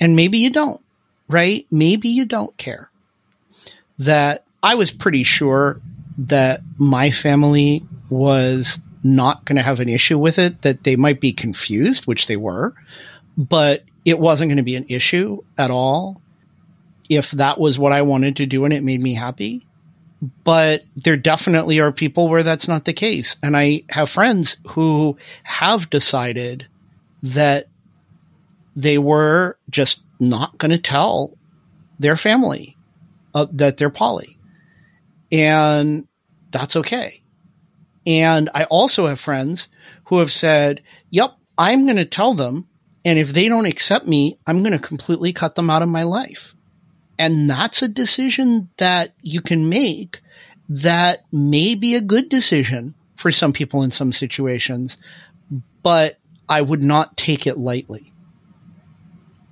And 0.00 0.16
maybe 0.16 0.38
you 0.38 0.50
don't, 0.50 0.80
right? 1.28 1.66
Maybe 1.70 2.08
you 2.08 2.24
don't 2.24 2.56
care. 2.56 2.90
That 3.98 4.44
I 4.62 4.74
was 4.74 4.90
pretty 4.90 5.24
sure 5.24 5.80
that 6.18 6.60
my 6.76 7.10
family 7.10 7.84
was 8.10 8.78
not 9.02 9.44
going 9.44 9.56
to 9.56 9.62
have 9.62 9.80
an 9.80 9.88
issue 9.88 10.18
with 10.18 10.38
it, 10.38 10.62
that 10.62 10.84
they 10.84 10.96
might 10.96 11.20
be 11.20 11.32
confused, 11.32 12.06
which 12.06 12.26
they 12.26 12.36
were, 12.36 12.74
but 13.36 13.84
it 14.04 14.18
wasn't 14.18 14.48
going 14.48 14.56
to 14.56 14.62
be 14.62 14.76
an 14.76 14.86
issue 14.88 15.42
at 15.56 15.70
all 15.70 16.20
if 17.08 17.30
that 17.32 17.58
was 17.58 17.78
what 17.78 17.92
I 17.92 18.02
wanted 18.02 18.36
to 18.36 18.46
do 18.46 18.64
and 18.64 18.74
it 18.74 18.82
made 18.82 19.00
me 19.00 19.14
happy. 19.14 19.66
But 20.20 20.84
there 20.96 21.16
definitely 21.16 21.78
are 21.78 21.92
people 21.92 22.28
where 22.28 22.42
that's 22.42 22.66
not 22.66 22.84
the 22.84 22.92
case. 22.92 23.36
And 23.42 23.56
I 23.56 23.84
have 23.90 24.10
friends 24.10 24.56
who 24.68 25.16
have 25.44 25.90
decided 25.90 26.66
that 27.22 27.68
they 28.74 28.98
were 28.98 29.58
just 29.70 30.02
not 30.18 30.58
going 30.58 30.70
to 30.70 30.78
tell 30.78 31.36
their 31.98 32.16
family 32.16 32.76
uh, 33.34 33.46
that 33.52 33.76
they're 33.76 33.90
poly. 33.90 34.38
And 35.30 36.08
that's 36.50 36.76
okay. 36.76 37.22
And 38.06 38.48
I 38.54 38.64
also 38.64 39.06
have 39.06 39.20
friends 39.20 39.68
who 40.04 40.18
have 40.18 40.32
said, 40.32 40.82
yep, 41.10 41.34
I'm 41.56 41.84
going 41.84 41.96
to 41.96 42.04
tell 42.04 42.34
them. 42.34 42.66
And 43.04 43.18
if 43.18 43.32
they 43.32 43.48
don't 43.48 43.66
accept 43.66 44.06
me, 44.06 44.38
I'm 44.46 44.62
going 44.62 44.72
to 44.72 44.78
completely 44.78 45.32
cut 45.32 45.54
them 45.54 45.70
out 45.70 45.82
of 45.82 45.88
my 45.88 46.04
life. 46.04 46.54
And 47.18 47.50
that's 47.50 47.82
a 47.82 47.88
decision 47.88 48.68
that 48.76 49.12
you 49.22 49.40
can 49.40 49.68
make 49.68 50.20
that 50.68 51.24
may 51.32 51.74
be 51.74 51.94
a 51.94 52.00
good 52.00 52.28
decision 52.28 52.94
for 53.16 53.32
some 53.32 53.52
people 53.52 53.82
in 53.82 53.90
some 53.90 54.12
situations, 54.12 54.96
but 55.82 56.18
I 56.48 56.62
would 56.62 56.82
not 56.82 57.16
take 57.16 57.46
it 57.46 57.58
lightly. 57.58 58.12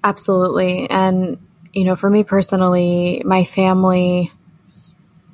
Absolutely. 0.04 0.88
And, 0.88 1.38
you 1.72 1.84
know, 1.84 1.96
for 1.96 2.08
me 2.08 2.22
personally, 2.22 3.22
my 3.24 3.44
family 3.44 4.30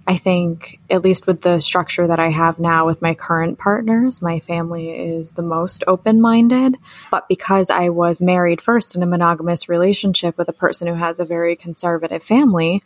I 0.06 0.16
think, 0.16 0.80
at 0.90 1.02
least 1.02 1.28
with 1.28 1.42
the 1.42 1.60
structure 1.60 2.06
that 2.08 2.18
I 2.18 2.30
have 2.30 2.58
now 2.58 2.86
with 2.86 3.00
my 3.00 3.14
current 3.14 3.58
partners, 3.58 4.20
my 4.20 4.40
family 4.40 4.90
is 4.90 5.32
the 5.32 5.42
most 5.42 5.84
open 5.86 6.20
minded. 6.20 6.76
But 7.10 7.28
because 7.28 7.70
I 7.70 7.90
was 7.90 8.20
married 8.20 8.60
first 8.60 8.96
in 8.96 9.02
a 9.02 9.06
monogamous 9.06 9.68
relationship 9.68 10.36
with 10.36 10.48
a 10.48 10.52
person 10.52 10.88
who 10.88 10.94
has 10.94 11.20
a 11.20 11.24
very 11.24 11.54
conservative 11.54 12.22
family 12.22 12.82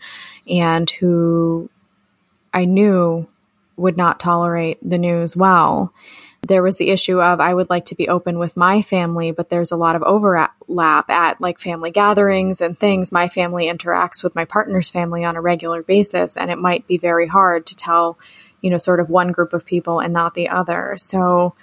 and 0.46 0.90
who 0.90 1.70
I 2.52 2.66
knew 2.66 3.26
would 3.76 3.96
not 3.96 4.20
tolerate 4.20 4.78
the 4.82 4.98
news 4.98 5.36
well, 5.36 5.92
there 6.46 6.62
was 6.62 6.76
the 6.76 6.90
issue 6.90 7.20
of 7.20 7.40
I 7.40 7.52
would 7.52 7.70
like 7.70 7.86
to 7.86 7.94
be 7.94 8.08
open 8.08 8.38
with 8.38 8.56
my 8.56 8.82
family, 8.82 9.32
but 9.32 9.48
there's 9.48 9.72
a 9.72 9.76
lot 9.76 9.96
of 9.96 10.02
overlap 10.02 11.10
at 11.10 11.40
like 11.40 11.58
family 11.58 11.90
gatherings 11.90 12.60
and 12.60 12.78
things. 12.78 13.12
My 13.12 13.28
family 13.28 13.66
interacts 13.66 14.22
with 14.22 14.34
my 14.34 14.44
partner's 14.44 14.90
family 14.90 15.24
on 15.24 15.36
a 15.36 15.40
regular 15.40 15.82
basis, 15.82 16.36
and 16.36 16.50
it 16.50 16.58
might 16.58 16.86
be 16.86 16.98
very 16.98 17.26
hard 17.26 17.66
to 17.66 17.76
tell, 17.76 18.18
you 18.60 18.70
know, 18.70 18.78
sort 18.78 19.00
of 19.00 19.10
one 19.10 19.32
group 19.32 19.52
of 19.52 19.64
people 19.64 20.00
and 20.00 20.12
not 20.12 20.34
the 20.34 20.48
other. 20.48 20.96
So 20.98 21.54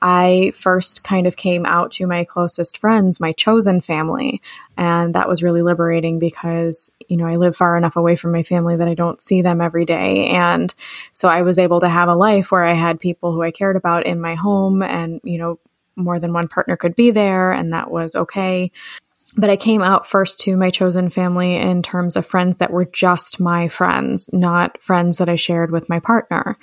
I 0.00 0.52
first 0.54 1.02
kind 1.02 1.26
of 1.26 1.36
came 1.36 1.66
out 1.66 1.90
to 1.92 2.06
my 2.06 2.24
closest 2.24 2.78
friends, 2.78 3.20
my 3.20 3.32
chosen 3.32 3.80
family. 3.80 4.40
And 4.78 5.16
that 5.16 5.28
was 5.28 5.42
really 5.42 5.62
liberating 5.62 6.20
because, 6.20 6.92
you 7.08 7.16
know, 7.16 7.26
I 7.26 7.34
live 7.34 7.56
far 7.56 7.76
enough 7.76 7.96
away 7.96 8.14
from 8.14 8.30
my 8.30 8.44
family 8.44 8.76
that 8.76 8.86
I 8.86 8.94
don't 8.94 9.20
see 9.20 9.42
them 9.42 9.60
every 9.60 9.84
day. 9.84 10.28
And 10.28 10.72
so 11.10 11.28
I 11.28 11.42
was 11.42 11.58
able 11.58 11.80
to 11.80 11.88
have 11.88 12.08
a 12.08 12.14
life 12.14 12.52
where 12.52 12.64
I 12.64 12.74
had 12.74 13.00
people 13.00 13.32
who 13.32 13.42
I 13.42 13.50
cared 13.50 13.74
about 13.74 14.06
in 14.06 14.20
my 14.20 14.36
home 14.36 14.84
and, 14.84 15.20
you 15.24 15.36
know, 15.36 15.58
more 15.96 16.20
than 16.20 16.32
one 16.32 16.46
partner 16.46 16.76
could 16.76 16.94
be 16.94 17.10
there. 17.10 17.50
And 17.50 17.72
that 17.72 17.90
was 17.90 18.14
okay. 18.14 18.70
But 19.36 19.50
I 19.50 19.56
came 19.56 19.82
out 19.82 20.06
first 20.06 20.38
to 20.40 20.56
my 20.56 20.70
chosen 20.70 21.10
family 21.10 21.56
in 21.56 21.82
terms 21.82 22.14
of 22.14 22.24
friends 22.24 22.58
that 22.58 22.70
were 22.70 22.84
just 22.84 23.40
my 23.40 23.66
friends, 23.66 24.30
not 24.32 24.80
friends 24.80 25.18
that 25.18 25.28
I 25.28 25.34
shared 25.34 25.72
with 25.72 25.88
my 25.88 25.98
partner. 25.98 26.56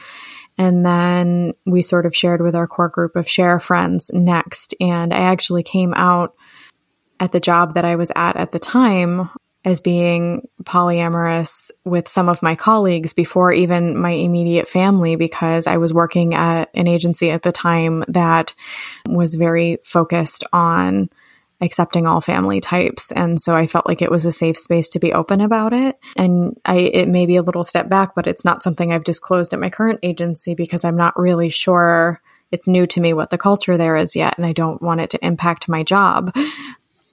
And 0.57 0.86
then 0.86 1.53
we 1.66 1.82
sort 1.82 2.05
of 2.05 2.16
shared 2.16 2.41
with 2.41 2.55
our 2.55 2.66
core 2.66 2.88
group 2.88 3.18
of 3.18 3.28
share 3.28 3.59
friends 3.59 4.09
next. 4.13 4.74
And 4.80 5.13
I 5.13 5.18
actually 5.18 5.63
came 5.63 5.93
out 5.93 6.34
at 7.20 7.32
the 7.32 7.39
job 7.39 7.76
that 7.76 7.86
I 7.86 7.95
was 7.95 8.11
at 8.16 8.36
at 8.36 8.51
the 8.51 8.59
time 8.59 9.30
as 9.66 9.82
being 9.82 10.47
polyamorous 10.63 11.72
with 11.84 12.07
some 12.07 12.30
of 12.30 12.43
my 12.43 12.55
colleagues 12.55 13.13
before 13.13 13.51
even 13.51 13.97
my 13.97 14.11
immediate 14.11 14.70
family 14.70 15.16
because 15.16 15.66
I 15.66 15.78
was 15.78 15.91
working 15.91 16.36
at 16.36 16.70
an 16.76 16.88
agency 16.88 17.32
at 17.32 17.41
the 17.41 17.51
time 17.51 18.03
that 18.09 18.53
was 19.07 19.34
very 19.34 19.80
focused 19.84 20.43
on 20.53 21.09
accepting 21.61 22.05
all 22.05 22.22
family 22.22 22.61
types. 22.61 23.11
And 23.11 23.41
so 23.41 23.55
I 23.55 23.66
felt 23.66 23.88
like 23.88 24.03
it 24.03 24.11
was 24.11 24.26
a 24.26 24.32
safe 24.32 24.57
space 24.57 24.89
to 24.89 24.99
be 24.99 25.13
open 25.13 25.41
about 25.41 25.74
it. 25.74 25.97
And 26.16 26.59
I, 26.63 26.78
it 26.78 27.07
may 27.07 27.26
be 27.26 27.38
a 27.38 27.41
little 27.41 27.63
step 27.63 27.89
back, 27.89 28.13
but 28.13 28.28
it's 28.28 28.45
not 28.45 28.61
something 28.61 28.93
I've 28.93 29.03
disclosed 29.03 29.53
at 29.53 29.59
my 29.59 29.72
current 29.72 29.99
agency 30.03 30.53
because 30.53 30.86
I'm 30.86 30.97
not 30.97 31.18
really 31.18 31.49
sure 31.49 32.22
it's 32.51 32.68
new 32.68 32.86
to 32.88 33.01
me 33.01 33.13
what 33.13 33.32
the 33.32 33.38
culture 33.38 33.78
there 33.78 33.95
is 33.95 34.16
yet. 34.16 34.38
And 34.38 34.45
I 34.45 34.51
don't 34.51 34.82
want 34.82 35.01
it 35.01 35.09
to 35.11 35.26
impact 35.26 35.68
my 35.68 35.82
job. 35.82 36.36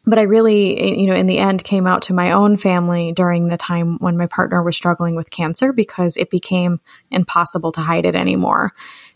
But 0.04 0.18
I 0.18 0.22
really, 0.22 0.76
eh, 0.78 0.94
you 0.94 1.06
know, 1.06 1.14
in 1.14 1.26
the 1.26 1.38
end 1.38 1.62
came 1.62 1.86
out 1.86 2.02
to 2.02 2.14
my 2.14 2.32
own 2.32 2.56
family 2.56 3.12
during 3.12 3.48
the 3.48 3.56
time 3.56 3.98
when 3.98 4.16
my 4.16 4.26
partner 4.26 4.62
was 4.62 4.76
struggling 4.76 5.14
with 5.14 5.30
cancer 5.30 5.72
because 5.72 6.16
it 6.16 6.30
became 6.30 6.80
impossible 7.10 7.72
to 7.72 7.80
hide 7.80 8.04
it 8.04 8.16
anymore. 8.16 8.72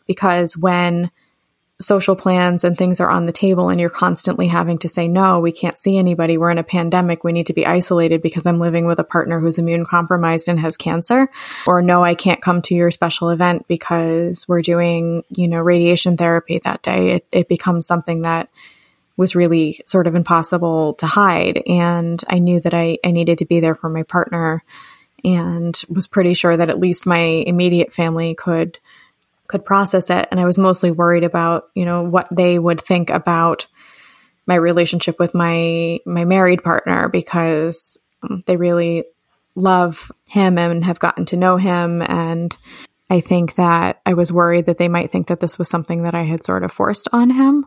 Because 0.07 0.57
when 0.57 1.11
social 1.78 2.16
plans 2.16 2.64
and 2.64 2.78
things 2.78 3.01
are 3.01 3.11
on 3.11 3.26
the 3.26 3.32
table 3.32 3.68
and 3.68 3.78
you're 3.78 3.91
constantly 3.91 4.49
having 4.49 4.78
to 4.78 4.89
say, 4.89 5.09
no, 5.09 5.41
we 5.41 5.53
can't 5.53 5.78
see 5.78 5.99
anybody. 5.99 6.39
We're 6.39 6.51
in 6.51 6.59
a 6.59 6.64
pandemic. 6.64 7.22
We 7.22 7.32
need 7.32 7.47
to 7.47 7.53
be 7.53 7.66
isolated 7.66 8.22
because 8.22 8.47
I'm 8.47 8.59
living 8.59 8.87
with 8.87 8.99
a 8.99 9.05
partner 9.05 9.41
who's 9.41 9.59
immune 9.59 9.84
compromised 9.84 10.49
and 10.49 10.59
has 10.59 10.76
cancer. 10.76 11.28
Or 11.66 11.82
no, 11.82 12.03
I 12.03 12.14
can't 12.14 12.41
come 12.41 12.62
to 12.62 12.74
your 12.74 12.91
special 12.91 13.28
event 13.28 13.68
because 13.68 14.47
we're 14.49 14.62
doing, 14.62 15.22
you 15.28 15.49
know, 15.49 15.61
radiation 15.61 16.16
therapy 16.16 16.61
that 16.64 16.82
day. 16.82 17.16
It, 17.16 17.26
it 17.30 17.49
becomes 17.49 17.87
something 17.87 18.22
that 18.22 18.49
was 19.17 19.35
really 19.35 19.81
sort 19.87 20.07
of 20.07 20.14
impossible 20.14 20.95
to 20.95 21.07
hide. 21.07 21.62
And 21.67 22.23
I 22.29 22.39
knew 22.39 22.61
that 22.61 22.75
I, 22.75 22.99
I 23.05 23.11
needed 23.11 23.39
to 23.39 23.47
be 23.47 23.61
there 23.61 23.75
for 23.75 23.89
my 23.89 24.03
partner 24.03 24.62
and 25.25 25.81
was 25.89 26.07
pretty 26.07 26.35
sure 26.35 26.57
that 26.57 26.71
at 26.71 26.79
least 26.79 27.07
my 27.07 27.19
immediate 27.19 27.93
family 27.93 28.35
could 28.35 28.79
could 29.49 29.64
process 29.64 30.11
it. 30.11 30.27
And 30.31 30.41
I 30.41 30.45
was 30.45 30.59
mostly 30.59 30.91
worried 30.91 31.23
about, 31.25 31.69
you 31.75 31.85
know, 31.85 32.03
what 32.03 32.27
they 32.33 32.59
would 32.59 32.81
think 32.81 33.11
about 33.11 33.67
my 34.47 34.57
relationship 34.57 35.19
with 35.19 35.35
my, 35.35 36.01
my 36.05 36.25
married 36.25 36.62
partner 36.62 37.09
because 37.09 37.97
um, 38.23 38.43
they 38.47 38.57
really 38.57 39.05
love 39.55 40.11
him 40.29 40.59
and 40.59 40.85
have 40.85 40.99
gotten 40.99 41.27
to 41.27 41.37
know 41.37 41.57
him. 41.57 42.03
And 42.03 42.57
I 43.09 43.21
think 43.21 43.55
that 43.55 44.01
I 44.05 44.14
was 44.14 44.33
worried 44.33 44.67
that 44.67 44.79
they 44.79 44.89
might 44.89 45.11
think 45.11 45.29
that 45.29 45.41
this 45.41 45.59
was 45.59 45.69
something 45.69 46.03
that 46.03 46.14
I 46.14 46.23
had 46.23 46.45
sort 46.45 46.64
of 46.64 46.73
forced 46.73 47.09
on 47.12 47.31
him 47.31 47.67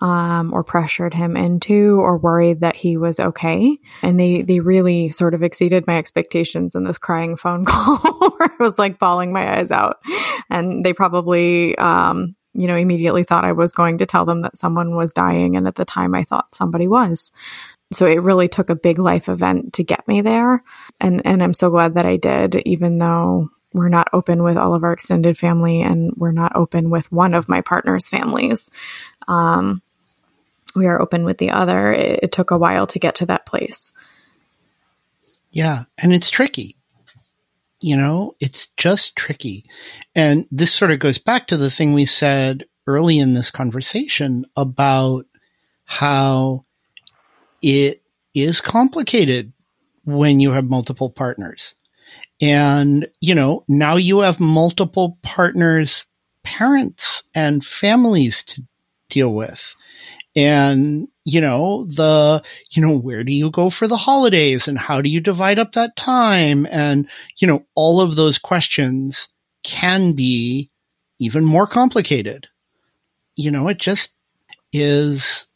um, 0.00 0.52
or 0.52 0.64
pressured 0.64 1.14
him 1.14 1.36
into 1.36 2.00
or 2.00 2.16
worried 2.16 2.60
that 2.60 2.74
he 2.74 2.96
was 2.96 3.20
okay. 3.20 3.78
And 4.02 4.18
they, 4.18 4.42
they 4.42 4.60
really 4.60 5.10
sort 5.10 5.34
of 5.34 5.42
exceeded 5.42 5.86
my 5.86 5.98
expectations 5.98 6.74
in 6.74 6.84
this 6.84 6.98
crying 6.98 7.36
phone 7.36 7.64
call 7.66 7.98
where 7.98 8.50
I 8.50 8.56
was 8.58 8.78
like 8.78 8.98
bawling 8.98 9.32
my 9.32 9.58
eyes 9.58 9.70
out. 9.70 9.98
And 10.50 10.84
they 10.84 10.92
probably, 10.92 11.76
um, 11.78 12.34
you 12.54 12.66
know, 12.66 12.76
immediately 12.76 13.24
thought 13.24 13.44
I 13.44 13.52
was 13.52 13.72
going 13.72 13.98
to 13.98 14.06
tell 14.06 14.24
them 14.24 14.40
that 14.42 14.56
someone 14.56 14.96
was 14.96 15.12
dying. 15.12 15.56
And 15.56 15.66
at 15.66 15.74
the 15.74 15.84
time 15.84 16.14
I 16.14 16.24
thought 16.24 16.54
somebody 16.54 16.88
was. 16.88 17.32
So 17.92 18.06
it 18.06 18.22
really 18.22 18.48
took 18.48 18.70
a 18.70 18.74
big 18.74 18.98
life 18.98 19.28
event 19.28 19.74
to 19.74 19.84
get 19.84 20.08
me 20.08 20.22
there. 20.22 20.64
And, 20.98 21.22
and 21.26 21.42
I'm 21.42 21.54
so 21.54 21.70
glad 21.70 21.94
that 21.94 22.06
I 22.06 22.16
did, 22.16 22.56
even 22.64 22.98
though 22.98 23.50
we're 23.74 23.88
not 23.88 24.08
open 24.12 24.42
with 24.42 24.56
all 24.56 24.74
of 24.74 24.84
our 24.84 24.92
extended 24.92 25.38
family 25.38 25.82
and 25.82 26.12
we're 26.16 26.32
not 26.32 26.56
open 26.56 26.90
with 26.90 27.10
one 27.10 27.34
of 27.34 27.48
my 27.48 27.60
partner's 27.60 28.08
families. 28.08 28.70
Um, 29.28 29.81
we 30.74 30.86
are 30.86 31.00
open 31.00 31.24
with 31.24 31.38
the 31.38 31.50
other. 31.50 31.92
It, 31.92 32.20
it 32.24 32.32
took 32.32 32.50
a 32.50 32.58
while 32.58 32.86
to 32.88 32.98
get 32.98 33.16
to 33.16 33.26
that 33.26 33.46
place. 33.46 33.92
Yeah. 35.50 35.84
And 35.98 36.12
it's 36.12 36.30
tricky. 36.30 36.76
You 37.80 37.96
know, 37.96 38.36
it's 38.40 38.68
just 38.76 39.16
tricky. 39.16 39.64
And 40.14 40.46
this 40.50 40.72
sort 40.72 40.92
of 40.92 41.00
goes 41.00 41.18
back 41.18 41.48
to 41.48 41.56
the 41.56 41.70
thing 41.70 41.92
we 41.92 42.04
said 42.04 42.64
early 42.86 43.18
in 43.18 43.32
this 43.32 43.50
conversation 43.50 44.46
about 44.56 45.26
how 45.84 46.64
it 47.60 48.02
is 48.34 48.60
complicated 48.60 49.52
when 50.04 50.40
you 50.40 50.52
have 50.52 50.64
multiple 50.64 51.10
partners. 51.10 51.74
And, 52.40 53.08
you 53.20 53.34
know, 53.34 53.64
now 53.68 53.96
you 53.96 54.20
have 54.20 54.40
multiple 54.40 55.18
partners, 55.22 56.06
parents 56.42 57.24
and 57.34 57.64
families 57.64 58.42
to 58.44 58.62
deal 59.08 59.32
with. 59.34 59.74
And 60.34 61.08
you 61.24 61.40
know 61.40 61.84
the 61.84 62.42
you 62.70 62.82
know 62.82 62.96
where 62.96 63.22
do 63.22 63.32
you 63.32 63.50
go 63.50 63.70
for 63.70 63.86
the 63.86 63.96
holidays 63.96 64.66
and 64.66 64.78
how 64.78 65.00
do 65.00 65.10
you 65.10 65.20
divide 65.20 65.58
up 65.58 65.72
that 65.72 65.96
time? 65.96 66.66
And 66.70 67.08
you 67.38 67.46
know 67.46 67.64
all 67.74 68.00
of 68.00 68.16
those 68.16 68.38
questions 68.38 69.28
can 69.62 70.12
be 70.12 70.70
even 71.18 71.44
more 71.44 71.66
complicated. 71.66 72.48
You 73.36 73.50
know 73.50 73.68
it 73.68 73.78
just 73.78 74.16
is 74.72 75.46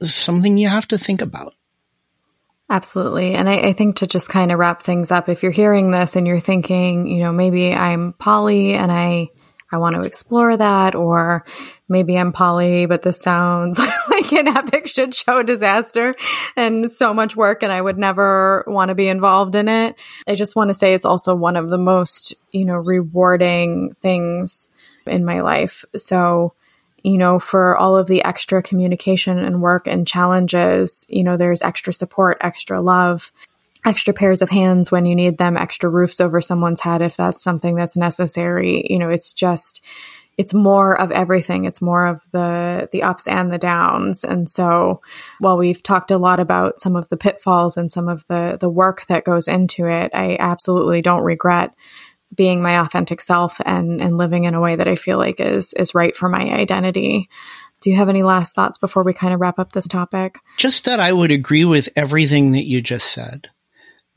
something 0.00 0.56
you 0.56 0.68
have 0.68 0.88
to 0.88 0.98
think 0.98 1.20
about. 1.20 1.54
Absolutely. 2.70 3.34
And 3.34 3.48
I, 3.48 3.68
I, 3.68 3.72
think 3.72 3.96
to 3.96 4.06
just 4.06 4.28
kind 4.28 4.52
of 4.52 4.58
wrap 4.58 4.82
things 4.82 5.10
up, 5.10 5.30
if 5.30 5.42
you're 5.42 5.52
hearing 5.52 5.90
this 5.90 6.16
and 6.16 6.26
you're 6.26 6.38
thinking, 6.38 7.06
you 7.06 7.20
know, 7.20 7.32
maybe 7.32 7.72
I'm 7.72 8.12
poly 8.12 8.74
and 8.74 8.92
I, 8.92 9.30
I 9.70 9.76
want 9.78 9.96
to 9.96 10.02
explore 10.02 10.56
that, 10.56 10.94
or 10.94 11.44
maybe 11.88 12.16
I'm 12.16 12.32
poly, 12.32 12.86
but 12.86 13.02
this 13.02 13.20
sounds 13.20 13.78
like 14.10 14.32
an 14.32 14.48
epic 14.48 14.86
shit 14.86 15.14
show 15.14 15.42
disaster 15.42 16.14
and 16.56 16.90
so 16.90 17.12
much 17.12 17.36
work 17.36 17.62
and 17.62 17.72
I 17.72 17.80
would 17.80 17.98
never 17.98 18.64
want 18.66 18.90
to 18.90 18.94
be 18.94 19.08
involved 19.08 19.54
in 19.54 19.68
it. 19.68 19.96
I 20.26 20.34
just 20.34 20.56
want 20.56 20.68
to 20.68 20.74
say 20.74 20.94
it's 20.94 21.04
also 21.04 21.34
one 21.34 21.56
of 21.56 21.68
the 21.68 21.78
most, 21.78 22.34
you 22.50 22.64
know, 22.64 22.76
rewarding 22.76 23.94
things 23.94 24.68
in 25.06 25.24
my 25.24 25.40
life. 25.40 25.84
So, 25.96 26.54
you 27.02 27.18
know, 27.18 27.38
for 27.38 27.76
all 27.76 27.96
of 27.96 28.08
the 28.08 28.24
extra 28.24 28.62
communication 28.62 29.38
and 29.38 29.62
work 29.62 29.86
and 29.86 30.06
challenges, 30.06 31.06
you 31.08 31.24
know, 31.24 31.36
there's 31.36 31.62
extra 31.62 31.92
support, 31.92 32.38
extra 32.40 32.80
love, 32.82 33.32
extra 33.84 34.14
pairs 34.14 34.42
of 34.42 34.50
hands 34.50 34.90
when 34.90 35.04
you 35.04 35.14
need 35.14 35.38
them, 35.38 35.56
extra 35.56 35.88
roofs 35.88 36.20
over 36.20 36.40
someone's 36.40 36.80
head 36.80 37.02
if 37.02 37.16
that's 37.16 37.42
something 37.42 37.74
that's 37.74 37.96
necessary. 37.96 38.86
You 38.88 38.98
know, 38.98 39.10
it's 39.10 39.32
just, 39.32 39.84
it's 40.38 40.54
more 40.54 40.98
of 40.98 41.10
everything. 41.10 41.64
It's 41.64 41.82
more 41.82 42.06
of 42.06 42.22
the 42.32 42.88
the 42.92 43.02
ups 43.02 43.26
and 43.26 43.52
the 43.52 43.58
downs. 43.58 44.22
And 44.22 44.48
so 44.48 45.02
while 45.40 45.58
we've 45.58 45.82
talked 45.82 46.12
a 46.12 46.16
lot 46.16 46.38
about 46.38 46.80
some 46.80 46.94
of 46.94 47.08
the 47.08 47.16
pitfalls 47.16 47.76
and 47.76 47.90
some 47.90 48.08
of 48.08 48.24
the 48.28 48.56
the 48.58 48.70
work 48.70 49.04
that 49.06 49.24
goes 49.24 49.48
into 49.48 49.86
it, 49.86 50.12
I 50.14 50.36
absolutely 50.38 51.02
don't 51.02 51.24
regret 51.24 51.74
being 52.34 52.62
my 52.62 52.80
authentic 52.80 53.20
self 53.20 53.60
and 53.66 54.00
and 54.00 54.16
living 54.16 54.44
in 54.44 54.54
a 54.54 54.60
way 54.60 54.76
that 54.76 54.88
I 54.88 54.94
feel 54.94 55.18
like 55.18 55.40
is 55.40 55.72
is 55.74 55.94
right 55.94 56.16
for 56.16 56.28
my 56.28 56.50
identity. 56.52 57.28
Do 57.80 57.90
you 57.90 57.96
have 57.96 58.08
any 58.08 58.22
last 58.22 58.54
thoughts 58.54 58.78
before 58.78 59.02
we 59.02 59.14
kind 59.14 59.34
of 59.34 59.40
wrap 59.40 59.58
up 59.58 59.72
this 59.72 59.88
topic? 59.88 60.38
Just 60.56 60.84
that 60.84 61.00
I 61.00 61.12
would 61.12 61.30
agree 61.30 61.64
with 61.64 61.88
everything 61.96 62.52
that 62.52 62.64
you 62.64 62.80
just 62.80 63.12
said. 63.12 63.50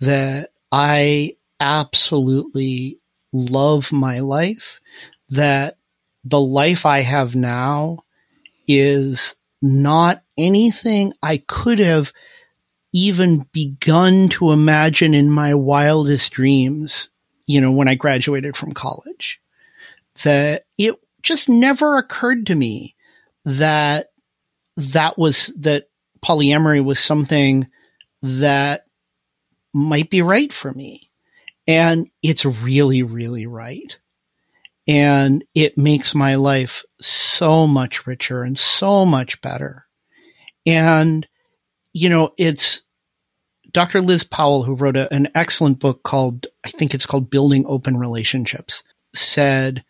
That 0.01 0.51
I 0.71 1.37
absolutely 1.59 2.99
love 3.31 3.91
my 3.91 4.19
life, 4.19 4.81
that 5.29 5.77
the 6.23 6.39
life 6.39 6.85
I 6.85 7.01
have 7.01 7.35
now 7.35 7.99
is 8.67 9.35
not 9.61 10.23
anything 10.37 11.13
I 11.21 11.37
could 11.37 11.79
have 11.79 12.13
even 12.93 13.47
begun 13.51 14.29
to 14.29 14.51
imagine 14.51 15.13
in 15.13 15.31
my 15.31 15.53
wildest 15.53 16.33
dreams, 16.33 17.09
you 17.45 17.61
know, 17.61 17.71
when 17.71 17.87
I 17.87 17.95
graduated 17.95 18.57
from 18.57 18.73
college. 18.73 19.39
That 20.23 20.65
it 20.77 20.95
just 21.21 21.47
never 21.47 21.97
occurred 21.97 22.47
to 22.47 22.55
me 22.55 22.95
that 23.45 24.11
that 24.75 25.17
was, 25.17 25.47
that 25.59 25.89
polyamory 26.23 26.83
was 26.83 26.99
something 26.99 27.69
that 28.21 28.85
might 29.73 30.09
be 30.09 30.21
right 30.21 30.51
for 30.51 30.73
me. 30.73 31.09
And 31.67 32.09
it's 32.21 32.45
really, 32.45 33.03
really 33.03 33.45
right 33.45 33.97
and 34.87 35.43
it 35.53 35.77
makes 35.77 36.15
my 36.15 36.35
life 36.35 36.83
so 36.99 37.67
much 37.67 38.07
richer 38.07 38.43
and 38.43 38.57
so 38.57 39.05
much 39.05 39.39
better. 39.41 39.85
And, 40.65 41.27
you 41.93 42.09
know, 42.09 42.31
it's 42.37 42.81
Dr. 43.71 44.01
Liz 44.01 44.23
Powell, 44.23 44.63
who 44.63 44.75
wrote 44.75 44.97
a, 44.97 45.11
an 45.13 45.29
excellent 45.35 45.79
book 45.79 46.03
called, 46.03 46.47
I 46.65 46.69
think 46.69 46.93
it's 46.93 47.05
called 47.05 47.29
Building 47.29 47.65
Open 47.67 47.97
Relationships, 47.97 48.83
said, 49.13 49.83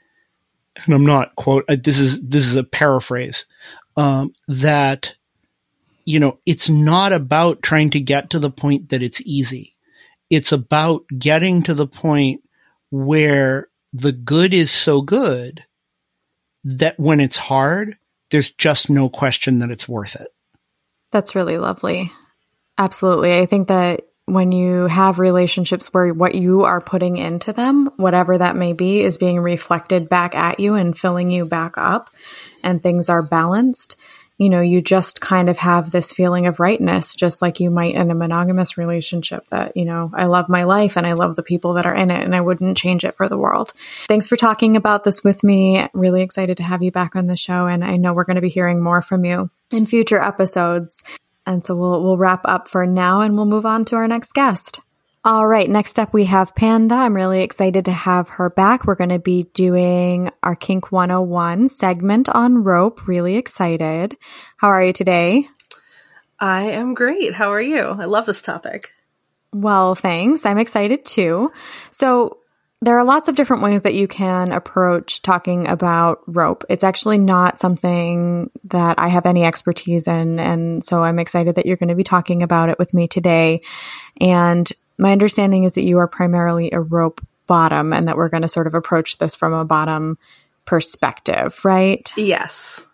and 0.86 0.94
I'm 0.94 1.06
not 1.06 1.36
quote, 1.36 1.66
uh, 1.68 1.78
this 1.82 1.98
is, 1.98 2.22
this 2.22 2.46
is 2.46 2.56
a 2.56 2.64
paraphrase, 2.64 3.46
um, 3.98 4.34
that, 4.48 5.16
you 6.06 6.20
know, 6.20 6.40
it's 6.46 6.70
not 6.70 7.14
about 7.14 7.62
trying 7.62 7.90
to 7.92 8.00
get 8.00 8.30
to 8.32 8.40
the 8.40 8.52
point 8.52 8.90
that 8.90 9.04
it's 9.04 9.22
easy. 9.22 9.76
It's 10.30 10.52
about 10.52 11.04
getting 11.18 11.64
to 11.64 11.74
the 11.74 11.88
point 11.88 12.42
where 12.90 13.70
the 13.94 14.12
good 14.12 14.54
is 14.54 14.72
so 14.72 15.02
good 15.02 15.66
that 16.64 17.00
when 17.00 17.20
it's 17.20 17.38
hard, 17.38 17.98
there's 18.30 18.52
just 18.52 18.90
no 18.90 19.10
question 19.10 19.60
that 19.60 19.72
it's 19.72 19.90
worth 19.90 20.16
it. 20.20 20.30
That's 21.12 21.36
really 21.36 21.58
lovely. 21.58 22.12
Absolutely. 22.78 23.38
I 23.40 23.46
think 23.46 23.68
that 23.68 24.02
when 24.26 24.52
you 24.54 24.88
have 24.88 25.20
relationships 25.20 25.88
where 25.94 26.14
what 26.14 26.36
you 26.36 26.64
are 26.64 26.80
putting 26.80 27.18
into 27.18 27.52
them, 27.52 27.90
whatever 27.98 28.38
that 28.38 28.56
may 28.56 28.72
be, 28.72 29.02
is 29.02 29.18
being 29.18 29.40
reflected 29.40 30.08
back 30.08 30.36
at 30.36 30.60
you 30.60 30.76
and 30.76 30.98
filling 30.98 31.30
you 31.32 31.46
back 31.46 31.74
up, 31.78 32.10
and 32.64 32.82
things 32.82 33.10
are 33.10 33.24
balanced, 33.24 33.98
you 34.42 34.50
know, 34.50 34.60
you 34.60 34.82
just 34.82 35.22
kind 35.22 35.50
of 35.50 35.58
have 35.60 35.92
this 35.92 36.14
feeling 36.14 36.48
of 36.48 36.60
rightness, 36.60 37.14
just 37.14 37.44
like 37.44 37.60
you 37.60 37.70
might 37.70 37.94
in 37.94 38.10
a 38.10 38.16
monogamous 38.16 38.76
relationship 38.76 39.48
that, 39.52 39.78
you 39.78 39.86
know, 39.86 40.10
I 40.16 40.26
love 40.26 40.50
my 40.50 40.64
life 40.64 40.98
and 40.98 41.06
I 41.06 41.14
love 41.14 41.36
the 41.36 41.44
people 41.44 41.74
that 41.74 41.86
are 41.86 41.94
in 41.94 42.10
it 42.10 42.24
and 42.24 42.36
I 42.36 42.42
wouldn't 42.42 42.76
change 42.76 43.06
it 43.06 43.16
for 43.16 43.30
the 43.30 43.38
world. 43.38 43.72
Thanks 44.08 44.26
for 44.26 44.36
talking 44.36 44.78
about 44.78 45.04
this 45.04 45.24
with 45.24 45.44
me. 45.44 45.88
Really 45.94 46.24
excited 46.24 46.58
to 46.58 46.64
have 46.64 46.82
you 46.82 46.90
back 46.92 47.16
on 47.16 47.28
the 47.28 47.38
show. 47.38 47.68
And 47.68 47.86
I 47.86 47.98
know 47.98 48.14
we're 48.14 48.24
going 48.24 48.34
to 48.34 48.42
be 48.42 48.50
hearing 48.50 48.82
more 48.82 49.04
from 49.04 49.26
you 49.26 49.52
in 49.70 49.86
future 49.86 50.20
episodes. 50.20 51.04
And 51.46 51.64
so 51.64 51.76
we'll, 51.76 52.02
we'll 52.04 52.18
wrap 52.18 52.42
up 52.46 52.68
for 52.68 52.88
now 52.88 53.22
and 53.22 53.36
we'll 53.36 53.46
move 53.46 53.68
on 53.68 53.86
to 53.86 53.96
our 53.96 54.08
next 54.08 54.34
guest. 54.34 54.80
All 55.24 55.46
right, 55.46 55.70
next 55.70 56.00
up 56.00 56.14
we 56.14 56.26
have 56.26 56.56
Panda. 56.56 56.96
I'm 56.96 57.14
really 57.14 57.44
excited 57.44 57.86
to 57.86 57.92
have 57.92 58.28
her 58.30 58.50
back. 58.50 58.86
We're 58.86 58.96
going 58.96 59.12
to 59.12 59.20
be 59.20 59.44
doing 59.54 60.32
our 60.42 60.56
Kink 60.56 60.92
101 60.92 61.70
segment 61.70 62.28
on 62.28 62.64
rope. 62.64 63.08
Really 63.08 63.36
excited. 63.36 64.18
How 64.58 64.70
are 64.70 64.84
you 64.84 64.94
today? 64.94 65.48
I 66.40 66.64
am 66.72 66.96
great. 66.96 67.36
How 67.36 67.54
are 67.54 67.62
you? 67.62 67.82
I 67.82 68.06
love 68.06 68.26
this 68.26 68.42
topic. 68.42 68.94
Well, 69.54 69.94
thanks. 69.94 70.44
I'm 70.44 70.58
excited 70.58 71.06
too. 71.06 71.52
So, 71.92 72.40
there 72.84 72.98
are 72.98 73.04
lots 73.04 73.28
of 73.28 73.36
different 73.36 73.62
ways 73.62 73.84
that 73.84 73.94
you 73.94 74.08
can 74.08 74.52
approach 74.52 75.22
talking 75.22 75.68
about 75.68 76.22
rope. 76.26 76.66
It's 76.68 76.84
actually 76.84 77.20
not 77.20 77.60
something 77.60 78.50
that 78.64 78.98
I 79.00 79.08
have 79.08 79.28
any 79.28 79.44
expertise 79.44 80.08
in. 80.08 80.40
And 80.40 80.84
so 80.84 81.04
I'm 81.04 81.20
excited 81.20 81.56
that 81.56 81.68
you're 81.68 81.78
going 81.78 81.90
to 81.90 81.96
be 81.96 82.04
talking 82.04 82.42
about 82.42 82.70
it 82.70 82.80
with 82.80 82.92
me 82.96 83.08
today. 83.08 83.62
And 84.20 84.72
my 85.02 85.12
understanding 85.12 85.64
is 85.64 85.74
that 85.74 85.84
you 85.84 85.98
are 85.98 86.08
primarily 86.08 86.70
a 86.72 86.80
rope 86.80 87.26
bottom 87.48 87.92
and 87.92 88.08
that 88.08 88.18
we're 88.18 88.30
going 88.30 88.44
to 88.44 88.48
sort 88.48 88.68
of 88.68 88.76
approach 88.76 89.18
this 89.18 89.36
from 89.36 89.52
a 89.52 89.66
bottom 89.66 90.18
perspective, 90.64 91.66
right? 91.66 92.14
Yes. 92.16 92.86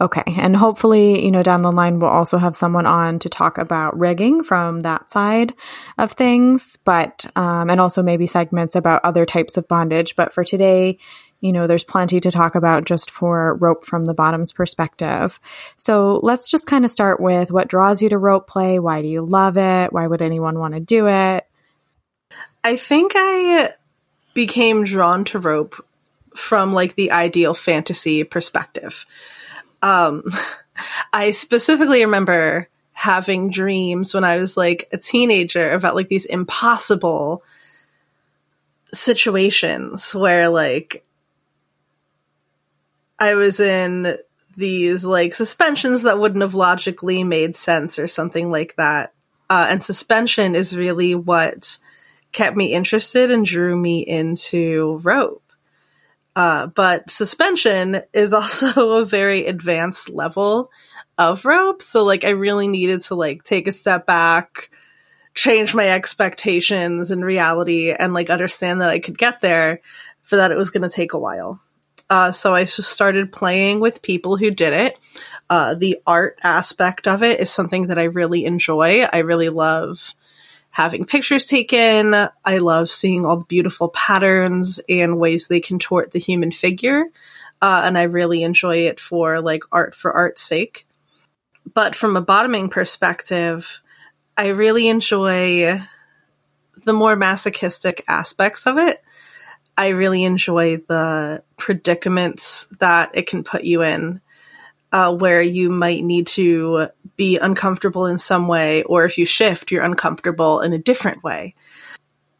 Okay. 0.00 0.22
And 0.26 0.54
hopefully, 0.54 1.24
you 1.24 1.30
know, 1.30 1.42
down 1.42 1.62
the 1.62 1.72
line, 1.72 1.98
we'll 1.98 2.10
also 2.10 2.36
have 2.36 2.54
someone 2.54 2.86
on 2.86 3.18
to 3.20 3.28
talk 3.30 3.56
about 3.56 3.98
rigging 3.98 4.44
from 4.44 4.80
that 4.80 5.10
side 5.10 5.54
of 5.96 6.12
things, 6.12 6.76
but, 6.76 7.24
um, 7.34 7.70
and 7.70 7.80
also 7.80 8.02
maybe 8.02 8.26
segments 8.26 8.76
about 8.76 9.00
other 9.02 9.24
types 9.24 9.56
of 9.56 9.66
bondage. 9.66 10.14
But 10.14 10.32
for 10.32 10.44
today, 10.44 10.98
you 11.40 11.52
know, 11.52 11.66
there's 11.66 11.84
plenty 11.84 12.20
to 12.20 12.30
talk 12.30 12.54
about 12.54 12.84
just 12.84 13.10
for 13.10 13.54
rope 13.54 13.84
from 13.84 14.04
the 14.04 14.14
bottom's 14.14 14.52
perspective. 14.52 15.38
So 15.76 16.20
let's 16.22 16.50
just 16.50 16.66
kind 16.66 16.84
of 16.84 16.90
start 16.90 17.20
with 17.20 17.50
what 17.50 17.68
draws 17.68 18.02
you 18.02 18.08
to 18.08 18.18
rope 18.18 18.48
play. 18.48 18.78
Why 18.78 19.02
do 19.02 19.08
you 19.08 19.24
love 19.24 19.56
it? 19.56 19.92
Why 19.92 20.06
would 20.06 20.22
anyone 20.22 20.58
want 20.58 20.74
to 20.74 20.80
do 20.80 21.06
it? 21.06 21.46
I 22.64 22.76
think 22.76 23.12
I 23.14 23.70
became 24.34 24.84
drawn 24.84 25.24
to 25.26 25.38
rope 25.38 25.84
from 26.34 26.72
like 26.72 26.94
the 26.94 27.12
ideal 27.12 27.54
fantasy 27.54 28.24
perspective. 28.24 29.06
Um, 29.80 30.24
I 31.12 31.30
specifically 31.32 32.04
remember 32.04 32.68
having 32.92 33.50
dreams 33.50 34.12
when 34.12 34.24
I 34.24 34.38
was 34.38 34.56
like 34.56 34.88
a 34.92 34.98
teenager 34.98 35.70
about 35.70 35.94
like 35.94 36.08
these 36.08 36.26
impossible 36.26 37.44
situations 38.88 40.14
where 40.14 40.48
like 40.48 41.04
I 43.18 43.34
was 43.34 43.60
in 43.60 44.16
these 44.56 45.04
like 45.04 45.34
suspensions 45.34 46.02
that 46.02 46.18
wouldn't 46.18 46.42
have 46.42 46.54
logically 46.54 47.22
made 47.24 47.56
sense 47.56 47.98
or 47.98 48.08
something 48.08 48.50
like 48.50 48.74
that. 48.76 49.12
Uh, 49.48 49.68
and 49.70 49.82
suspension 49.82 50.54
is 50.54 50.76
really 50.76 51.14
what 51.14 51.78
kept 52.32 52.56
me 52.56 52.72
interested 52.72 53.30
and 53.30 53.46
drew 53.46 53.76
me 53.76 54.00
into 54.00 55.00
rope. 55.02 55.42
Uh, 56.36 56.66
but 56.68 57.10
suspension 57.10 58.02
is 58.12 58.32
also 58.34 58.92
a 58.92 59.04
very 59.04 59.46
advanced 59.46 60.08
level 60.08 60.70
of 61.16 61.44
rope. 61.44 61.82
So 61.82 62.04
like 62.04 62.24
I 62.24 62.30
really 62.30 62.68
needed 62.68 63.00
to 63.02 63.14
like 63.14 63.42
take 63.44 63.66
a 63.66 63.72
step 63.72 64.06
back, 64.06 64.70
change 65.34 65.74
my 65.74 65.88
expectations 65.88 67.10
and 67.10 67.24
reality 67.24 67.92
and 67.92 68.12
like 68.12 68.30
understand 68.30 68.80
that 68.80 68.90
I 68.90 68.98
could 68.98 69.18
get 69.18 69.40
there 69.40 69.80
for 70.22 70.36
that 70.36 70.52
it 70.52 70.58
was 70.58 70.70
going 70.70 70.88
to 70.88 70.94
take 70.94 71.12
a 71.12 71.18
while. 71.18 71.60
Uh, 72.10 72.32
so 72.32 72.54
I 72.54 72.64
just 72.64 72.90
started 72.90 73.32
playing 73.32 73.80
with 73.80 74.02
people 74.02 74.36
who 74.36 74.50
did 74.50 74.72
it. 74.72 74.98
uh, 75.50 75.74
the 75.74 75.98
art 76.06 76.38
aspect 76.42 77.06
of 77.06 77.22
it 77.22 77.40
is 77.40 77.50
something 77.50 77.86
that 77.86 77.98
I 77.98 78.04
really 78.04 78.44
enjoy. 78.44 79.02
I 79.04 79.18
really 79.18 79.48
love 79.48 80.14
having 80.70 81.06
pictures 81.06 81.46
taken. 81.46 82.14
I 82.44 82.58
love 82.58 82.90
seeing 82.90 83.24
all 83.24 83.38
the 83.38 83.44
beautiful 83.46 83.88
patterns 83.88 84.80
and 84.88 85.18
ways 85.18 85.48
they 85.48 85.60
contort 85.60 86.12
the 86.12 86.18
human 86.18 86.52
figure. 86.52 87.06
Uh, 87.60 87.82
and 87.84 87.98
I 87.98 88.04
really 88.04 88.42
enjoy 88.42 88.86
it 88.86 89.00
for 89.00 89.40
like 89.40 89.62
art 89.72 89.94
for 89.94 90.12
art's 90.12 90.42
sake. 90.42 90.86
But 91.72 91.96
from 91.96 92.16
a 92.16 92.22
bottoming 92.22 92.68
perspective, 92.68 93.80
I 94.36 94.48
really 94.48 94.88
enjoy 94.88 95.82
the 96.84 96.92
more 96.92 97.16
masochistic 97.16 98.04
aspects 98.06 98.66
of 98.66 98.78
it. 98.78 99.02
I 99.78 99.90
really 99.90 100.24
enjoy 100.24 100.78
the 100.78 101.44
predicaments 101.56 102.66
that 102.80 103.12
it 103.14 103.28
can 103.28 103.44
put 103.44 103.62
you 103.62 103.82
in, 103.82 104.20
uh, 104.90 105.14
where 105.16 105.40
you 105.40 105.70
might 105.70 106.02
need 106.02 106.26
to 106.28 106.88
be 107.16 107.38
uncomfortable 107.38 108.06
in 108.06 108.18
some 108.18 108.48
way, 108.48 108.82
or 108.82 109.04
if 109.04 109.18
you 109.18 109.24
shift, 109.24 109.70
you're 109.70 109.84
uncomfortable 109.84 110.60
in 110.62 110.72
a 110.72 110.78
different 110.78 111.22
way. 111.22 111.54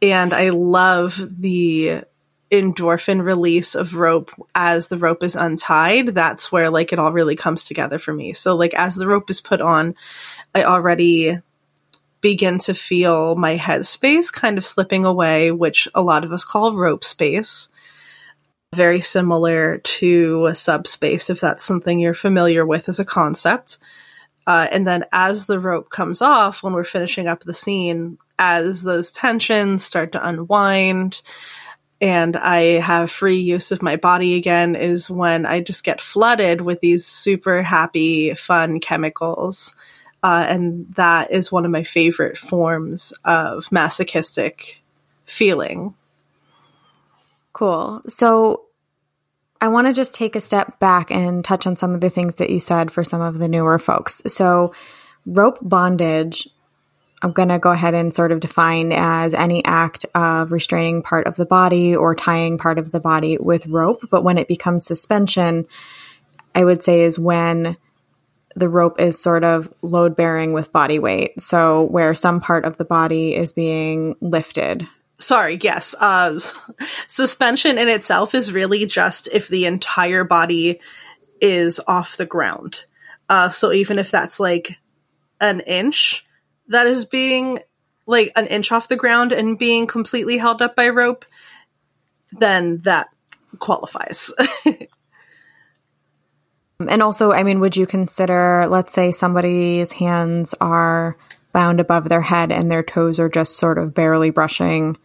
And 0.03 0.35
I 0.35 0.51
love 0.51 1.21
the 1.41 2.03
endorphin 2.51 3.23
release 3.23 3.77
of 3.77 3.95
rope 3.95 4.33
as 4.55 4.89
the 4.89 4.99
rope 4.99 5.23
is 5.23 5.37
untied. 5.37 6.09
That's 6.09 6.51
where 6.51 6.71
like 6.71 6.93
it 6.93 6.99
all 6.99 7.13
really 7.13 7.37
comes 7.37 7.65
together 7.65 8.01
for 8.01 8.13
me. 8.13 8.33
So 8.33 8.57
like 8.57 8.75
as 8.75 8.97
the 8.97 9.07
rope 9.07 9.31
is 9.31 9.41
put 9.41 9.61
on, 9.61 9.95
I 10.55 10.65
already 10.65 11.39
begin 12.21 12.59
to 12.59 12.75
feel 12.75 13.35
my 13.37 13.57
headspace 13.57 14.33
kind 14.33 14.59
of 14.59 14.65
slipping 14.65 15.05
away, 15.05 15.53
which 15.53 15.89
a 15.95 16.03
lot 16.03 16.25
of 16.25 16.33
us 16.33 16.45
call 16.45 16.75
rope 16.75 17.05
space. 17.05 17.69
Very 18.75 19.01
similar 19.01 19.79
to 19.79 20.47
a 20.47 20.55
subspace, 20.55 21.31
if 21.31 21.41
that's 21.41 21.65
something 21.65 21.99
you're 21.99 22.15
familiar 22.15 22.67
with 22.67 22.89
as 22.89 23.01
a 23.01 23.05
concept. 23.05 23.79
Uh, 24.47 24.67
and 24.71 24.87
then 24.87 25.05
as 25.13 25.47
the 25.47 25.61
rope 25.61 25.91
comes 25.91 26.23
off, 26.23 26.63
when 26.63 26.73
we're 26.73 26.85
finishing 26.85 27.29
up 27.29 27.41
the 27.41 27.55
scene, 27.55 28.19
as 28.39 28.83
those 28.83 29.11
tensions 29.11 29.85
start 29.85 30.13
to 30.13 30.27
unwind 30.27 31.23
and 32.01 32.37
I 32.37 32.81
have 32.81 33.11
free 33.11 33.39
use 33.39 33.73
of 33.73 33.83
my 33.83 33.97
body 33.97 34.37
again, 34.37 34.77
is 34.77 35.11
when 35.11 35.45
I 35.47 35.61
just 35.61 35.83
get 35.83 36.01
flooded 36.01 36.61
with 36.61 36.81
these 36.81 37.05
super 37.07 37.63
happy, 37.63 38.35
fun 38.35 38.79
chemicals 38.81 39.75
uh, 40.23 40.47
and 40.49 40.93
that 40.95 41.31
is 41.31 41.53
one 41.53 41.65
of 41.65 41.71
my 41.71 41.83
favorite 41.83 42.37
forms 42.37 43.13
of 43.25 43.71
masochistic 43.71 44.81
feeling. 45.27 45.95
Cool. 47.53 48.03
So 48.07 48.65
I 49.61 49.69
want 49.69 49.87
to 49.89 49.93
just 49.93 50.15
take 50.15 50.37
a 50.37 50.41
step 50.41 50.79
back 50.79 51.11
and 51.11 51.45
touch 51.45 51.67
on 51.67 51.77
some 51.77 51.95
of 51.95 52.01
the 52.01 52.11
things 52.11 52.37
that 52.37 52.51
you 52.51 52.61
said 52.61 52.93
for 52.93 53.03
some 53.03 53.21
of 53.21 53.39
the 53.39 53.49
newer 53.49 53.79
folks. 53.79 54.23
So, 54.29 54.73
rope 55.27 55.59
bondage, 55.61 56.49
I'm 57.23 57.33
going 57.33 57.49
to 57.49 57.59
go 57.59 57.73
ahead 57.73 57.95
and 57.95 58.15
sort 58.15 58.31
of 58.31 58.39
define 58.39 58.93
as 58.93 59.35
any 59.35 59.65
act 59.65 60.07
of 60.15 60.53
restraining 60.53 61.03
part 61.03 61.27
of 61.27 61.35
the 61.35 61.47
body 61.47 61.97
or 61.97 62.15
tying 62.15 62.59
part 62.59 62.79
of 62.79 62.93
the 62.93 63.01
body 63.01 63.37
with 63.39 63.67
rope. 63.67 64.07
But 64.11 64.23
when 64.23 64.39
it 64.39 64.47
becomes 64.47 64.87
suspension, 64.87 65.67
I 66.55 66.63
would 66.63 66.85
say 66.85 67.01
is 67.01 67.19
when 67.19 67.77
the 68.57 68.69
rope 68.69 69.01
is 69.01 69.21
sort 69.21 69.45
of 69.45 69.73
load 69.83 70.17
bearing 70.17 70.53
with 70.53 70.73
body 70.73 70.99
weight. 70.99 71.43
So 71.43 71.85
where 71.85 72.15
some 72.15 72.41
part 72.41 72.65
of 72.65 72.77
the 72.77 72.85
body 72.85 73.35
is 73.35 73.53
being 73.53 74.17
lifted. 74.21 74.87
Sorry, 75.19 75.59
yes. 75.61 75.95
Uh, 75.99 76.41
suspension 77.07 77.79
in 77.79 77.89
itself 77.89 78.35
is 78.35 78.53
really 78.53 78.87
just 78.87 79.29
if 79.33 79.49
the 79.49 79.67
entire 79.67 80.25
body 80.25 80.81
is 81.41 81.81
off 81.87 82.17
the 82.17 82.27
ground. 82.27 82.85
Uh, 83.29 83.51
so 83.51 83.73
even 83.73 83.99
if 83.99 84.11
that's 84.11 84.41
like 84.41 84.79
an 85.41 85.61
inch 85.61 86.27
that 86.69 86.87
is 86.87 87.05
being 87.05 87.59
like 88.07 88.33
an 88.37 88.47
inch 88.47 88.73
off 88.73 88.89
the 88.89 88.97
ground 88.97 89.33
and 89.33 89.59
being 89.59 89.87
completely 89.87 90.39
held 90.39 90.63
up 90.63 90.75
by 90.75 90.89
rope, 90.89 91.25
then 92.33 92.79
that 92.83 93.09
qualifies. 93.59 94.33
And 96.81 97.03
also, 97.03 97.33
I 97.33 97.43
mean, 97.43 97.59
would 97.59 97.77
you 97.77 97.87
consider, 97.87 98.67
let's 98.69 98.93
say 98.93 99.11
somebody's 99.11 99.91
hands 99.91 100.55
are 100.61 101.17
bound 101.53 101.81
above 101.81 102.09
their 102.09 102.21
head 102.21 102.53
and 102.53 102.71
their 102.71 102.85
toes 102.85 103.19
are 103.19 103.29
just 103.29 103.57
sort 103.57 103.79
of 103.79 103.95
barely 103.95 104.31
brushing 104.31 104.97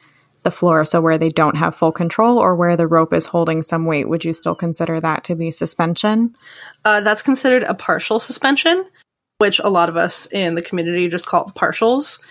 the 0.43 0.51
floor, 0.51 0.85
so 0.85 1.01
where 1.01 1.17
they 1.17 1.29
don't 1.29 1.55
have 1.55 1.73
full 1.73 1.91
control 1.91 2.37
or 2.37 2.53
where 2.55 2.75
the 2.75 2.85
rope 2.85 3.13
is 3.13 3.25
holding 3.25 3.63
some 3.63 3.85
weight, 3.85 4.07
would 4.07 4.25
you 4.25 4.33
still 4.33 4.53
consider 4.53 4.99
that 4.99 5.23
to 5.23 5.35
be 5.35 5.49
suspension? 5.49 6.35
Uh, 6.83 7.01
that's 7.01 7.21
considered 7.21 7.63
a 7.63 7.73
partial 7.73 8.19
suspension, 8.19 8.85
which 9.37 9.59
a 9.59 9.69
lot 9.69 9.89
of 9.89 9.97
us 9.97 10.27
in 10.31 10.55
the 10.55 10.61
community 10.61 11.07
just 11.07 11.25
call 11.25 11.45
partials. 11.55 12.21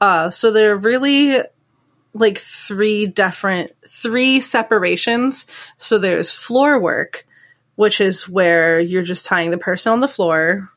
Uh, 0.00 0.30
so 0.30 0.50
they're 0.50 0.76
really 0.76 1.40
like 2.14 2.38
three 2.38 3.06
different, 3.06 3.70
three 3.86 4.40
separations. 4.40 5.46
So 5.76 5.98
there's 5.98 6.32
floor 6.32 6.80
work, 6.80 7.26
which 7.78 8.00
is 8.00 8.28
where 8.28 8.80
you're 8.80 9.04
just 9.04 9.24
tying 9.24 9.52
the 9.52 9.56
person 9.56 9.92
on 9.92 10.00
the 10.00 10.08
floor. 10.08 10.68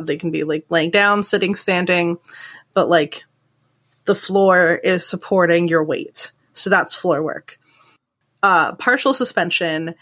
They 0.00 0.16
can 0.16 0.30
be 0.30 0.44
like 0.44 0.64
laying 0.70 0.90
down, 0.90 1.22
sitting, 1.22 1.54
standing, 1.54 2.16
but 2.72 2.88
like 2.88 3.24
the 4.06 4.14
floor 4.14 4.80
is 4.82 5.06
supporting 5.06 5.68
your 5.68 5.84
weight. 5.84 6.32
So 6.54 6.70
that's 6.70 6.94
floor 6.94 7.22
work. 7.22 7.58
Uh, 8.42 8.72
partial 8.76 9.12
suspension. 9.12 9.94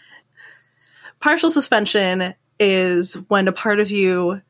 Partial 1.19 1.51
suspension 1.51 2.35
is 2.61 3.15
when 3.27 3.49
a 3.49 3.53
part 3.53 3.81
of 3.81 3.91
you 3.91 4.41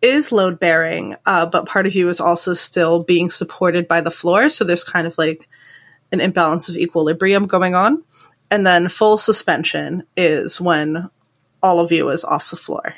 is 0.00 0.32
load 0.32 0.58
bearing, 0.58 1.14
uh, 1.26 1.44
but 1.44 1.66
part 1.66 1.86
of 1.86 1.94
you 1.94 2.08
is 2.08 2.20
also 2.20 2.54
still 2.54 3.04
being 3.04 3.28
supported 3.28 3.86
by 3.86 4.00
the 4.00 4.10
floor. 4.10 4.48
So 4.48 4.64
there's 4.64 4.82
kind 4.82 5.06
of 5.06 5.18
like 5.18 5.46
an 6.10 6.22
imbalance 6.22 6.70
of 6.70 6.76
equilibrium 6.76 7.46
going 7.46 7.74
on. 7.74 8.02
And 8.50 8.66
then 8.66 8.88
full 8.88 9.18
suspension 9.18 10.04
is 10.16 10.58
when 10.58 11.10
all 11.64 11.80
of 11.80 11.90
you 11.90 12.10
is 12.10 12.24
off 12.24 12.50
the 12.50 12.56
floor. 12.56 12.94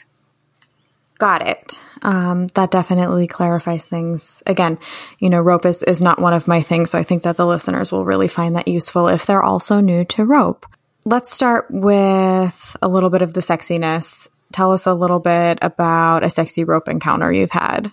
Got 1.18 1.46
it. 1.46 1.80
Um, 2.02 2.48
that 2.48 2.72
definitely 2.72 3.26
clarifies 3.26 3.86
things. 3.86 4.42
Again, 4.44 4.78
you 5.18 5.30
know, 5.30 5.40
rope 5.40 5.64
is, 5.64 5.82
is 5.84 6.02
not 6.02 6.20
one 6.20 6.34
of 6.34 6.48
my 6.48 6.60
things, 6.60 6.90
so 6.90 6.98
I 6.98 7.04
think 7.04 7.22
that 7.22 7.36
the 7.36 7.46
listeners 7.46 7.90
will 7.90 8.04
really 8.04 8.28
find 8.28 8.56
that 8.56 8.68
useful 8.68 9.08
if 9.08 9.24
they're 9.24 9.42
also 9.42 9.80
new 9.80 10.04
to 10.06 10.24
rope. 10.24 10.66
Let's 11.04 11.32
start 11.32 11.66
with 11.70 12.76
a 12.82 12.88
little 12.88 13.08
bit 13.08 13.22
of 13.22 13.32
the 13.32 13.40
sexiness. 13.40 14.28
Tell 14.52 14.72
us 14.72 14.86
a 14.86 14.94
little 14.94 15.20
bit 15.20 15.58
about 15.62 16.24
a 16.24 16.28
sexy 16.28 16.64
rope 16.64 16.88
encounter 16.88 17.32
you've 17.32 17.52
had. 17.52 17.92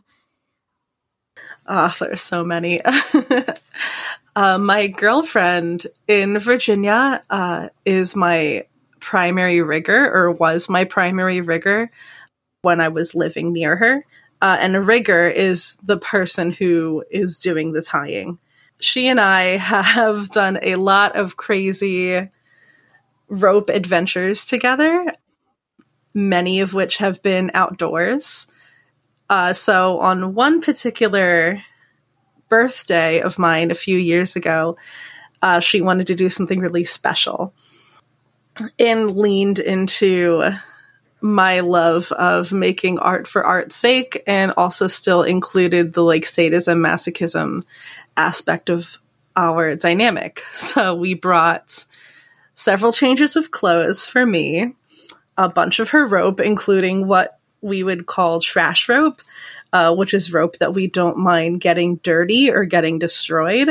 Oh, 1.67 1.95
there's 1.99 2.23
so 2.23 2.43
many. 2.43 2.81
uh, 4.35 4.57
my 4.57 4.87
girlfriend 4.87 5.87
in 6.07 6.39
Virginia 6.39 7.23
uh, 7.29 7.69
is 7.85 8.15
my 8.15 8.65
primary 9.03 9.61
rigger 9.61 10.09
or 10.11 10.31
was 10.31 10.69
my 10.69 10.85
primary 10.85 11.41
rigger 11.41 11.91
when 12.61 12.79
I 12.79 12.87
was 12.87 13.13
living 13.13 13.53
near 13.53 13.75
her. 13.75 14.05
Uh, 14.41 14.57
and 14.59 14.75
a 14.75 14.81
rigger 14.81 15.27
is 15.27 15.77
the 15.83 15.97
person 15.97 16.51
who 16.51 17.03
is 17.11 17.37
doing 17.37 17.73
the 17.73 17.81
tying. 17.81 18.39
She 18.79 19.07
and 19.07 19.19
I 19.19 19.43
have 19.57 20.31
done 20.31 20.57
a 20.61 20.77
lot 20.77 21.15
of 21.15 21.37
crazy 21.37 22.29
rope 23.27 23.69
adventures 23.69 24.45
together, 24.45 25.05
many 26.13 26.61
of 26.61 26.73
which 26.73 26.97
have 26.97 27.21
been 27.21 27.51
outdoors. 27.53 28.47
Uh, 29.29 29.53
so, 29.53 29.99
on 29.99 30.33
one 30.33 30.61
particular 30.61 31.61
birthday 32.49 33.21
of 33.21 33.39
mine 33.39 33.71
a 33.71 33.75
few 33.75 33.97
years 33.97 34.35
ago, 34.35 34.77
uh, 35.41 35.59
she 35.59 35.81
wanted 35.81 36.07
to 36.07 36.15
do 36.15 36.29
something 36.29 36.59
really 36.59 36.83
special 36.83 37.53
and 38.79 39.15
leaned 39.15 39.59
into 39.59 40.43
my 41.21 41.61
love 41.61 42.11
of 42.11 42.51
making 42.51 42.99
art 42.99 43.27
for 43.27 43.45
art's 43.45 43.75
sake 43.75 44.21
and 44.27 44.53
also 44.57 44.87
still 44.87 45.23
included 45.23 45.93
the 45.93 46.03
like 46.03 46.25
sadism 46.25 46.79
masochism 46.79 47.63
aspect 48.17 48.69
of 48.69 48.97
our 49.35 49.75
dynamic. 49.75 50.43
So 50.53 50.95
we 50.95 51.13
brought 51.13 51.85
several 52.55 52.91
changes 52.91 53.35
of 53.35 53.51
clothes 53.51 54.05
for 54.05 54.25
me 54.25 54.73
a 55.37 55.49
bunch 55.49 55.79
of 55.79 55.89
her 55.89 56.05
rope 56.05 56.39
including 56.39 57.07
what 57.07 57.39
we 57.61 57.83
would 57.83 58.05
call 58.05 58.39
trash 58.39 58.87
rope 58.87 59.21
uh, 59.71 59.95
which 59.95 60.13
is 60.13 60.31
rope 60.31 60.57
that 60.59 60.73
we 60.73 60.87
don't 60.87 61.17
mind 61.17 61.61
getting 61.61 61.95
dirty 61.97 62.51
or 62.51 62.65
getting 62.65 62.99
destroyed 62.99 63.69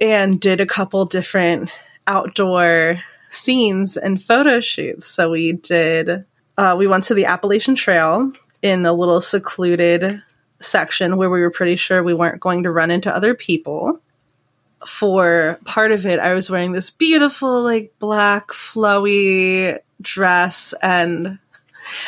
and 0.00 0.40
did 0.40 0.60
a 0.60 0.66
couple 0.66 1.04
different 1.04 1.70
outdoor 2.06 3.00
scenes 3.30 3.96
and 3.96 4.22
photo 4.22 4.60
shoots. 4.60 5.06
So 5.06 5.30
we 5.30 5.52
did, 5.52 6.24
uh, 6.58 6.76
we 6.78 6.86
went 6.86 7.04
to 7.04 7.14
the 7.14 7.26
Appalachian 7.26 7.74
Trail 7.74 8.32
in 8.60 8.84
a 8.84 8.92
little 8.92 9.20
secluded 9.20 10.22
section 10.58 11.16
where 11.16 11.30
we 11.30 11.40
were 11.40 11.50
pretty 11.50 11.76
sure 11.76 12.02
we 12.02 12.12
weren't 12.12 12.40
going 12.40 12.64
to 12.64 12.70
run 12.70 12.90
into 12.90 13.14
other 13.14 13.34
people. 13.34 14.00
For 14.86 15.58
part 15.64 15.92
of 15.92 16.06
it, 16.06 16.18
I 16.18 16.34
was 16.34 16.50
wearing 16.50 16.72
this 16.72 16.90
beautiful, 16.90 17.62
like, 17.62 17.94
black, 17.98 18.48
flowy 18.48 19.78
dress, 20.00 20.74
and 20.82 21.38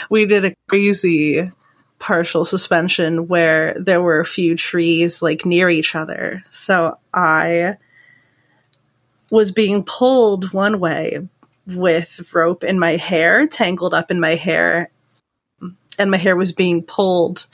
we 0.08 0.26
did 0.26 0.44
a 0.44 0.54
crazy 0.68 1.50
partial 1.98 2.44
suspension 2.44 3.28
where 3.28 3.76
there 3.78 4.02
were 4.02 4.20
a 4.20 4.26
few 4.26 4.56
trees 4.56 5.22
like 5.22 5.46
near 5.46 5.68
each 5.68 5.94
other. 5.94 6.42
So 6.50 6.98
I 7.14 7.76
was 9.33 9.51
being 9.51 9.83
pulled 9.83 10.53
one 10.53 10.78
way 10.78 11.26
with 11.66 12.35
rope 12.35 12.62
in 12.62 12.78
my 12.78 12.97
hair, 12.97 13.47
tangled 13.47 13.95
up 13.95 14.11
in 14.11 14.20
my 14.20 14.35
hair, 14.35 14.91
and 15.99 16.11
my 16.11 16.18
hair 16.18 16.37
was 16.37 16.53
being 16.53 16.83
pulled 16.83 17.47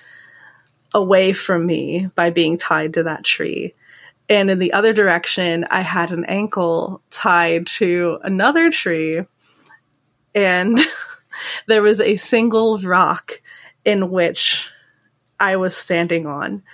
away 0.92 1.32
from 1.32 1.64
me 1.64 2.10
by 2.16 2.30
being 2.30 2.58
tied 2.58 2.94
to 2.94 3.04
that 3.04 3.22
tree. 3.22 3.74
And 4.28 4.50
in 4.50 4.58
the 4.58 4.72
other 4.72 4.92
direction, 4.92 5.66
I 5.70 5.82
had 5.82 6.10
an 6.10 6.24
ankle 6.24 7.00
tied 7.10 7.68
to 7.78 8.18
another 8.24 8.70
tree. 8.70 9.24
And 10.34 10.80
there 11.68 11.82
was 11.82 12.00
a 12.00 12.16
single 12.16 12.78
rock 12.78 13.40
in 13.84 14.10
which 14.10 14.68
I 15.38 15.54
was 15.58 15.76
standing 15.76 16.26
on, 16.26 16.64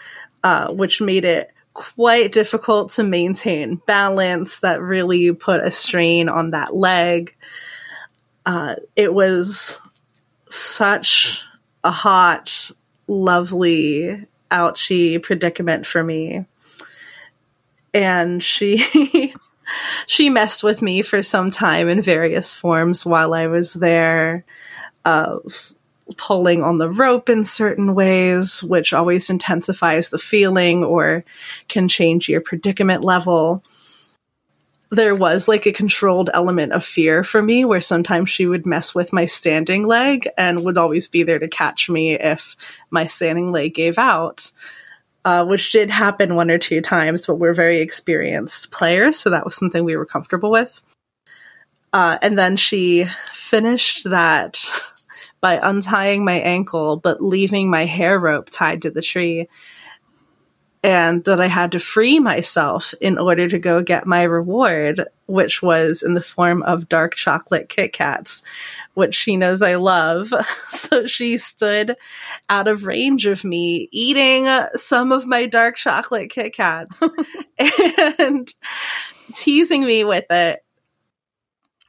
uh, 0.42 0.72
which 0.72 1.02
made 1.02 1.26
it 1.26 1.50
quite 1.74 2.32
difficult 2.32 2.90
to 2.92 3.02
maintain 3.02 3.76
balance. 3.86 4.60
That 4.60 4.80
really 4.80 5.32
put 5.32 5.62
a 5.62 5.70
strain 5.70 6.28
on 6.28 6.50
that 6.52 6.74
leg. 6.74 7.36
Uh, 8.46 8.76
it 8.96 9.12
was 9.12 9.80
such 10.48 11.42
a 11.82 11.90
hot, 11.90 12.70
lovely, 13.06 14.26
ouchy 14.50 15.18
predicament 15.18 15.86
for 15.86 16.02
me. 16.02 16.46
And 17.92 18.42
she 18.42 19.34
she 20.06 20.30
messed 20.30 20.62
with 20.62 20.82
me 20.82 21.02
for 21.02 21.22
some 21.22 21.50
time 21.50 21.88
in 21.88 22.02
various 22.02 22.54
forms 22.54 23.04
while 23.04 23.34
I 23.34 23.46
was 23.46 23.74
there. 23.74 24.44
Uh, 25.04 25.38
pulling 26.16 26.62
on 26.62 26.78
the 26.78 26.90
rope 26.90 27.28
in 27.28 27.44
certain 27.44 27.94
ways, 27.94 28.62
which 28.62 28.92
always 28.92 29.30
intensifies 29.30 30.10
the 30.10 30.18
feeling 30.18 30.84
or 30.84 31.24
can 31.68 31.88
change 31.88 32.28
your 32.28 32.40
predicament 32.40 33.02
level. 33.02 33.62
There 34.90 35.14
was 35.14 35.48
like 35.48 35.66
a 35.66 35.72
controlled 35.72 36.30
element 36.32 36.72
of 36.72 36.84
fear 36.84 37.24
for 37.24 37.42
me 37.42 37.64
where 37.64 37.80
sometimes 37.80 38.30
she 38.30 38.46
would 38.46 38.66
mess 38.66 38.94
with 38.94 39.12
my 39.12 39.26
standing 39.26 39.84
leg 39.84 40.28
and 40.36 40.64
would 40.64 40.78
always 40.78 41.08
be 41.08 41.22
there 41.22 41.38
to 41.38 41.48
catch 41.48 41.88
me 41.88 42.14
if 42.14 42.56
my 42.90 43.06
standing 43.06 43.50
leg 43.50 43.74
gave 43.74 43.98
out. 43.98 44.50
Uh, 45.26 45.42
which 45.42 45.72
did 45.72 45.88
happen 45.88 46.34
one 46.34 46.50
or 46.50 46.58
two 46.58 46.82
times, 46.82 47.24
but 47.24 47.36
we're 47.36 47.54
very 47.54 47.78
experienced 47.78 48.70
players, 48.70 49.18
so 49.18 49.30
that 49.30 49.42
was 49.42 49.56
something 49.56 49.82
we 49.82 49.96
were 49.96 50.04
comfortable 50.04 50.50
with. 50.50 50.82
Uh, 51.94 52.18
and 52.20 52.38
then 52.38 52.58
she 52.58 53.08
finished 53.32 54.04
that 54.10 54.62
by 55.44 55.60
untying 55.62 56.24
my 56.24 56.36
ankle 56.36 56.96
but 56.96 57.22
leaving 57.22 57.68
my 57.68 57.84
hair 57.84 58.18
rope 58.18 58.48
tied 58.48 58.80
to 58.80 58.90
the 58.90 59.02
tree. 59.02 59.46
And 60.82 61.22
that 61.24 61.38
I 61.38 61.48
had 61.48 61.72
to 61.72 61.80
free 61.80 62.18
myself 62.18 62.94
in 62.98 63.18
order 63.18 63.46
to 63.46 63.58
go 63.58 63.82
get 63.82 64.06
my 64.06 64.22
reward, 64.22 65.06
which 65.26 65.60
was 65.60 66.02
in 66.02 66.14
the 66.14 66.22
form 66.22 66.62
of 66.62 66.88
dark 66.88 67.14
chocolate 67.14 67.68
Kit 67.68 67.92
Kats, 67.92 68.42
which 68.94 69.14
she 69.14 69.36
knows 69.36 69.60
I 69.60 69.74
love. 69.74 70.32
So 70.70 71.06
she 71.06 71.38
stood 71.38 71.96
out 72.48 72.68
of 72.68 72.86
range 72.86 73.26
of 73.26 73.42
me 73.44 73.88
eating 73.90 74.46
some 74.76 75.12
of 75.12 75.26
my 75.26 75.46
dark 75.46 75.76
chocolate 75.76 76.30
Kit 76.30 76.54
Kats 76.54 77.02
and 78.18 78.52
teasing 79.34 79.84
me 79.84 80.04
with 80.04 80.26
it. 80.30 80.60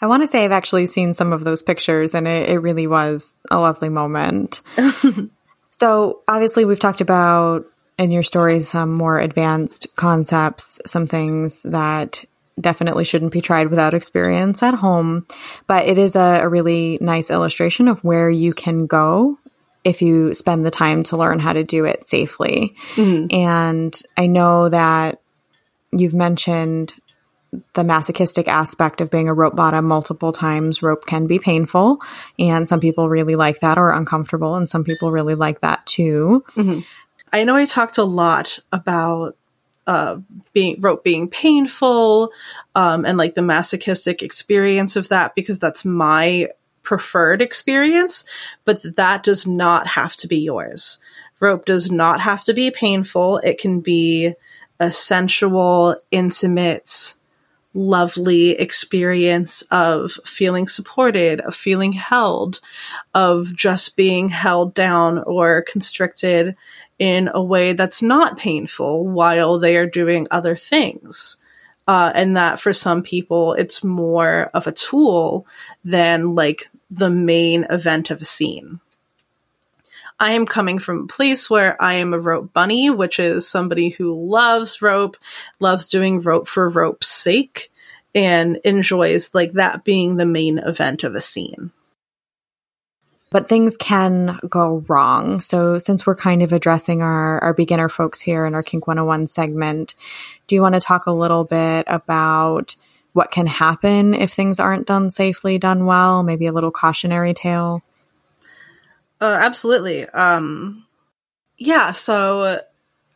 I 0.06 0.08
want 0.08 0.22
to 0.22 0.28
say 0.28 0.46
I've 0.46 0.52
actually 0.52 0.86
seen 0.86 1.16
some 1.16 1.34
of 1.34 1.44
those 1.44 1.64
pictures 1.64 2.14
and 2.14 2.28
it, 2.28 2.48
it 2.48 2.60
really 2.60 2.86
was 2.86 3.34
a 3.50 3.58
lovely 3.58 3.90
moment. 3.90 4.62
so, 5.72 6.22
obviously, 6.28 6.64
we've 6.64 6.80
talked 6.80 7.02
about 7.02 7.66
in 7.98 8.12
your 8.12 8.22
stories 8.22 8.70
some 8.70 8.94
more 8.94 9.18
advanced 9.18 9.88
concepts, 9.96 10.80
some 10.86 11.08
things 11.08 11.64
that 11.64 12.24
definitely 12.62 13.04
shouldn't 13.04 13.32
be 13.32 13.42
tried 13.42 13.72
without 13.72 13.96
experience 13.96 14.62
at 14.62 14.76
home. 14.76 15.26
But 15.66 15.88
it 15.88 15.98
is 15.98 16.16
a, 16.16 16.42
a 16.44 16.50
really 16.50 17.00
nice 17.02 17.32
illustration 17.32 17.88
of 17.88 18.04
where 18.04 18.30
you 18.30 18.54
can 18.54 18.86
go 18.86 19.40
if 19.84 20.04
you 20.04 20.36
spend 20.36 20.68
the 20.68 20.72
time 20.72 21.02
to 21.06 21.18
learn 21.18 21.40
how 21.40 21.54
to 21.54 21.64
do 21.64 21.84
it 21.86 22.06
safely. 22.06 22.76
Mm-hmm. 22.94 23.36
And 23.36 24.00
I 24.16 24.28
know 24.28 24.70
that 24.70 25.20
you've 25.92 26.14
mentioned 26.14 26.94
the 27.74 27.84
masochistic 27.84 28.48
aspect 28.48 29.02
of 29.02 29.12
being 29.12 29.30
a 29.30 29.34
rope 29.34 29.56
bottom 29.56 29.86
multiple 29.86 30.32
times. 30.32 30.82
Rope 30.82 31.06
can 31.06 31.28
be 31.28 31.40
painful, 31.40 32.00
and 32.40 32.68
some 32.68 32.80
people 32.80 33.10
really 33.10 33.36
like 33.36 33.60
that 33.60 33.78
or 33.78 33.92
uncomfortable, 33.92 34.56
and 34.56 34.70
some 34.70 34.84
people 34.84 35.12
really 35.12 35.36
like 35.36 35.62
that 35.62 35.86
too. 35.86 36.44
Mm-hmm. 36.56 36.82
I 37.32 37.44
know 37.44 37.56
I 37.56 37.66
talked 37.66 37.98
a 37.98 38.04
lot 38.04 38.60
about 38.72 39.36
uh, 39.88 40.18
being 40.54 40.80
rope 40.80 41.04
being 41.04 41.30
painful 41.30 42.32
um, 42.74 43.06
and 43.06 43.18
like 43.18 43.36
the 43.36 43.42
masochistic 43.42 44.24
experience 44.24 44.96
of 44.96 45.10
that 45.10 45.36
because 45.36 45.60
that's 45.60 45.86
my 45.86 46.48
preferred 46.82 47.42
experience, 47.42 48.26
but 48.64 48.82
that 48.96 49.24
does 49.24 49.46
not 49.46 49.88
have 49.88 50.16
to 50.18 50.28
be 50.28 50.38
yours. 50.38 51.00
Rope 51.40 51.66
does 51.66 51.92
not 51.92 52.22
have 52.22 52.44
to 52.46 52.54
be 52.54 52.72
painful. 52.72 53.40
It 53.40 53.60
can 53.60 53.82
be 53.82 54.34
a 54.80 54.92
sensual, 54.92 55.98
intimate, 56.12 57.16
lovely 57.76 58.52
experience 58.52 59.62
of 59.64 60.14
feeling 60.24 60.68
supported, 60.68 61.42
of 61.42 61.54
feeling 61.54 61.92
held, 61.92 62.60
of 63.14 63.54
just 63.54 63.96
being 63.96 64.30
held 64.30 64.74
down 64.74 65.20
or 65.20 65.62
constricted 65.62 66.56
in 66.98 67.30
a 67.34 67.44
way 67.44 67.74
that's 67.74 68.02
not 68.02 68.38
painful 68.38 69.06
while 69.06 69.60
they 69.60 69.76
are 69.76 69.86
doing 69.86 70.28
other 70.32 70.56
things. 70.56 71.38
Uh, 71.88 72.12
and 72.16 72.36
that 72.36 72.60
for 72.60 72.74
some 72.74 73.04
people, 73.04 73.54
it's 73.54 73.84
more 73.84 74.50
of 74.56 74.66
a 74.66 74.72
tool 74.72 75.46
than 75.84 76.34
like 76.34 76.70
the 76.90 77.10
main 77.10 77.66
event 77.70 78.10
of 78.10 78.22
a 78.22 78.26
scene. 78.26 78.80
I 80.20 80.32
am 80.32 80.46
coming 80.46 80.80
from 80.80 81.04
a 81.04 81.08
place 81.08 81.50
where 81.50 81.82
I 81.82 81.96
am 81.96 82.14
a 82.14 82.20
rope 82.20 82.54
bunny, 82.54 82.90
which 82.90 83.20
is 83.20 83.48
somebody 83.48 83.90
who 83.90 84.14
loves 84.14 84.82
rope, 84.82 85.18
loves 85.60 85.88
doing 85.88 86.22
rope 86.22 86.48
for 86.48 86.70
rope's 86.70 87.08
sake, 87.08 87.72
and 88.14 88.58
enjoys 88.64 89.34
like 89.34 89.54
that 89.54 89.84
being 89.84 90.16
the 90.16 90.26
main 90.26 90.58
event 90.60 91.04
of 91.04 91.16
a 91.16 91.22
scene. 91.22 91.72
But 93.30 93.50
things 93.50 93.76
can 93.76 94.40
go 94.48 94.86
wrong. 94.88 95.42
So 95.42 95.80
since 95.80 96.08
we're 96.08 96.16
kind 96.16 96.42
of 96.42 96.54
addressing 96.54 97.02
our, 97.02 97.44
our 97.44 97.54
beginner 97.54 97.90
folks 97.90 98.22
here 98.22 98.46
in 98.46 98.56
our 98.56 98.64
Kink 98.64 98.88
101 98.88 99.28
segment, 99.28 99.96
do 100.48 100.56
you 100.56 100.62
want 100.62 100.76
to 100.76 100.80
talk 100.80 101.08
a 101.08 101.12
little 101.12 101.44
bit 101.44 101.84
about 101.88 102.78
what 103.12 103.32
can 103.32 103.48
happen 103.48 104.14
if 104.14 104.32
things 104.32 104.62
aren't 104.62 104.88
done 104.88 105.12
safely, 105.12 105.58
done 105.58 105.86
well, 105.86 106.24
maybe 106.24 106.48
a 106.48 106.54
little 106.54 106.72
cautionary 106.72 107.34
tale? 107.34 107.82
Uh, 109.22 109.38
absolutely. 109.40 110.06
Um, 110.06 110.86
yeah, 111.58 111.94
so 111.94 112.62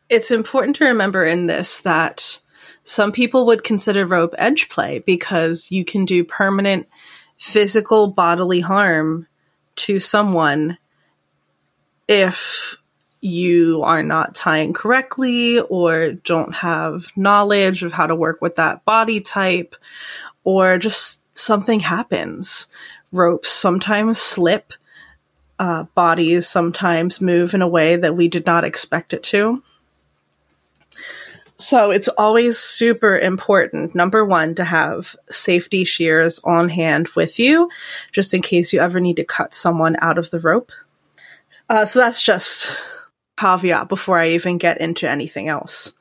it's 0.10 0.32
important 0.32 0.78
to 0.78 0.86
remember 0.86 1.26
in 1.26 1.48
this 1.48 1.80
that 1.82 2.40
some 2.84 3.12
people 3.12 3.46
would 3.48 3.64
consider 3.64 4.06
rope 4.06 4.34
edge 4.38 4.70
play 4.70 5.00
because 5.00 5.72
you 5.72 5.86
can 5.86 6.06
do 6.06 6.24
permanent 6.24 6.88
physical 7.38 8.08
bodily 8.08 8.60
harm 8.60 9.28
to 9.76 10.00
someone 10.00 10.78
if 12.08 12.76
you 13.22 13.84
are 13.84 14.02
not 14.02 14.34
tying 14.34 14.74
correctly 14.74 15.60
or 15.60 16.14
don't 16.14 16.54
have 16.56 17.12
knowledge 17.16 17.84
of 17.84 17.92
how 17.92 18.08
to 18.08 18.16
work 18.16 18.42
with 18.42 18.56
that 18.56 18.84
body 18.86 19.20
type 19.20 19.76
or 20.44 20.78
just 20.78 21.24
something 21.38 21.82
happens. 21.82 22.68
Ropes 23.12 23.50
sometimes 23.50 24.20
slip 24.20 24.74
uh, 25.60 25.84
bodies 25.94 26.48
sometimes 26.48 27.22
move 27.22 27.54
in 27.54 27.62
a 27.62 27.68
way 27.68 27.98
that 27.98 28.16
we 28.16 28.30
did 28.30 28.46
not 28.46 28.64
expect 28.64 29.14
it 29.14 29.24
to. 29.24 29.62
So 31.58 31.92
it's 31.92 32.08
always 32.08 32.58
super 32.58 33.20
important, 33.20 33.94
number 33.94 34.24
one, 34.24 34.56
to 34.56 34.64
have 34.64 35.14
safety 35.30 35.84
shears 35.84 36.40
on 36.46 36.70
hand 36.70 37.10
with 37.10 37.38
you, 37.38 37.70
just 38.14 38.34
in 38.34 38.42
case 38.42 38.72
you 38.72 38.80
ever 38.80 39.02
need 39.02 39.18
to 39.18 39.26
cut 39.26 39.54
someone 39.54 39.98
out 40.00 40.18
of 40.18 40.32
the 40.32 40.40
rope. 40.40 40.72
Uh, 41.68 41.86
so 41.86 42.00
that's 42.00 42.22
just 42.22 42.72
caveat 43.38 43.90
before 43.90 44.18
I 44.18 44.30
even 44.30 44.58
get 44.58 44.80
into 44.80 45.10
anything 45.10 45.50
else. 45.50 45.92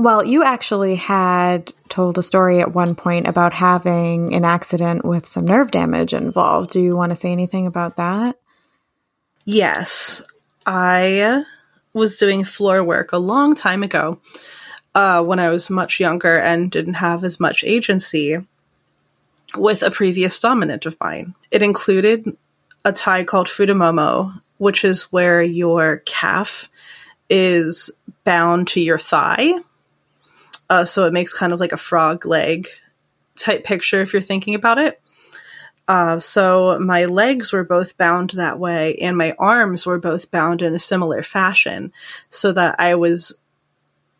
Well, 0.00 0.24
you 0.24 0.44
actually 0.44 0.94
had 0.94 1.72
told 1.88 2.18
a 2.18 2.22
story 2.22 2.60
at 2.60 2.72
one 2.72 2.94
point 2.94 3.26
about 3.26 3.52
having 3.52 4.32
an 4.32 4.44
accident 4.44 5.04
with 5.04 5.26
some 5.26 5.44
nerve 5.44 5.72
damage 5.72 6.14
involved. 6.14 6.70
Do 6.70 6.80
you 6.80 6.96
want 6.96 7.10
to 7.10 7.16
say 7.16 7.32
anything 7.32 7.66
about 7.66 7.96
that? 7.96 8.38
Yes. 9.44 10.24
I 10.64 11.42
was 11.94 12.16
doing 12.16 12.44
floor 12.44 12.84
work 12.84 13.10
a 13.10 13.18
long 13.18 13.56
time 13.56 13.82
ago 13.82 14.20
uh, 14.94 15.24
when 15.24 15.40
I 15.40 15.48
was 15.48 15.68
much 15.68 15.98
younger 15.98 16.38
and 16.38 16.70
didn't 16.70 16.94
have 16.94 17.24
as 17.24 17.40
much 17.40 17.64
agency 17.64 18.36
with 19.56 19.82
a 19.82 19.90
previous 19.90 20.38
dominant 20.38 20.86
of 20.86 20.96
mine. 21.00 21.34
It 21.50 21.62
included 21.62 22.36
a 22.84 22.92
tie 22.92 23.24
called 23.24 23.48
futomomo, 23.48 24.40
which 24.58 24.84
is 24.84 25.04
where 25.04 25.42
your 25.42 26.02
calf 26.06 26.68
is 27.28 27.90
bound 28.22 28.68
to 28.68 28.80
your 28.80 29.00
thigh. 29.00 29.54
Uh, 30.70 30.84
so 30.84 31.06
it 31.06 31.12
makes 31.12 31.32
kind 31.32 31.52
of 31.52 31.60
like 31.60 31.72
a 31.72 31.78
frog 31.78 32.26
leg 32.26 32.68
type 33.36 33.64
picture 33.64 34.00
if 34.00 34.12
you're 34.12 34.22
thinking 34.22 34.54
about 34.54 34.78
it. 34.78 35.00
Uh, 35.86 36.18
so 36.18 36.78
my 36.78 37.06
legs 37.06 37.50
were 37.50 37.64
both 37.64 37.96
bound 37.96 38.30
that 38.30 38.58
way, 38.58 38.96
and 38.96 39.16
my 39.16 39.34
arms 39.38 39.86
were 39.86 39.98
both 39.98 40.30
bound 40.30 40.60
in 40.60 40.74
a 40.74 40.78
similar 40.78 41.22
fashion, 41.22 41.92
so 42.28 42.52
that 42.52 42.76
I 42.78 42.96
was 42.96 43.32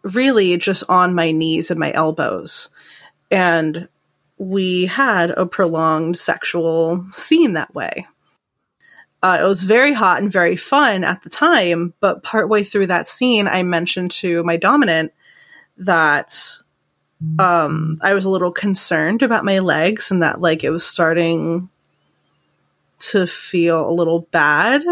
really 0.03 0.57
just 0.57 0.84
on 0.88 1.14
my 1.14 1.30
knees 1.30 1.70
and 1.70 1.78
my 1.78 1.92
elbows. 1.92 2.70
And 3.30 3.88
we 4.38 4.86
had 4.86 5.30
a 5.30 5.44
prolonged 5.44 6.16
sexual 6.16 7.05
scene 7.12 7.53
that 7.55 7.74
way. 7.74 8.07
Uh, 9.22 9.38
it 9.40 9.44
was 9.44 9.64
very 9.64 9.92
hot 9.92 10.22
and 10.22 10.32
very 10.32 10.57
fun 10.57 11.05
at 11.05 11.22
the 11.22 11.28
time, 11.28 11.92
but 12.01 12.22
partway 12.22 12.62
through 12.62 12.86
that 12.86 13.09
scene, 13.09 13.49
I 13.49 13.62
mentioned 13.62 14.12
to 14.12 14.42
my 14.44 14.57
dominant 14.57 15.12
that 15.78 16.60
um, 17.38 17.96
I 18.00 18.14
was 18.14 18.24
a 18.24 18.30
little 18.30 18.52
concerned 18.52 19.22
about 19.22 19.44
my 19.44 19.58
legs 19.58 20.10
and 20.10 20.22
that 20.22 20.40
like 20.40 20.62
it 20.62 20.70
was 20.70 20.86
starting 20.86 21.68
to 22.98 23.26
feel 23.26 23.88
a 23.88 23.92
little 23.92 24.20
bad. 24.30 24.84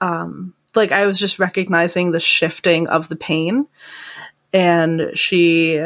Um, 0.00 0.54
like 0.74 0.92
I 0.92 1.06
was 1.06 1.18
just 1.18 1.38
recognizing 1.38 2.10
the 2.10 2.20
shifting 2.20 2.88
of 2.88 3.08
the 3.08 3.16
pain, 3.16 3.66
and 4.52 5.10
she 5.14 5.84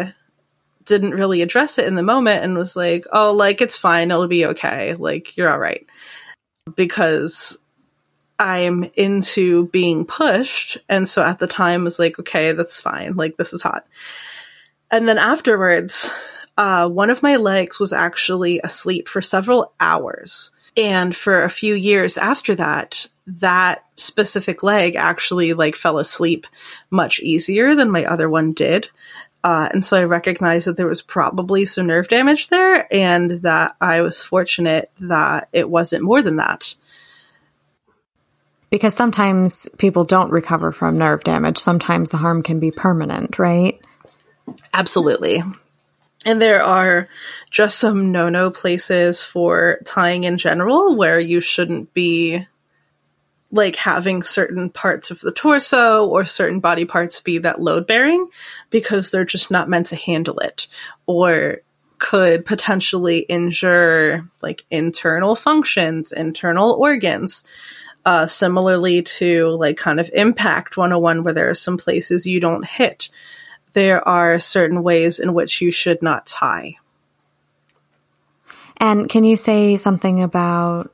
didn't 0.86 1.12
really 1.12 1.42
address 1.42 1.78
it 1.78 1.86
in 1.86 1.94
the 1.94 2.02
moment 2.02 2.44
and 2.44 2.56
was 2.56 2.76
like, 2.76 3.06
"Oh, 3.12 3.32
like 3.32 3.60
it's 3.60 3.76
fine, 3.76 4.10
it'll 4.10 4.26
be 4.26 4.46
okay, 4.46 4.94
like 4.94 5.36
you're 5.36 5.50
all 5.50 5.58
right," 5.58 5.86
because 6.76 7.58
I'm 8.38 8.84
into 8.94 9.68
being 9.68 10.04
pushed, 10.04 10.78
and 10.88 11.08
so 11.08 11.22
at 11.22 11.38
the 11.38 11.46
time 11.46 11.84
was 11.84 11.98
like, 11.98 12.18
"Okay, 12.18 12.52
that's 12.52 12.80
fine, 12.80 13.16
like 13.16 13.36
this 13.36 13.52
is 13.52 13.62
hot." 13.62 13.86
And 14.94 15.08
then 15.08 15.18
afterwards, 15.18 16.14
uh, 16.56 16.88
one 16.88 17.10
of 17.10 17.20
my 17.20 17.34
legs 17.34 17.80
was 17.80 17.92
actually 17.92 18.60
asleep 18.62 19.08
for 19.08 19.20
several 19.20 19.72
hours. 19.80 20.52
And 20.76 21.16
for 21.16 21.42
a 21.42 21.50
few 21.50 21.74
years 21.74 22.16
after 22.16 22.54
that, 22.54 23.08
that 23.26 23.84
specific 23.96 24.62
leg 24.62 24.94
actually 24.94 25.52
like 25.52 25.74
fell 25.74 25.98
asleep 25.98 26.46
much 26.90 27.18
easier 27.18 27.74
than 27.74 27.90
my 27.90 28.04
other 28.04 28.30
one 28.30 28.52
did. 28.52 28.88
Uh, 29.42 29.68
and 29.72 29.84
so 29.84 29.96
I 29.96 30.04
recognized 30.04 30.68
that 30.68 30.76
there 30.76 30.86
was 30.86 31.02
probably 31.02 31.64
some 31.64 31.88
nerve 31.88 32.06
damage 32.06 32.46
there, 32.46 32.86
and 32.94 33.42
that 33.42 33.74
I 33.80 34.02
was 34.02 34.22
fortunate 34.22 34.92
that 35.00 35.48
it 35.52 35.68
wasn't 35.68 36.04
more 36.04 36.22
than 36.22 36.36
that. 36.36 36.72
Because 38.70 38.94
sometimes 38.94 39.68
people 39.76 40.04
don't 40.04 40.30
recover 40.30 40.70
from 40.70 40.98
nerve 40.98 41.24
damage. 41.24 41.58
Sometimes 41.58 42.10
the 42.10 42.16
harm 42.16 42.44
can 42.44 42.60
be 42.60 42.70
permanent, 42.70 43.40
right? 43.40 43.80
Absolutely. 44.74 45.40
And 46.26 46.42
there 46.42 46.62
are 46.62 47.08
just 47.50 47.78
some 47.78 48.10
no 48.10 48.28
no 48.28 48.50
places 48.50 49.22
for 49.22 49.78
tying 49.84 50.24
in 50.24 50.36
general 50.36 50.96
where 50.96 51.20
you 51.20 51.40
shouldn't 51.40 51.94
be 51.94 52.44
like 53.52 53.76
having 53.76 54.24
certain 54.24 54.68
parts 54.70 55.12
of 55.12 55.20
the 55.20 55.30
torso 55.30 56.06
or 56.06 56.24
certain 56.24 56.58
body 56.58 56.84
parts 56.84 57.20
be 57.20 57.38
that 57.38 57.60
load 57.60 57.86
bearing 57.86 58.26
because 58.70 59.10
they're 59.10 59.24
just 59.24 59.48
not 59.48 59.68
meant 59.68 59.86
to 59.88 59.96
handle 59.96 60.40
it 60.40 60.66
or 61.06 61.58
could 61.98 62.44
potentially 62.44 63.18
injure 63.18 64.28
like 64.42 64.64
internal 64.72 65.36
functions, 65.36 66.10
internal 66.10 66.72
organs. 66.72 67.44
Uh, 68.06 68.26
similarly 68.26 69.00
to 69.00 69.48
like 69.56 69.78
kind 69.78 69.98
of 69.98 70.10
impact 70.12 70.76
101 70.76 71.24
where 71.24 71.32
there 71.32 71.48
are 71.48 71.54
some 71.54 71.78
places 71.78 72.26
you 72.26 72.38
don't 72.38 72.66
hit 72.66 73.08
there 73.74 74.06
are 74.06 74.40
certain 74.40 74.82
ways 74.82 75.18
in 75.18 75.34
which 75.34 75.60
you 75.60 75.70
should 75.70 76.02
not 76.02 76.26
tie. 76.26 76.76
And 78.78 79.08
can 79.08 79.24
you 79.24 79.36
say 79.36 79.76
something 79.76 80.22
about, 80.22 80.92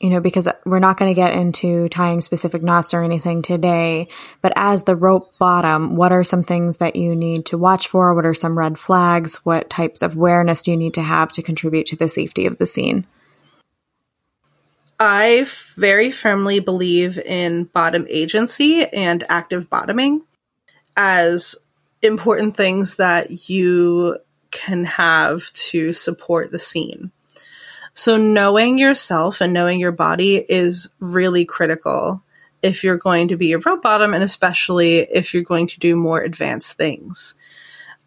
you 0.00 0.08
know, 0.08 0.20
because 0.20 0.48
we're 0.64 0.78
not 0.78 0.96
going 0.96 1.10
to 1.10 1.20
get 1.20 1.34
into 1.34 1.88
tying 1.90 2.22
specific 2.22 2.62
knots 2.62 2.94
or 2.94 3.02
anything 3.02 3.42
today, 3.42 4.08
but 4.40 4.52
as 4.56 4.84
the 4.84 4.96
rope 4.96 5.36
bottom, 5.38 5.96
what 5.96 6.12
are 6.12 6.24
some 6.24 6.42
things 6.42 6.78
that 6.78 6.96
you 6.96 7.14
need 7.14 7.46
to 7.46 7.58
watch 7.58 7.88
for? 7.88 8.14
What 8.14 8.24
are 8.24 8.34
some 8.34 8.56
red 8.56 8.78
flags? 8.78 9.36
What 9.44 9.68
types 9.68 10.00
of 10.00 10.14
awareness 10.14 10.62
do 10.62 10.70
you 10.70 10.76
need 10.76 10.94
to 10.94 11.02
have 11.02 11.32
to 11.32 11.42
contribute 11.42 11.86
to 11.88 11.96
the 11.96 12.08
safety 12.08 12.46
of 12.46 12.56
the 12.58 12.66
scene? 12.66 13.06
I 14.98 15.46
very 15.76 16.12
firmly 16.12 16.60
believe 16.60 17.18
in 17.18 17.64
bottom 17.64 18.06
agency 18.10 18.84
and 18.84 19.24
active 19.30 19.70
bottoming 19.70 20.22
as 20.94 21.56
important 22.02 22.56
things 22.56 22.96
that 22.96 23.48
you 23.48 24.18
can 24.50 24.84
have 24.84 25.52
to 25.52 25.92
support 25.92 26.50
the 26.50 26.58
scene. 26.58 27.10
So, 27.94 28.16
knowing 28.16 28.78
yourself 28.78 29.40
and 29.40 29.52
knowing 29.52 29.80
your 29.80 29.92
body 29.92 30.36
is 30.36 30.90
really 31.00 31.44
critical 31.44 32.22
if 32.62 32.84
you're 32.84 32.96
going 32.96 33.28
to 33.28 33.36
be 33.36 33.52
a 33.52 33.58
rope 33.58 33.82
bottom, 33.82 34.14
and 34.14 34.22
especially 34.22 34.98
if 34.98 35.34
you're 35.34 35.42
going 35.42 35.66
to 35.68 35.78
do 35.80 35.96
more 35.96 36.20
advanced 36.20 36.76
things. 36.76 37.34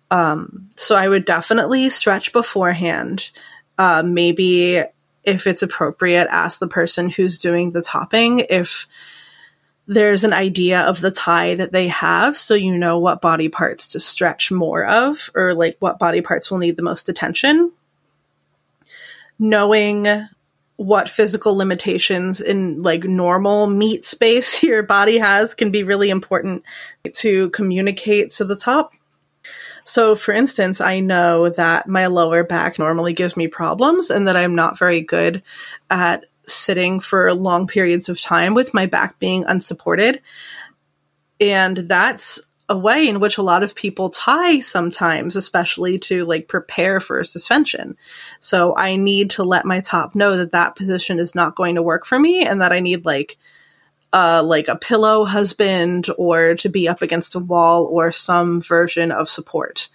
Um, 0.10 0.70
so, 0.76 0.96
I 0.96 1.08
would 1.08 1.26
definitely 1.26 1.90
stretch 1.90 2.32
beforehand. 2.34 3.30
Uh, 3.78 4.04
maybe 4.06 4.84
if 5.24 5.48
it's 5.48 5.64
appropriate, 5.64 6.28
ask 6.30 6.60
the 6.60 6.68
person 6.68 7.10
who's 7.10 7.38
doing 7.38 7.72
the 7.72 7.82
topping 7.82 8.40
if 8.50 8.88
there's 9.88 10.24
an 10.24 10.34
idea 10.34 10.82
of 10.82 11.02
the 11.02 11.12
tie 11.12 11.56
that 11.56 11.72
they 11.72 11.90
have 11.90 12.38
so 12.38 12.54
you 12.54 12.78
know 12.78 13.00
what 13.00 13.22
body 13.22 13.50
parts 13.50 13.88
to 13.88 14.00
stretch 14.00 14.52
more 14.52 14.86
of 14.86 15.30
or 15.36 15.54
like 15.54 15.76
what 15.80 16.00
body 16.00 16.22
parts 16.22 16.50
will 16.50 16.58
need 16.58 16.78
the 16.78 16.84
most 16.84 17.10
attention. 17.10 17.72
Knowing 19.38 20.08
what 20.78 21.10
physical 21.10 21.56
limitations 21.56 22.40
in 22.40 22.82
like 22.82 23.04
normal 23.04 23.68
meat 23.68 24.06
space 24.06 24.64
your 24.64 24.84
body 24.84 25.18
has 25.18 25.54
can 25.54 25.72
be 25.72 25.84
really 25.84 26.10
important 26.10 26.64
to 27.14 27.50
communicate 27.50 28.32
to 28.32 28.46
the 28.46 28.56
top. 28.56 28.94
So 29.84 30.16
for 30.16 30.32
instance 30.32 30.80
i 30.80 31.02
know 31.02 31.50
that 31.50 31.90
my 31.90 32.08
lower 32.08 32.46
back 32.46 32.80
normally 32.80 33.12
gives 33.12 33.36
me 33.36 33.50
problems 33.50 34.10
and 34.10 34.30
that 34.30 34.38
i'm 34.38 34.56
not 34.56 34.80
very 34.80 35.02
good 35.02 35.44
at 35.90 36.24
sitting 36.46 37.00
for 37.00 37.34
long 37.34 37.68
periods 37.68 38.10
of 38.10 38.20
time 38.20 38.54
with 38.54 38.74
my 38.74 38.86
back 38.86 39.20
being 39.20 39.46
unsupported. 39.46 40.22
And 41.40 41.78
that's 41.78 42.42
a 42.70 42.78
way 42.78 43.08
in 43.08 43.20
which 43.20 43.38
a 43.38 43.44
lot 43.44 43.64
of 43.64 43.76
people 43.76 44.10
tie 44.10 44.60
sometimes, 44.60 45.36
especially 45.36 46.00
to 46.00 46.26
like 46.26 46.48
prepare 46.48 47.00
for 47.00 47.20
a 47.20 47.26
suspension. 47.26 47.98
So 48.40 48.74
I 48.76 48.96
need 48.96 49.32
to 49.32 49.44
let 49.44 49.66
my 49.66 49.82
top 49.82 50.16
know 50.16 50.38
that 50.38 50.54
that 50.54 50.76
position 50.76 51.20
is 51.20 51.36
not 51.36 51.56
going 51.56 51.76
to 51.76 51.82
work 51.82 52.06
for 52.06 52.18
me 52.18 52.46
and 52.46 52.62
that 52.62 52.72
I 52.72 52.80
need 52.80 53.06
like 53.06 53.38
uh, 54.14 54.44
like 54.44 54.68
a 54.68 54.76
pillow 54.76 55.26
husband 55.26 56.08
or 56.18 56.54
to 56.56 56.70
be 56.70 56.88
up 56.88 57.02
against 57.02 57.36
a 57.36 57.40
wall 57.40 57.86
or 57.86 58.12
some 58.12 58.62
version 58.62 59.12
of 59.12 59.28
support. 59.28 59.90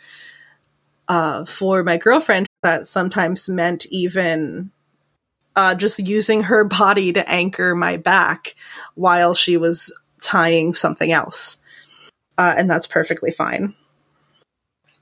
Uh, 1.06 1.44
for 1.46 1.84
my 1.84 1.96
girlfriend, 1.96 2.46
that 2.62 2.86
sometimes 2.86 3.48
meant 3.48 3.86
even 3.86 4.70
uh, 5.58 5.74
just 5.74 5.98
using 5.98 6.44
her 6.44 6.62
body 6.62 7.12
to 7.12 7.28
anchor 7.28 7.74
my 7.74 7.96
back 7.96 8.54
while 8.94 9.34
she 9.34 9.56
was 9.56 9.92
tying 10.22 10.72
something 10.72 11.10
else. 11.10 11.58
Uh, 12.38 12.54
and 12.56 12.70
that's 12.70 12.86
perfectly 12.86 13.32
fine. 13.32 13.74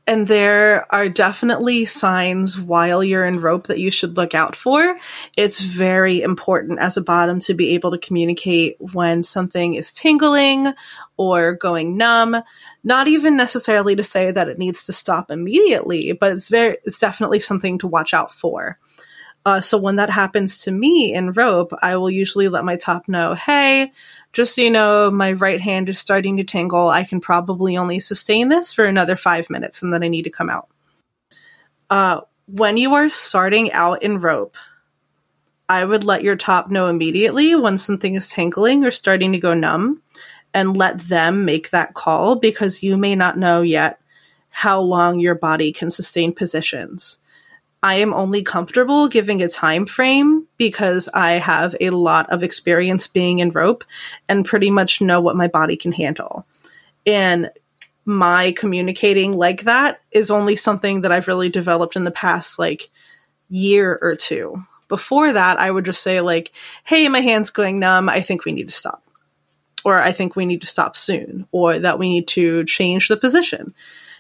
And 0.06 0.26
there 0.26 0.86
are 0.94 1.10
definitely 1.10 1.84
signs 1.84 2.58
while 2.58 3.04
you're 3.04 3.26
in 3.26 3.42
rope 3.42 3.66
that 3.66 3.80
you 3.80 3.90
should 3.90 4.16
look 4.16 4.34
out 4.34 4.56
for. 4.56 4.96
It's 5.36 5.60
very 5.60 6.22
important 6.22 6.78
as 6.78 6.96
a 6.96 7.02
bottom 7.02 7.38
to 7.40 7.52
be 7.52 7.74
able 7.74 7.90
to 7.90 7.98
communicate 7.98 8.76
when 8.80 9.24
something 9.24 9.74
is 9.74 9.92
tingling 9.92 10.72
or 11.18 11.52
going 11.52 11.98
numb. 11.98 12.34
Not 12.82 13.08
even 13.08 13.36
necessarily 13.36 13.94
to 13.96 14.04
say 14.04 14.30
that 14.30 14.48
it 14.48 14.58
needs 14.58 14.86
to 14.86 14.94
stop 14.94 15.30
immediately, 15.30 16.12
but 16.12 16.32
it's 16.32 16.48
very, 16.48 16.78
it's 16.84 16.98
definitely 16.98 17.40
something 17.40 17.76
to 17.80 17.88
watch 17.88 18.14
out 18.14 18.32
for. 18.32 18.78
Uh, 19.46 19.60
so 19.60 19.78
when 19.78 19.94
that 19.94 20.10
happens 20.10 20.58
to 20.64 20.72
me 20.72 21.14
in 21.14 21.30
rope, 21.30 21.72
I 21.80 21.96
will 21.96 22.10
usually 22.10 22.48
let 22.48 22.64
my 22.64 22.74
top 22.74 23.06
know, 23.06 23.34
hey, 23.34 23.92
just 24.32 24.56
so 24.56 24.62
you 24.62 24.72
know, 24.72 25.08
my 25.08 25.34
right 25.34 25.60
hand 25.60 25.88
is 25.88 26.00
starting 26.00 26.38
to 26.38 26.44
tingle. 26.44 26.88
I 26.88 27.04
can 27.04 27.20
probably 27.20 27.76
only 27.76 28.00
sustain 28.00 28.48
this 28.48 28.72
for 28.72 28.84
another 28.84 29.14
five 29.14 29.48
minutes 29.48 29.82
and 29.82 29.94
then 29.94 30.02
I 30.02 30.08
need 30.08 30.24
to 30.24 30.30
come 30.30 30.50
out. 30.50 30.68
Uh, 31.88 32.22
when 32.46 32.76
you 32.76 32.94
are 32.94 33.08
starting 33.08 33.70
out 33.70 34.02
in 34.02 34.18
rope, 34.18 34.56
I 35.68 35.84
would 35.84 36.02
let 36.02 36.24
your 36.24 36.36
top 36.36 36.68
know 36.68 36.88
immediately 36.88 37.54
when 37.54 37.78
something 37.78 38.16
is 38.16 38.28
tingling 38.28 38.84
or 38.84 38.90
starting 38.90 39.30
to 39.30 39.38
go 39.38 39.54
numb 39.54 40.02
and 40.54 40.76
let 40.76 40.98
them 40.98 41.44
make 41.44 41.70
that 41.70 41.94
call 41.94 42.34
because 42.34 42.82
you 42.82 42.96
may 42.96 43.14
not 43.14 43.38
know 43.38 43.62
yet 43.62 44.00
how 44.50 44.80
long 44.80 45.20
your 45.20 45.36
body 45.36 45.72
can 45.72 45.90
sustain 45.90 46.32
positions. 46.32 47.20
I 47.86 47.98
am 47.98 48.12
only 48.14 48.42
comfortable 48.42 49.06
giving 49.06 49.42
a 49.42 49.48
time 49.48 49.86
frame 49.86 50.48
because 50.56 51.08
I 51.14 51.34
have 51.34 51.76
a 51.80 51.90
lot 51.90 52.28
of 52.30 52.42
experience 52.42 53.06
being 53.06 53.38
in 53.38 53.50
rope 53.50 53.84
and 54.28 54.44
pretty 54.44 54.72
much 54.72 55.00
know 55.00 55.20
what 55.20 55.36
my 55.36 55.46
body 55.46 55.76
can 55.76 55.92
handle. 55.92 56.44
And 57.06 57.48
my 58.04 58.50
communicating 58.58 59.34
like 59.34 59.62
that 59.62 60.00
is 60.10 60.32
only 60.32 60.56
something 60.56 61.02
that 61.02 61.12
I've 61.12 61.28
really 61.28 61.48
developed 61.48 61.94
in 61.94 62.02
the 62.02 62.10
past 62.10 62.58
like 62.58 62.90
year 63.50 63.96
or 64.02 64.16
two. 64.16 64.64
Before 64.88 65.32
that, 65.32 65.60
I 65.60 65.70
would 65.70 65.84
just 65.84 66.02
say 66.02 66.20
like, 66.20 66.50
"Hey, 66.82 67.08
my 67.08 67.20
hand's 67.20 67.50
going 67.50 67.78
numb. 67.78 68.08
I 68.08 68.20
think 68.20 68.44
we 68.44 68.50
need 68.50 68.68
to 68.68 68.74
stop." 68.74 69.04
Or 69.84 69.96
I 69.96 70.10
think 70.10 70.34
we 70.34 70.44
need 70.44 70.62
to 70.62 70.66
stop 70.66 70.96
soon, 70.96 71.46
or 71.52 71.78
that 71.78 72.00
we 72.00 72.08
need 72.08 72.26
to 72.28 72.64
change 72.64 73.06
the 73.06 73.16
position 73.16 73.74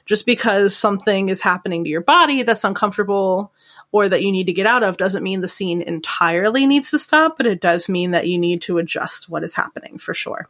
just 0.06 0.24
because 0.24 0.76
something 0.76 1.28
is 1.28 1.40
happening 1.40 1.84
to 1.84 1.90
your 1.90 2.00
body 2.00 2.42
that's 2.42 2.64
uncomfortable 2.64 3.52
or 3.92 4.08
that 4.08 4.22
you 4.22 4.32
need 4.32 4.46
to 4.46 4.52
get 4.52 4.66
out 4.66 4.82
of 4.82 4.96
doesn't 4.96 5.22
mean 5.22 5.40
the 5.40 5.48
scene 5.48 5.82
entirely 5.82 6.66
needs 6.66 6.90
to 6.90 6.98
stop, 6.98 7.36
but 7.36 7.46
it 7.46 7.60
does 7.60 7.88
mean 7.88 8.12
that 8.12 8.26
you 8.26 8.38
need 8.38 8.62
to 8.62 8.78
adjust 8.78 9.28
what 9.28 9.44
is 9.44 9.54
happening 9.54 9.98
for 9.98 10.14
sure. 10.14 10.48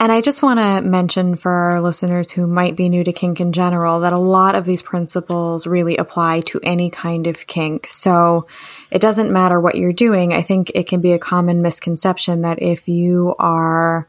And 0.00 0.10
I 0.10 0.20
just 0.20 0.42
want 0.42 0.58
to 0.58 0.80
mention 0.82 1.36
for 1.36 1.50
our 1.50 1.80
listeners 1.80 2.30
who 2.30 2.46
might 2.46 2.76
be 2.76 2.88
new 2.88 3.04
to 3.04 3.12
kink 3.12 3.40
in 3.40 3.52
general 3.52 4.00
that 4.00 4.12
a 4.12 4.18
lot 4.18 4.54
of 4.54 4.64
these 4.64 4.82
principles 4.82 5.66
really 5.66 5.96
apply 5.96 6.40
to 6.40 6.60
any 6.62 6.90
kind 6.90 7.26
of 7.26 7.46
kink. 7.46 7.86
So 7.88 8.48
it 8.90 9.00
doesn't 9.00 9.32
matter 9.32 9.60
what 9.60 9.76
you're 9.76 9.92
doing. 9.92 10.34
I 10.34 10.42
think 10.42 10.72
it 10.74 10.88
can 10.88 11.00
be 11.00 11.12
a 11.12 11.18
common 11.18 11.62
misconception 11.62 12.42
that 12.42 12.60
if 12.60 12.88
you 12.88 13.36
are 13.38 14.08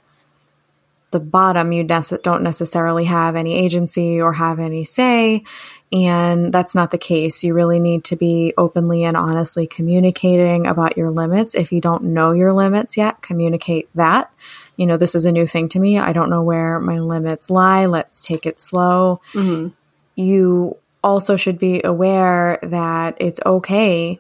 the 1.12 1.20
bottom, 1.20 1.72
you 1.72 1.84
don't 1.84 2.44
necessarily 2.44 3.06
have 3.06 3.36
any 3.36 3.54
agency 3.54 4.20
or 4.20 4.34
have 4.34 4.60
any 4.60 4.84
say. 4.84 5.44
And 5.92 6.52
that's 6.52 6.76
not 6.76 6.92
the 6.92 6.98
case. 6.98 7.44
You 7.44 7.54
really 7.54 7.80
need 7.80 8.04
to 8.06 8.16
be 8.16 8.54
openly 8.58 9.04
and 9.04 9.16
honestly 9.16 9.68
communicating 9.68 10.68
about 10.68 10.98
your 10.98 11.12
limits. 11.12 11.56
If 11.56 11.72
you 11.72 11.80
don't 11.80 12.06
know 12.06 12.32
your 12.32 12.52
limits 12.52 12.98
yet, 12.98 13.22
communicate 13.22 13.88
that. 13.96 14.34
You 14.76 14.88
know, 14.88 14.98
this 14.98 15.16
is 15.16 15.24
a 15.26 15.32
new 15.32 15.48
thing 15.48 15.70
to 15.70 15.80
me. 15.80 15.98
I 16.00 16.12
don't 16.12 16.30
know 16.30 16.44
where 16.44 16.80
my 16.80 17.00
limits 17.00 17.50
lie. 17.50 17.86
Let's 17.86 18.22
take 18.22 18.46
it 18.46 18.60
slow. 18.60 19.22
Mm-hmm. 19.34 19.70
You 20.16 20.78
also 21.04 21.38
should 21.38 21.60
be 21.60 21.82
aware 21.84 22.60
that 22.64 23.16
it's 23.22 23.40
okay 23.46 24.20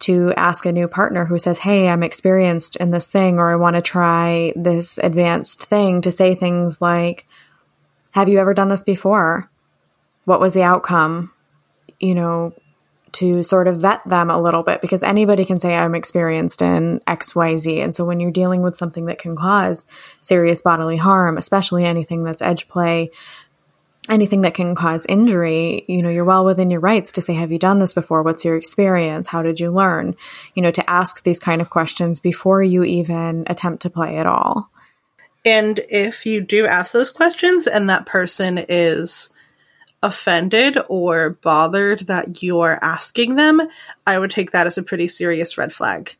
to 0.00 0.32
ask 0.36 0.66
a 0.66 0.72
new 0.72 0.88
partner 0.88 1.24
who 1.24 1.38
says, 1.38 1.58
Hey, 1.58 1.88
I'm 1.88 2.02
experienced 2.02 2.76
in 2.76 2.90
this 2.90 3.06
thing, 3.06 3.38
or 3.38 3.50
I 3.50 3.56
want 3.56 3.76
to 3.76 3.82
try 3.82 4.52
this 4.56 4.98
advanced 4.98 5.64
thing 5.64 6.02
to 6.02 6.12
say 6.12 6.34
things 6.34 6.80
like, 6.80 7.26
Have 8.12 8.28
you 8.28 8.38
ever 8.38 8.54
done 8.54 8.68
this 8.68 8.84
before? 8.84 9.50
What 10.24 10.40
was 10.40 10.52
the 10.52 10.62
outcome? 10.62 11.32
You 12.00 12.14
know, 12.14 12.54
to 13.16 13.42
sort 13.42 13.66
of 13.66 13.78
vet 13.78 14.06
them 14.06 14.28
a 14.28 14.40
little 14.40 14.62
bit 14.62 14.82
because 14.82 15.02
anybody 15.02 15.46
can 15.46 15.58
say, 15.58 15.74
I'm 15.74 15.94
experienced 15.94 16.60
in 16.60 17.00
XYZ. 17.06 17.82
And 17.82 17.94
so 17.94 18.04
when 18.04 18.20
you're 18.20 18.30
dealing 18.30 18.60
with 18.60 18.76
something 18.76 19.06
that 19.06 19.18
can 19.18 19.34
cause 19.34 19.86
serious 20.20 20.60
bodily 20.60 20.98
harm, 20.98 21.38
especially 21.38 21.86
anything 21.86 22.24
that's 22.24 22.42
edge 22.42 22.68
play, 22.68 23.10
anything 24.08 24.42
that 24.42 24.54
can 24.54 24.74
cause 24.74 25.06
injury, 25.08 25.84
you 25.88 26.02
know, 26.02 26.10
you're 26.10 26.24
well 26.24 26.44
within 26.44 26.70
your 26.70 26.80
rights 26.80 27.12
to 27.12 27.22
say, 27.22 27.34
have 27.34 27.52
you 27.52 27.58
done 27.58 27.78
this 27.78 27.94
before? 27.94 28.22
What's 28.22 28.44
your 28.44 28.56
experience? 28.56 29.26
How 29.26 29.42
did 29.42 29.60
you 29.60 29.70
learn? 29.70 30.14
You 30.54 30.62
know, 30.62 30.70
to 30.70 30.90
ask 30.90 31.22
these 31.22 31.38
kind 31.38 31.60
of 31.60 31.70
questions 31.70 32.20
before 32.20 32.62
you 32.62 32.84
even 32.84 33.44
attempt 33.48 33.82
to 33.82 33.90
play 33.90 34.16
at 34.16 34.26
all. 34.26 34.70
And 35.44 35.80
if 35.88 36.26
you 36.26 36.40
do 36.40 36.66
ask 36.66 36.92
those 36.92 37.10
questions 37.10 37.66
and 37.66 37.88
that 37.88 38.06
person 38.06 38.64
is 38.68 39.30
offended 40.02 40.78
or 40.88 41.30
bothered 41.30 42.00
that 42.00 42.42
you're 42.42 42.78
asking 42.82 43.36
them, 43.36 43.60
I 44.06 44.18
would 44.18 44.30
take 44.30 44.50
that 44.50 44.66
as 44.66 44.76
a 44.76 44.82
pretty 44.82 45.08
serious 45.08 45.56
red 45.56 45.72
flag. 45.72 46.16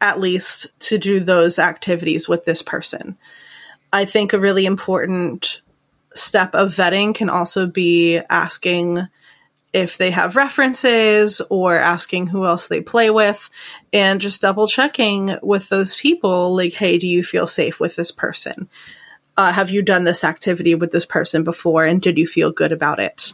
At 0.00 0.18
least 0.18 0.78
to 0.88 0.98
do 0.98 1.20
those 1.20 1.58
activities 1.58 2.28
with 2.28 2.44
this 2.44 2.62
person. 2.62 3.16
I 3.92 4.06
think 4.06 4.32
a 4.32 4.40
really 4.40 4.64
important 4.64 5.60
step 6.14 6.54
of 6.54 6.74
vetting 6.74 7.14
can 7.14 7.28
also 7.28 7.66
be 7.66 8.18
asking 8.30 8.98
if 9.72 9.96
they 9.96 10.10
have 10.10 10.36
references 10.36 11.40
or 11.48 11.78
asking 11.78 12.26
who 12.26 12.44
else 12.44 12.68
they 12.68 12.80
play 12.80 13.10
with 13.10 13.48
and 13.92 14.20
just 14.20 14.42
double 14.42 14.68
checking 14.68 15.34
with 15.42 15.68
those 15.68 15.96
people 15.96 16.54
like 16.54 16.74
hey 16.74 16.98
do 16.98 17.06
you 17.06 17.24
feel 17.24 17.46
safe 17.46 17.80
with 17.80 17.96
this 17.96 18.10
person 18.10 18.68
uh, 19.36 19.50
have 19.50 19.70
you 19.70 19.80
done 19.80 20.04
this 20.04 20.24
activity 20.24 20.74
with 20.74 20.92
this 20.92 21.06
person 21.06 21.42
before 21.42 21.84
and 21.84 22.02
did 22.02 22.18
you 22.18 22.26
feel 22.26 22.52
good 22.52 22.72
about 22.72 23.00
it 23.00 23.32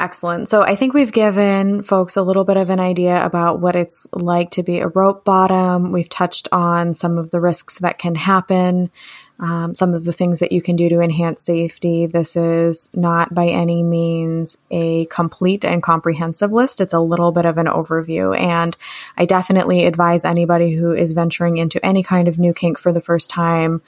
Excellent. 0.00 0.48
So 0.48 0.62
I 0.62 0.76
think 0.76 0.94
we've 0.94 1.10
given 1.10 1.82
folks 1.82 2.16
a 2.16 2.22
little 2.22 2.44
bit 2.44 2.56
of 2.56 2.70
an 2.70 2.78
idea 2.78 3.24
about 3.24 3.58
what 3.58 3.74
it's 3.74 4.06
like 4.12 4.50
to 4.52 4.62
be 4.62 4.78
a 4.78 4.86
rope 4.86 5.24
bottom. 5.24 5.90
We've 5.90 6.08
touched 6.08 6.46
on 6.52 6.94
some 6.94 7.18
of 7.18 7.32
the 7.32 7.40
risks 7.40 7.78
that 7.80 7.98
can 7.98 8.14
happen 8.14 8.92
um, 9.40 9.74
some 9.74 9.94
of 9.94 10.04
the 10.04 10.12
things 10.12 10.40
that 10.40 10.52
you 10.52 10.60
can 10.60 10.76
do 10.76 10.88
to 10.88 11.00
enhance 11.00 11.44
safety. 11.44 12.06
This 12.06 12.34
is 12.34 12.90
not 12.94 13.32
by 13.32 13.46
any 13.46 13.82
means 13.82 14.56
a 14.70 15.04
complete 15.06 15.64
and 15.64 15.82
comprehensive 15.82 16.52
list. 16.52 16.80
It's 16.80 16.94
a 16.94 17.00
little 17.00 17.30
bit 17.30 17.46
of 17.46 17.56
an 17.58 17.66
overview. 17.66 18.36
And 18.36 18.76
I 19.16 19.26
definitely 19.26 19.86
advise 19.86 20.24
anybody 20.24 20.74
who 20.74 20.92
is 20.92 21.12
venturing 21.12 21.58
into 21.58 21.84
any 21.84 22.02
kind 22.02 22.26
of 22.26 22.38
new 22.38 22.52
kink 22.52 22.78
for 22.78 22.92
the 22.92 23.00
first 23.00 23.30
time 23.30 23.80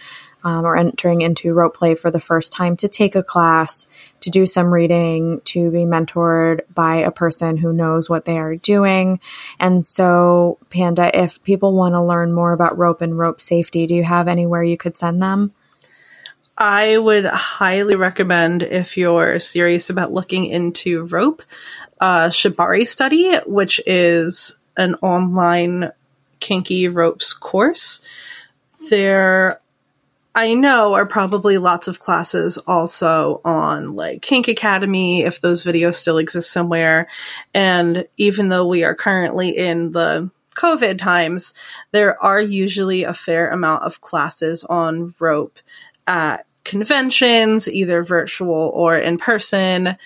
um, 0.45 0.65
or 0.65 0.77
entering 0.77 1.21
into 1.21 1.55
rope 1.55 1.77
play 1.77 1.95
for 1.95 2.11
the 2.11 2.21
first 2.21 2.53
time 2.53 2.77
to 2.79 2.89
take 2.89 3.15
a 3.15 3.23
class, 3.23 3.87
to 4.21 4.31
do 4.31 4.47
some 4.47 4.73
reading, 4.73 5.41
to 5.45 5.71
be 5.71 5.85
mentored 5.85 6.61
by 6.75 6.97
a 6.97 7.11
person 7.11 7.57
who 7.57 7.73
knows 7.73 8.09
what 8.09 8.25
they 8.25 8.39
are 8.39 8.57
doing. 8.57 9.21
And 9.59 9.87
so, 9.87 10.59
Panda, 10.71 11.17
if 11.19 11.43
people 11.43 11.75
want 11.75 11.95
to 11.95 12.03
learn 12.03 12.33
more 12.33 12.53
about 12.53 12.79
rope 12.79 13.01
and 13.01 13.19
rope 13.19 13.41
safety, 13.41 13.87
do 13.87 13.95
you 13.95 14.05
have 14.05 14.29
anywhere 14.29 14.63
you 14.63 14.77
could 14.77 14.97
send 14.97 15.23
them? 15.23 15.53
I 16.57 16.99
would 16.99 17.25
highly 17.25 17.97
recommend 17.97 18.63
if 18.63 18.99
you're 18.99 19.41
serious 19.41 19.89
about 19.89 20.13
looking 20.13 20.45
into 20.45 21.05
rope, 21.07 21.43
uh, 22.01 22.29
Shibari 22.29 22.87
Study, 22.87 23.35
which 23.47 23.81
is 23.87 24.59
an 24.77 24.97
online 24.97 25.93
kinky 26.39 26.89
ropes 26.89 27.33
course. 27.33 28.03
There 28.91 29.61
I 30.35 30.55
know 30.55 30.95
are 30.95 31.07
probably 31.07 31.59
lots 31.59 31.89
of 31.89 31.99
classes 31.99 32.57
also 32.59 33.41
on 33.45 33.97
like 33.97 34.23
Kink 34.23 34.47
Academy, 34.47 35.23
if 35.23 35.41
those 35.41 35.65
videos 35.65 35.97
still 35.97 36.19
exist 36.19 36.53
somewhere. 36.53 37.09
And 37.53 38.07
even 38.17 38.49
though 38.49 38.67
we 38.67 38.85
are 38.85 38.95
currently 38.95 39.57
in 39.57 39.91
the 39.93 40.31
COVID 40.55 40.99
times, 40.99 41.55
there 41.91 42.23
are 42.23 42.41
usually 42.41 43.03
a 43.03 43.15
fair 43.15 43.51
amount 43.51 43.83
of 43.83 44.01
classes 44.01 44.63
on 44.63 45.15
rope 45.19 45.59
at 46.07 46.47
conventions, 46.65 47.69
either 47.69 48.05
virtual 48.05 48.71
or 48.75 48.97
in 48.97 49.19
person. 49.19 49.97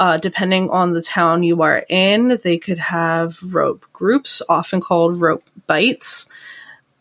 Uh, 0.00 0.16
depending 0.16 0.70
on 0.70 0.92
the 0.92 1.02
town 1.02 1.42
you 1.42 1.62
are 1.62 1.84
in, 1.88 2.38
they 2.42 2.56
could 2.56 2.78
have 2.78 3.42
rope 3.42 3.84
groups, 3.92 4.42
often 4.48 4.80
called 4.80 5.20
rope 5.20 5.42
bites. 5.66 6.26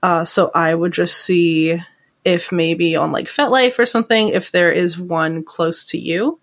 Uh, 0.01 0.25
so 0.25 0.49
I 0.53 0.73
would 0.73 0.93
just 0.93 1.15
see 1.17 1.79
if 2.25 2.51
maybe 2.51 2.95
on 2.95 3.11
like 3.11 3.27
FetLife 3.27 3.79
or 3.79 3.85
something, 3.85 4.29
if 4.29 4.51
there 4.51 4.71
is 4.71 4.99
one 4.99 5.43
close 5.43 5.85
to 5.89 5.97
you. 5.97 6.39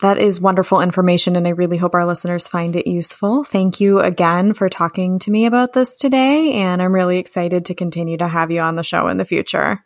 That 0.00 0.16
is 0.16 0.40
wonderful 0.40 0.80
information, 0.80 1.36
and 1.36 1.46
I 1.46 1.50
really 1.50 1.76
hope 1.76 1.94
our 1.94 2.06
listeners 2.06 2.48
find 2.48 2.74
it 2.74 2.88
useful. 2.88 3.44
Thank 3.44 3.80
you 3.80 4.00
again 4.00 4.54
for 4.54 4.70
talking 4.70 5.18
to 5.20 5.30
me 5.30 5.44
about 5.44 5.74
this 5.74 5.96
today, 5.96 6.54
and 6.54 6.80
I'm 6.80 6.94
really 6.94 7.18
excited 7.18 7.66
to 7.66 7.74
continue 7.74 8.16
to 8.16 8.28
have 8.28 8.50
you 8.50 8.60
on 8.60 8.76
the 8.76 8.82
show 8.82 9.08
in 9.08 9.18
the 9.18 9.26
future. 9.26 9.84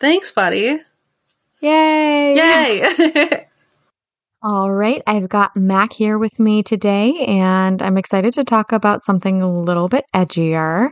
Thanks, 0.00 0.32
buddy. 0.32 0.80
Yay! 1.60 2.34
Yay! 2.36 3.46
All 4.42 4.70
right, 4.70 5.02
I've 5.06 5.28
got 5.28 5.56
Mac 5.56 5.92
here 5.92 6.18
with 6.18 6.40
me 6.40 6.64
today, 6.64 7.14
and 7.26 7.80
I'm 7.82 7.96
excited 7.96 8.34
to 8.34 8.44
talk 8.44 8.72
about 8.72 9.04
something 9.04 9.42
a 9.42 9.50
little 9.50 9.88
bit 9.88 10.04
edgier 10.12 10.90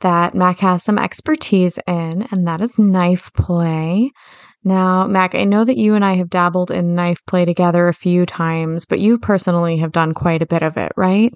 that 0.00 0.34
Mac 0.34 0.58
has 0.58 0.82
some 0.82 0.98
expertise 0.98 1.78
in, 1.86 2.26
and 2.30 2.46
that 2.46 2.60
is 2.60 2.78
knife 2.78 3.32
play. 3.34 4.10
Now, 4.64 5.06
Mac, 5.06 5.34
I 5.34 5.44
know 5.44 5.64
that 5.64 5.76
you 5.76 5.94
and 5.94 6.04
I 6.04 6.14
have 6.14 6.30
dabbled 6.30 6.70
in 6.70 6.94
knife 6.94 7.24
play 7.26 7.44
together 7.44 7.88
a 7.88 7.94
few 7.94 8.24
times, 8.24 8.86
but 8.86 9.00
you 9.00 9.18
personally 9.18 9.76
have 9.78 9.92
done 9.92 10.14
quite 10.14 10.42
a 10.42 10.46
bit 10.46 10.62
of 10.62 10.76
it, 10.76 10.92
right? 10.96 11.34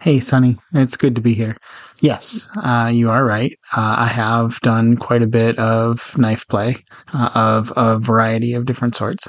Hey, 0.00 0.18
Sunny, 0.18 0.56
It's 0.72 0.96
good 0.96 1.14
to 1.16 1.20
be 1.20 1.34
here. 1.34 1.58
Yes, 2.00 2.48
uh, 2.56 2.90
you 2.90 3.10
are 3.10 3.22
right. 3.22 3.52
Uh, 3.76 3.96
I 3.98 4.06
have 4.06 4.58
done 4.60 4.96
quite 4.96 5.20
a 5.20 5.26
bit 5.26 5.58
of 5.58 6.16
knife 6.16 6.48
play 6.48 6.76
uh, 7.12 7.28
of 7.34 7.70
a 7.76 7.98
variety 7.98 8.54
of 8.54 8.64
different 8.64 8.94
sorts. 8.94 9.28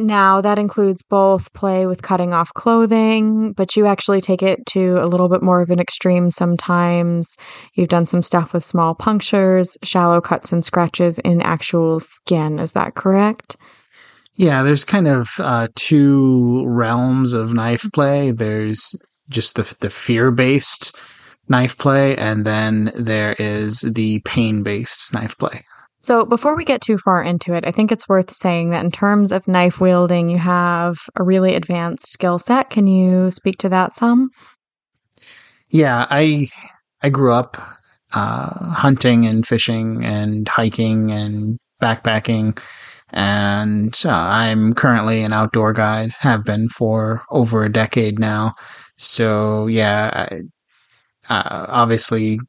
Now, 0.00 0.40
that 0.40 0.58
includes 0.58 1.02
both 1.02 1.52
play 1.52 1.84
with 1.84 2.00
cutting 2.00 2.32
off 2.32 2.54
clothing, 2.54 3.52
but 3.52 3.76
you 3.76 3.86
actually 3.86 4.22
take 4.22 4.42
it 4.42 4.64
to 4.66 4.96
a 4.96 5.04
little 5.04 5.28
bit 5.28 5.42
more 5.42 5.60
of 5.60 5.70
an 5.70 5.78
extreme 5.78 6.30
sometimes. 6.30 7.36
You've 7.74 7.90
done 7.90 8.06
some 8.06 8.22
stuff 8.22 8.54
with 8.54 8.64
small 8.64 8.94
punctures, 8.94 9.76
shallow 9.82 10.20
cuts 10.22 10.52
and 10.52 10.64
scratches 10.64 11.18
in 11.18 11.42
actual 11.42 12.00
skin. 12.00 12.58
Is 12.58 12.72
that 12.72 12.94
correct? 12.94 13.56
Yeah, 14.36 14.62
there's 14.62 14.84
kind 14.84 15.06
of 15.06 15.28
uh, 15.38 15.68
two 15.74 16.64
realms 16.66 17.34
of 17.34 17.52
knife 17.52 17.86
play. 17.92 18.30
There's 18.30 18.94
just 19.28 19.56
the 19.56 19.74
the 19.80 19.90
fear 19.90 20.30
based 20.30 20.96
knife 21.50 21.76
play, 21.76 22.16
and 22.16 22.46
then 22.46 22.90
there 22.96 23.34
is 23.38 23.80
the 23.80 24.20
pain 24.20 24.62
based 24.62 25.12
knife 25.12 25.36
play. 25.36 25.64
So, 26.02 26.24
before 26.24 26.56
we 26.56 26.64
get 26.64 26.80
too 26.80 26.96
far 26.96 27.22
into 27.22 27.52
it, 27.52 27.66
I 27.66 27.72
think 27.72 27.92
it's 27.92 28.08
worth 28.08 28.30
saying 28.30 28.70
that 28.70 28.82
in 28.82 28.90
terms 28.90 29.32
of 29.32 29.46
knife 29.46 29.80
wielding, 29.80 30.30
you 30.30 30.38
have 30.38 30.96
a 31.14 31.22
really 31.22 31.54
advanced 31.54 32.10
skill 32.10 32.38
set. 32.38 32.70
Can 32.70 32.86
you 32.86 33.30
speak 33.30 33.58
to 33.58 33.68
that 33.68 33.96
some? 33.96 34.30
Yeah, 35.68 36.06
I 36.08 36.48
I 37.02 37.10
grew 37.10 37.34
up 37.34 37.58
uh, 38.14 38.72
hunting 38.72 39.26
and 39.26 39.46
fishing 39.46 40.02
and 40.02 40.48
hiking 40.48 41.12
and 41.12 41.58
backpacking, 41.82 42.58
and 43.10 44.00
uh, 44.02 44.10
I'm 44.10 44.72
currently 44.72 45.22
an 45.22 45.34
outdoor 45.34 45.74
guide. 45.74 46.12
Have 46.20 46.44
been 46.44 46.70
for 46.70 47.22
over 47.30 47.62
a 47.62 47.72
decade 47.72 48.18
now. 48.18 48.54
So 48.96 49.66
yeah, 49.66 50.28
I, 51.28 51.34
uh, 51.34 51.66
obviously, 51.68 52.40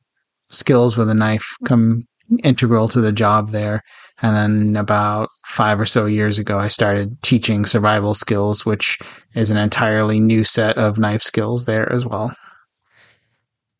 skills 0.52 0.96
with 0.96 1.10
a 1.10 1.16
knife 1.16 1.58
come 1.66 2.06
integral 2.44 2.88
to 2.90 3.02
the 3.02 3.12
job 3.12 3.50
there. 3.50 3.82
And 4.22 4.36
then 4.36 4.76
about 4.76 5.30
five 5.46 5.80
or 5.80 5.86
so 5.86 6.06
years 6.06 6.38
ago, 6.38 6.60
I 6.60 6.68
started 6.68 7.22
teaching 7.22 7.66
survival 7.66 8.14
skills, 8.14 8.66
which 8.66 9.00
is 9.36 9.52
an 9.52 9.58
entirely 9.58 10.20
new 10.20 10.44
set 10.44 10.78
of 10.78 11.00
knife 11.00 11.24
skills 11.24 11.66
there 11.66 11.92
as 11.92 12.06
well. 12.06 12.34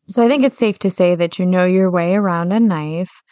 So 0.08 0.22
I 0.22 0.28
think 0.28 0.44
it's 0.44 0.58
safe 0.58 0.78
to 0.80 0.90
say 0.90 1.14
that 1.14 1.38
you 1.38 1.46
know 1.46 1.64
your 1.64 1.90
way 1.90 2.14
around 2.14 2.52
a 2.52 2.60
knife, 2.60 3.22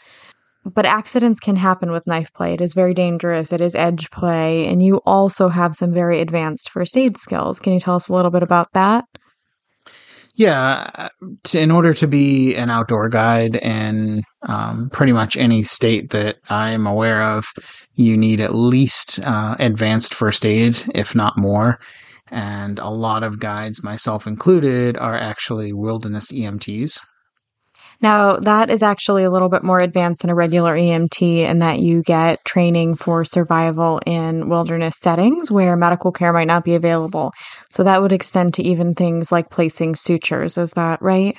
but 0.65 0.87
accidents 0.87 1.41
can 1.41 1.57
happen 1.57 1.91
with 1.91 2.07
knife 2.07 2.33
play. 2.33 2.55
It 2.55 2.61
is 2.61 2.75
very 2.75 2.95
dangerous. 2.95 3.53
It 3.53 3.61
is 3.61 3.75
edge 3.75 4.11
play, 4.11 4.67
and 4.67 4.83
you 4.83 5.01
also 5.05 5.49
have 5.49 5.75
some 5.75 5.93
very 5.93 6.21
advanced 6.21 6.71
first 6.71 6.97
aid 6.97 7.19
skills. 7.19 7.61
Can 7.61 7.73
you 7.73 7.81
tell 7.81 7.97
us 7.97 8.09
a 8.09 8.15
little 8.15 8.31
bit 8.31 8.43
about 8.43 8.73
that? 8.73 9.05
Yeah, 10.41 11.09
to, 11.45 11.61
in 11.61 11.71
order 11.71 11.93
to 11.93 12.07
be 12.07 12.55
an 12.55 12.71
outdoor 12.71 13.11
guide 13.11 13.57
in 13.57 14.23
um, 14.49 14.89
pretty 14.91 15.12
much 15.12 15.37
any 15.37 15.65
state 15.65 16.12
that 16.12 16.37
I'm 16.49 16.87
aware 16.87 17.23
of, 17.23 17.45
you 17.93 18.17
need 18.17 18.41
at 18.41 18.55
least 18.55 19.19
uh, 19.19 19.57
advanced 19.59 20.15
first 20.15 20.47
aid, 20.47 20.83
if 20.95 21.15
not 21.15 21.37
more. 21.37 21.79
And 22.31 22.79
a 22.79 22.89
lot 22.89 23.23
of 23.23 23.39
guides, 23.39 23.85
myself 23.85 24.27
included, 24.27 24.97
are 24.97 25.15
actually 25.15 25.75
wilderness 25.75 26.33
EMTs. 26.33 27.01
Now, 28.03 28.37
that 28.37 28.71
is 28.71 28.83
actually 28.83 29.25
a 29.25 29.31
little 29.31 29.51
bit 29.51 29.62
more 29.62 29.81
advanced 29.81 30.23
than 30.23 30.31
a 30.31 30.35
regular 30.35 30.75
EMT 30.75 31.21
in 31.21 31.59
that 31.59 31.81
you 31.81 32.03
get 32.03 32.43
training 32.47 32.95
for 32.95 33.27
survival 33.27 34.01
in 34.07 34.49
wilderness 34.49 34.95
settings 34.99 35.51
where 35.51 35.77
medical 35.77 36.11
care 36.11 36.33
might 36.33 36.47
not 36.47 36.65
be 36.65 36.75
available. 36.75 37.33
So 37.71 37.85
that 37.85 38.03
would 38.03 38.13
extend 38.13 38.55
to 38.55 38.63
even 38.63 38.95
things 38.95 39.31
like 39.31 39.51
placing 39.51 39.95
sutures. 39.95 40.59
Is 40.59 40.73
that 40.73 41.01
right? 41.01 41.37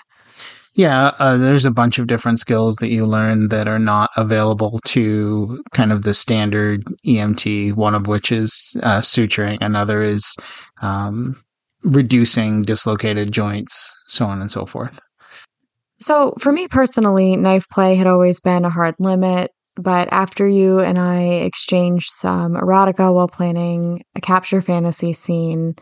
Yeah, 0.73 1.11
uh, 1.19 1.35
there's 1.35 1.65
a 1.65 1.71
bunch 1.71 1.99
of 1.99 2.07
different 2.07 2.39
skills 2.39 2.77
that 2.77 2.87
you 2.87 3.05
learn 3.05 3.49
that 3.49 3.67
are 3.67 3.79
not 3.79 4.09
available 4.15 4.79
to 4.85 5.61
kind 5.73 5.91
of 5.91 6.03
the 6.03 6.13
standard 6.13 6.85
EMT, 7.05 7.73
one 7.73 7.93
of 7.93 8.07
which 8.07 8.31
is 8.31 8.77
uh, 8.81 8.99
suturing, 9.01 9.57
another 9.59 10.01
is 10.01 10.37
um, 10.81 11.35
reducing 11.83 12.61
dislocated 12.61 13.33
joints, 13.33 13.93
so 14.07 14.25
on 14.25 14.39
and 14.39 14.49
so 14.49 14.65
forth. 14.65 15.01
So, 15.99 16.33
for 16.39 16.53
me 16.53 16.67
personally, 16.69 17.35
knife 17.35 17.67
play 17.69 17.95
had 17.95 18.07
always 18.07 18.39
been 18.39 18.63
a 18.63 18.69
hard 18.69 18.95
limit. 18.97 19.51
But 19.75 20.11
after 20.11 20.47
you 20.47 20.79
and 20.79 20.99
I 20.99 21.21
exchanged 21.21 22.09
some 22.15 22.53
erotica 22.55 23.13
while 23.13 23.27
planning 23.27 24.01
a 24.15 24.21
capture 24.21 24.61
fantasy 24.61 25.13
scene, 25.13 25.75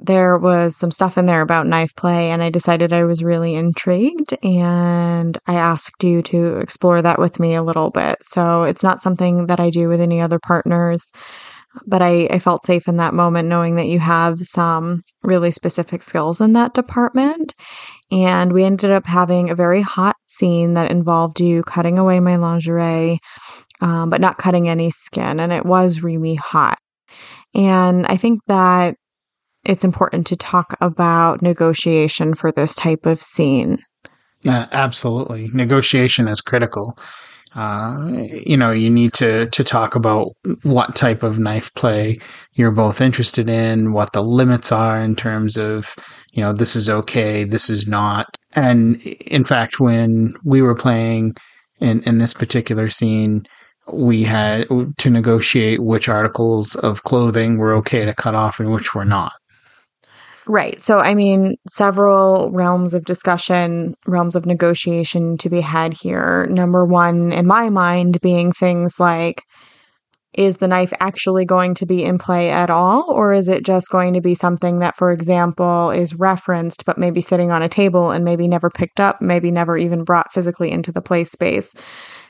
there 0.00 0.36
was 0.36 0.76
some 0.76 0.90
stuff 0.90 1.16
in 1.16 1.26
there 1.26 1.40
about 1.40 1.66
knife 1.66 1.94
play, 1.96 2.30
and 2.30 2.42
I 2.42 2.50
decided 2.50 2.92
I 2.92 3.04
was 3.04 3.24
really 3.24 3.54
intrigued. 3.54 4.36
And 4.44 5.38
I 5.46 5.54
asked 5.54 6.02
you 6.02 6.22
to 6.22 6.56
explore 6.58 7.00
that 7.02 7.18
with 7.18 7.40
me 7.40 7.54
a 7.54 7.62
little 7.62 7.90
bit. 7.90 8.16
So, 8.22 8.64
it's 8.64 8.82
not 8.82 9.02
something 9.02 9.46
that 9.46 9.60
I 9.60 9.70
do 9.70 9.88
with 9.88 10.00
any 10.00 10.20
other 10.20 10.38
partners 10.38 11.10
but 11.86 12.02
I, 12.02 12.26
I 12.30 12.38
felt 12.38 12.64
safe 12.64 12.88
in 12.88 12.98
that 12.98 13.14
moment 13.14 13.48
knowing 13.48 13.76
that 13.76 13.88
you 13.88 13.98
have 13.98 14.40
some 14.42 15.02
really 15.22 15.50
specific 15.50 16.02
skills 16.02 16.40
in 16.40 16.52
that 16.54 16.74
department. 16.74 17.54
And 18.10 18.52
we 18.52 18.64
ended 18.64 18.90
up 18.90 19.06
having 19.06 19.50
a 19.50 19.54
very 19.54 19.82
hot 19.82 20.16
scene 20.28 20.74
that 20.74 20.90
involved 20.90 21.40
you 21.40 21.62
cutting 21.62 21.98
away 21.98 22.20
my 22.20 22.36
lingerie, 22.36 23.18
um, 23.80 24.10
but 24.10 24.20
not 24.20 24.38
cutting 24.38 24.68
any 24.68 24.90
skin. 24.90 25.40
And 25.40 25.52
it 25.52 25.66
was 25.66 26.02
really 26.02 26.36
hot. 26.36 26.78
And 27.54 28.06
I 28.06 28.16
think 28.16 28.40
that 28.46 28.96
it's 29.64 29.84
important 29.84 30.26
to 30.28 30.36
talk 30.36 30.76
about 30.80 31.42
negotiation 31.42 32.34
for 32.34 32.52
this 32.52 32.74
type 32.74 33.06
of 33.06 33.22
scene. 33.22 33.78
Uh, 34.46 34.66
absolutely. 34.72 35.48
Negotiation 35.52 36.28
is 36.28 36.40
critical 36.40 36.98
uh, 37.56 38.10
you 38.32 38.56
know, 38.56 38.72
you 38.72 38.90
need 38.90 39.12
to 39.14 39.46
to 39.46 39.62
talk 39.62 39.94
about 39.94 40.32
what 40.62 40.96
type 40.96 41.22
of 41.22 41.38
knife 41.38 41.72
play 41.74 42.18
you're 42.54 42.72
both 42.72 43.00
interested 43.00 43.48
in, 43.48 43.92
what 43.92 44.12
the 44.12 44.22
limits 44.22 44.72
are 44.72 45.00
in 45.00 45.14
terms 45.14 45.56
of, 45.56 45.94
you 46.32 46.42
know, 46.42 46.52
this 46.52 46.74
is 46.74 46.90
okay, 46.90 47.44
this 47.44 47.70
is 47.70 47.86
not. 47.86 48.26
And 48.54 49.00
in 49.02 49.44
fact, 49.44 49.78
when 49.78 50.34
we 50.44 50.62
were 50.62 50.74
playing 50.74 51.34
in 51.80 52.02
in 52.02 52.18
this 52.18 52.34
particular 52.34 52.88
scene, 52.88 53.44
we 53.92 54.24
had 54.24 54.66
to 54.98 55.10
negotiate 55.10 55.82
which 55.82 56.08
articles 56.08 56.74
of 56.76 57.04
clothing 57.04 57.58
were 57.58 57.74
okay 57.74 58.04
to 58.04 58.14
cut 58.14 58.34
off 58.34 58.58
and 58.58 58.72
which 58.72 58.94
were 58.94 59.04
not. 59.04 59.32
Right. 60.46 60.78
So, 60.80 60.98
I 60.98 61.14
mean, 61.14 61.56
several 61.70 62.50
realms 62.50 62.92
of 62.92 63.04
discussion, 63.06 63.94
realms 64.06 64.36
of 64.36 64.44
negotiation 64.44 65.38
to 65.38 65.48
be 65.48 65.60
had 65.60 65.94
here. 65.94 66.46
Number 66.50 66.84
one, 66.84 67.32
in 67.32 67.46
my 67.46 67.70
mind, 67.70 68.20
being 68.20 68.52
things 68.52 69.00
like 69.00 69.42
is 70.34 70.56
the 70.58 70.68
knife 70.68 70.92
actually 71.00 71.44
going 71.44 71.74
to 71.76 71.86
be 71.86 72.02
in 72.02 72.18
play 72.18 72.50
at 72.50 72.70
all? 72.70 73.04
Or 73.10 73.32
is 73.32 73.48
it 73.48 73.64
just 73.64 73.88
going 73.90 74.14
to 74.14 74.20
be 74.20 74.34
something 74.34 74.80
that, 74.80 74.96
for 74.96 75.12
example, 75.12 75.90
is 75.90 76.14
referenced, 76.14 76.84
but 76.84 76.98
maybe 76.98 77.20
sitting 77.20 77.52
on 77.52 77.62
a 77.62 77.68
table 77.68 78.10
and 78.10 78.24
maybe 78.24 78.48
never 78.48 78.68
picked 78.70 79.00
up, 79.00 79.22
maybe 79.22 79.50
never 79.52 79.76
even 79.78 80.04
brought 80.04 80.32
physically 80.32 80.70
into 80.72 80.92
the 80.92 81.02
play 81.02 81.24
space? 81.24 81.72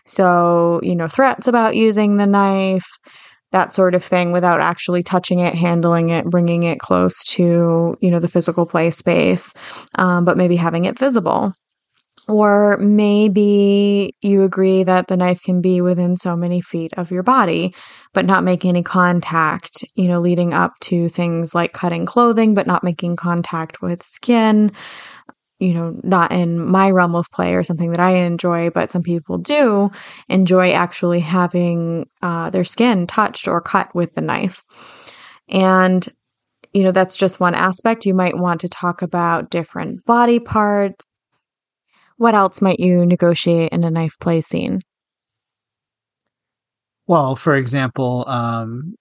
So, 0.06 0.80
you 0.82 0.94
know, 0.94 1.08
threats 1.08 1.48
about 1.48 1.76
using 1.76 2.16
the 2.16 2.26
knife, 2.26 2.86
that 3.54 3.72
sort 3.72 3.94
of 3.94 4.02
thing 4.02 4.32
without 4.32 4.60
actually 4.60 5.04
touching 5.04 5.38
it, 5.38 5.54
handling 5.54 6.10
it, 6.10 6.26
bringing 6.26 6.64
it 6.64 6.80
close 6.80 7.22
to, 7.22 7.96
you 8.00 8.10
know, 8.10 8.18
the 8.18 8.28
physical 8.28 8.66
play 8.66 8.90
space, 8.90 9.52
um, 9.94 10.24
but 10.24 10.36
maybe 10.36 10.56
having 10.56 10.86
it 10.86 10.98
visible. 10.98 11.54
Or 12.26 12.78
maybe 12.78 14.12
you 14.22 14.42
agree 14.42 14.82
that 14.82 15.06
the 15.06 15.16
knife 15.16 15.40
can 15.42 15.60
be 15.60 15.80
within 15.80 16.16
so 16.16 16.34
many 16.34 16.62
feet 16.62 16.94
of 16.96 17.12
your 17.12 17.22
body, 17.22 17.72
but 18.12 18.26
not 18.26 18.42
make 18.42 18.64
any 18.64 18.82
contact, 18.82 19.84
you 19.94 20.08
know, 20.08 20.20
leading 20.20 20.52
up 20.52 20.72
to 20.82 21.08
things 21.08 21.54
like 21.54 21.72
cutting 21.72 22.06
clothing, 22.06 22.54
but 22.54 22.66
not 22.66 22.82
making 22.82 23.14
contact 23.14 23.82
with 23.82 24.02
skin 24.02 24.72
you 25.64 25.72
know, 25.72 25.98
not 26.02 26.30
in 26.30 26.62
my 26.62 26.90
realm 26.90 27.14
of 27.14 27.30
play 27.30 27.54
or 27.54 27.62
something 27.62 27.90
that 27.90 28.00
I 28.00 28.16
enjoy, 28.16 28.68
but 28.68 28.90
some 28.90 29.02
people 29.02 29.38
do 29.38 29.90
enjoy 30.28 30.72
actually 30.72 31.20
having 31.20 32.06
uh, 32.20 32.50
their 32.50 32.64
skin 32.64 33.06
touched 33.06 33.48
or 33.48 33.62
cut 33.62 33.94
with 33.94 34.12
the 34.12 34.20
knife. 34.20 34.62
And, 35.48 36.06
you 36.74 36.82
know, 36.82 36.92
that's 36.92 37.16
just 37.16 37.40
one 37.40 37.54
aspect. 37.54 38.04
You 38.04 38.12
might 38.12 38.36
want 38.36 38.60
to 38.60 38.68
talk 38.68 39.00
about 39.00 39.48
different 39.48 40.04
body 40.04 40.38
parts. 40.38 41.06
What 42.18 42.34
else 42.34 42.60
might 42.60 42.78
you 42.78 43.06
negotiate 43.06 43.72
in 43.72 43.84
a 43.84 43.90
knife 43.90 44.16
play 44.20 44.42
scene? 44.42 44.82
Well, 47.06 47.36
for 47.36 47.54
example, 47.54 48.28
um, 48.28 48.96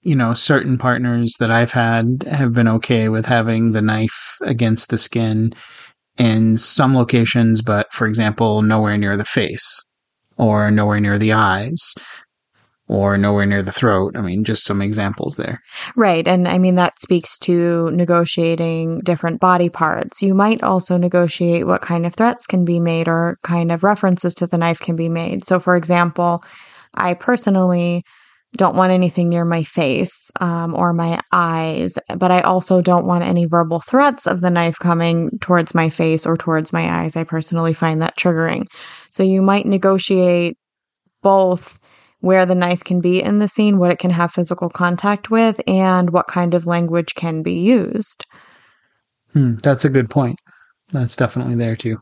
you 0.00 0.16
know, 0.16 0.32
certain 0.32 0.78
partners 0.78 1.36
that 1.40 1.50
I've 1.50 1.72
had 1.72 2.24
have 2.26 2.54
been 2.54 2.68
okay 2.68 3.10
with 3.10 3.26
having 3.26 3.72
the 3.72 3.82
knife 3.82 4.38
against 4.40 4.88
the 4.88 4.96
skin 4.96 5.52
in 6.20 6.58
some 6.58 6.94
locations, 6.94 7.62
but 7.62 7.90
for 7.94 8.06
example, 8.06 8.60
nowhere 8.60 8.98
near 8.98 9.16
the 9.16 9.24
face 9.24 9.82
or 10.36 10.70
nowhere 10.70 11.00
near 11.00 11.16
the 11.16 11.32
eyes 11.32 11.94
or 12.88 13.16
nowhere 13.16 13.46
near 13.46 13.62
the 13.62 13.72
throat. 13.72 14.14
I 14.18 14.20
mean, 14.20 14.44
just 14.44 14.66
some 14.66 14.82
examples 14.82 15.36
there. 15.36 15.62
Right. 15.96 16.28
And 16.28 16.46
I 16.46 16.58
mean, 16.58 16.74
that 16.74 17.00
speaks 17.00 17.38
to 17.40 17.90
negotiating 17.92 18.98
different 18.98 19.40
body 19.40 19.70
parts. 19.70 20.20
You 20.20 20.34
might 20.34 20.62
also 20.62 20.98
negotiate 20.98 21.66
what 21.66 21.80
kind 21.80 22.04
of 22.04 22.14
threats 22.14 22.46
can 22.46 22.66
be 22.66 22.80
made 22.80 23.08
or 23.08 23.38
kind 23.42 23.72
of 23.72 23.82
references 23.82 24.34
to 24.34 24.46
the 24.46 24.58
knife 24.58 24.78
can 24.78 24.96
be 24.96 25.08
made. 25.08 25.46
So, 25.46 25.58
for 25.58 25.74
example, 25.74 26.42
I 26.92 27.14
personally 27.14 28.04
don't 28.56 28.76
want 28.76 28.92
anything 28.92 29.28
near 29.28 29.44
my 29.44 29.62
face 29.62 30.30
um, 30.40 30.74
or 30.74 30.92
my 30.92 31.20
eyes, 31.32 31.98
but 32.16 32.30
I 32.30 32.40
also 32.40 32.82
don't 32.82 33.06
want 33.06 33.24
any 33.24 33.44
verbal 33.44 33.80
threats 33.80 34.26
of 34.26 34.40
the 34.40 34.50
knife 34.50 34.78
coming 34.78 35.30
towards 35.40 35.74
my 35.74 35.88
face 35.88 36.26
or 36.26 36.36
towards 36.36 36.72
my 36.72 37.02
eyes. 37.02 37.16
I 37.16 37.24
personally 37.24 37.74
find 37.74 38.02
that 38.02 38.18
triggering. 38.18 38.64
So 39.10 39.22
you 39.22 39.40
might 39.40 39.66
negotiate 39.66 40.56
both 41.22 41.78
where 42.20 42.44
the 42.44 42.54
knife 42.54 42.84
can 42.84 43.00
be 43.00 43.22
in 43.22 43.38
the 43.38 43.48
scene, 43.48 43.78
what 43.78 43.92
it 43.92 43.98
can 43.98 44.10
have 44.10 44.32
physical 44.32 44.68
contact 44.68 45.30
with, 45.30 45.60
and 45.66 46.10
what 46.10 46.26
kind 46.26 46.54
of 46.54 46.66
language 46.66 47.14
can 47.14 47.42
be 47.42 47.54
used. 47.54 48.26
Hmm, 49.32 49.56
that's 49.62 49.84
a 49.84 49.90
good 49.90 50.10
point. 50.10 50.38
That's 50.92 51.16
definitely 51.16 51.54
there 51.54 51.76
too. 51.76 51.98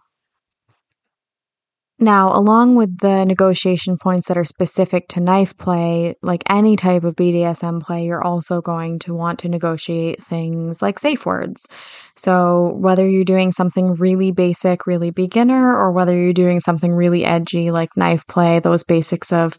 Now, 2.00 2.32
along 2.32 2.76
with 2.76 2.98
the 2.98 3.24
negotiation 3.24 3.96
points 3.98 4.28
that 4.28 4.38
are 4.38 4.44
specific 4.44 5.08
to 5.08 5.20
knife 5.20 5.56
play, 5.56 6.14
like 6.22 6.44
any 6.48 6.76
type 6.76 7.02
of 7.02 7.16
BDSM 7.16 7.82
play, 7.82 8.04
you're 8.04 8.22
also 8.22 8.60
going 8.60 9.00
to 9.00 9.14
want 9.14 9.40
to 9.40 9.48
negotiate 9.48 10.22
things 10.22 10.80
like 10.80 11.00
safe 11.00 11.26
words. 11.26 11.66
So, 12.14 12.74
whether 12.76 13.06
you're 13.08 13.24
doing 13.24 13.50
something 13.50 13.94
really 13.94 14.30
basic, 14.30 14.86
really 14.86 15.10
beginner, 15.10 15.76
or 15.76 15.90
whether 15.90 16.14
you're 16.14 16.32
doing 16.32 16.60
something 16.60 16.92
really 16.92 17.24
edgy 17.24 17.72
like 17.72 17.96
knife 17.96 18.24
play, 18.28 18.60
those 18.60 18.84
basics 18.84 19.32
of 19.32 19.58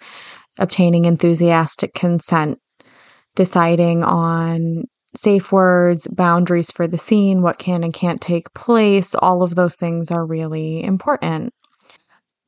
obtaining 0.58 1.04
enthusiastic 1.04 1.94
consent, 1.94 2.58
deciding 3.36 4.02
on 4.04 4.86
safe 5.14 5.52
words, 5.52 6.08
boundaries 6.08 6.72
for 6.72 6.88
the 6.88 6.98
scene, 6.98 7.42
what 7.42 7.58
can 7.58 7.84
and 7.84 7.94
can't 7.94 8.22
take 8.22 8.54
place, 8.54 9.14
all 9.16 9.44
of 9.44 9.56
those 9.56 9.76
things 9.76 10.10
are 10.10 10.26
really 10.26 10.82
important. 10.84 11.54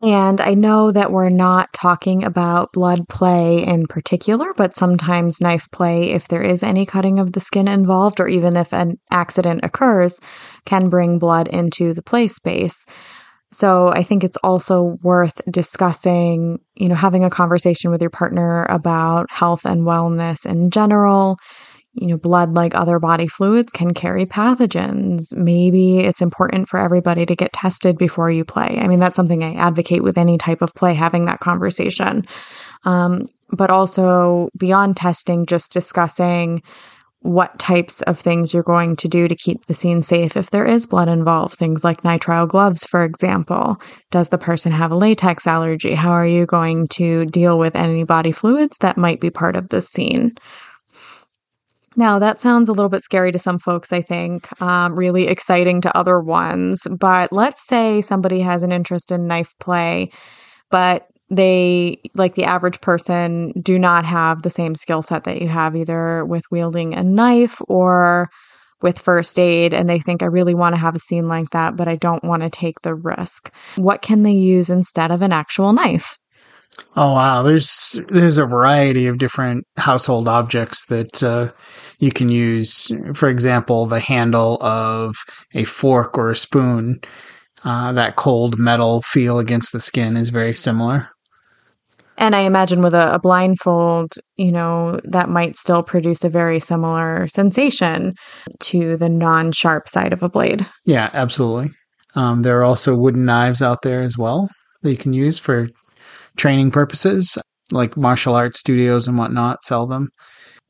And 0.04 0.42
I 0.42 0.56
know 0.56 0.92
that 0.92 1.12
we're 1.12 1.30
not 1.30 1.72
talking 1.74 2.24
about 2.24 2.74
blood 2.74 3.08
play 3.08 3.64
in 3.64 3.86
particular, 3.86 4.52
but 4.56 4.76
sometimes 4.76 5.40
knife 5.40 5.70
play, 5.72 6.10
if 6.10 6.28
there 6.28 6.42
is 6.42 6.64
any 6.64 6.88
cutting 6.88 7.20
of 7.20 7.34
the 7.34 7.40
skin 7.40 7.68
involved, 7.68 8.20
or 8.20 8.28
even 8.28 8.58
if 8.58 8.74
an 8.74 8.98
accident 9.12 9.62
occurs, 9.64 10.20
can 10.66 10.90
bring 10.90 11.20
blood 11.20 11.48
into 11.48 11.94
the 11.94 12.02
play 12.02 12.28
space. 12.28 12.84
So 13.52 13.90
I 13.90 14.02
think 14.02 14.24
it's 14.24 14.38
also 14.38 14.98
worth 15.04 15.40
discussing, 15.52 16.60
you 16.76 16.90
know, 16.90 16.96
having 16.96 17.24
a 17.24 17.30
conversation 17.30 17.92
with 17.92 18.02
your 18.02 18.10
partner 18.10 18.64
about 18.70 19.30
health 19.30 19.66
and 19.66 19.82
wellness 19.82 20.48
in 20.48 20.72
general, 20.72 21.38
you 21.94 22.08
know, 22.08 22.18
blood, 22.18 22.56
like 22.56 22.74
other 22.74 23.00
body 23.00 23.28
fluids, 23.28 23.72
can 23.72 23.94
carry 23.94 24.26
pathogens. 24.26 25.36
Maybe 25.36 26.00
it's 26.00 26.22
important 26.22 26.70
for 26.70 26.80
everybody 26.80 27.26
to 27.26 27.36
get 27.36 27.54
tested 27.54 27.98
before 27.98 28.32
you 28.32 28.46
play. 28.46 28.80
I 28.82 28.88
mean, 28.88 29.00
that's 29.00 29.16
something 29.16 29.44
I 29.44 29.56
advocate 29.56 30.04
with 30.04 30.18
any 30.18 30.38
type 30.38 30.62
of 30.62 30.74
play, 30.74 30.94
having 30.94 31.26
that 31.26 31.42
conversation. 31.42 32.26
Um, 32.86 33.26
but 33.50 33.70
also 33.70 34.50
beyond 34.58 34.98
testing, 34.98 35.46
just 35.46 35.74
discussing 35.74 36.64
what 37.22 37.60
types 37.60 38.02
of 38.04 38.18
things 38.20 38.52
you're 38.52 38.64
going 38.64 38.96
to 38.96 39.08
do 39.08 39.28
to 39.28 39.36
keep 39.36 39.66
the 39.66 39.76
scene 39.76 40.02
safe 40.02 40.36
if 40.36 40.50
there 40.50 40.66
is 40.66 40.88
blood 40.88 41.08
involved. 41.08 41.56
Things 41.56 41.84
like 41.84 42.02
nitrile 42.02 42.48
gloves, 42.48 42.84
for 42.86 43.04
example. 43.04 43.80
Does 44.10 44.30
the 44.30 44.40
person 44.40 44.72
have 44.72 44.92
a 44.92 44.96
latex 44.98 45.46
allergy? 45.46 45.94
How 45.94 46.12
are 46.12 46.26
you 46.26 46.48
going 46.48 46.88
to 46.94 47.26
deal 47.26 47.60
with 47.60 47.76
any 47.76 48.06
body 48.06 48.32
fluids 48.32 48.76
that 48.80 48.98
might 48.98 49.20
be 49.20 49.30
part 49.30 49.56
of 49.56 49.70
the 49.70 49.82
scene? 49.82 50.34
Now, 51.98 52.20
that 52.20 52.40
sounds 52.40 52.70
a 52.70 52.74
little 52.74 52.90
bit 52.90 53.04
scary 53.04 53.32
to 53.34 53.40
some 53.40 53.60
folks, 53.60 53.92
I 53.92 54.02
think, 54.02 54.62
um, 54.62 54.96
really 54.96 55.28
exciting 55.28 55.82
to 55.82 55.98
other 55.98 56.22
ones. 56.22 56.88
But 56.90 57.34
let's 57.34 57.66
say 57.66 58.02
somebody 58.02 58.40
has 58.40 58.64
an 58.64 58.72
interest 58.72 59.12
in 59.12 59.28
knife 59.28 59.54
play, 59.60 60.10
but 60.70 61.08
they, 61.30 62.00
like 62.16 62.36
the 62.36 62.46
average 62.46 62.80
person, 62.82 63.52
do 63.62 63.78
not 63.78 64.06
have 64.06 64.42
the 64.42 64.50
same 64.50 64.76
skill 64.76 65.02
set 65.02 65.26
that 65.26 65.42
you 65.42 65.48
have, 65.50 65.76
either 65.76 66.26
with 66.26 66.44
wielding 66.52 66.94
a 66.94 67.04
knife 67.04 67.62
or 67.68 68.30
with 68.82 68.98
first 68.98 69.38
aid. 69.38 69.74
And 69.74 69.90
they 69.90 70.00
think, 70.00 70.24
I 70.24 70.28
really 70.28 70.56
want 70.56 70.74
to 70.74 70.82
have 70.82 70.96
a 70.96 71.00
scene 71.00 71.28
like 71.28 71.50
that, 71.52 71.76
but 71.76 71.88
I 71.88 71.98
don't 71.98 72.24
want 72.24 72.44
to 72.44 72.50
take 72.50 72.82
the 72.82 72.96
risk. 72.96 73.54
What 73.76 74.02
can 74.02 74.24
they 74.24 74.32
use 74.32 74.70
instead 74.70 75.12
of 75.12 75.22
an 75.22 75.34
actual 75.34 75.74
knife? 75.74 76.18
Oh 76.96 77.14
wow, 77.14 77.44
there's 77.44 78.00
there's 78.10 78.38
a 78.38 78.46
variety 78.46 79.08
of 79.08 79.18
different 79.18 79.66
household 79.78 80.28
objects 80.28 80.86
that 80.88 81.24
uh, 81.24 81.52
you 82.00 82.12
can 82.12 82.30
use. 82.30 82.92
For 83.14 83.30
example, 83.30 83.86
the 83.86 84.00
handle 84.00 84.62
of 84.62 85.16
a 85.54 85.64
fork 85.64 86.18
or 86.18 86.32
a 86.32 86.36
spoon. 86.36 87.00
Uh, 87.64 87.92
that 87.94 88.16
cold 88.16 88.58
metal 88.58 89.04
feel 89.04 89.38
against 89.38 89.72
the 89.72 89.80
skin 89.80 90.18
is 90.18 90.30
very 90.30 90.54
similar. 90.54 91.08
And 92.18 92.36
I 92.36 92.42
imagine 92.42 92.82
with 92.82 92.94
a, 92.94 93.16
a, 93.16 93.20
blindfold, 93.20 94.14
you 94.38 94.52
know, 94.52 95.00
that 95.04 95.30
might 95.30 95.56
still 95.56 95.82
produce 95.82 96.24
a 96.24 96.30
very 96.30 96.60
similar 96.60 97.28
sensation 97.28 98.14
to 98.60 98.98
the 98.98 99.10
non 99.10 99.52
sharp 99.52 99.88
side 99.88 100.14
of 100.14 100.22
a 100.22 100.30
blade. 100.30 100.66
Yeah, 100.86 101.10
absolutely. 101.14 101.72
Um, 102.16 102.42
there 102.42 102.60
are 102.60 102.64
also 102.64 102.96
wooden 102.96 103.26
knives 103.26 103.62
out 103.62 103.82
there 103.82 104.02
as 104.02 104.18
well 104.18 104.50
that 104.82 104.92
you 104.92 104.98
can 104.98 105.14
use 105.14 105.40
for 105.40 105.68
training 106.38 106.72
purposes, 106.72 107.38
like 107.72 107.98
martial 107.98 108.36
arts 108.36 108.60
studios 108.60 109.08
and 109.08 109.18
whatnot 109.18 109.64
sell 109.64 109.88
them. 109.88 110.10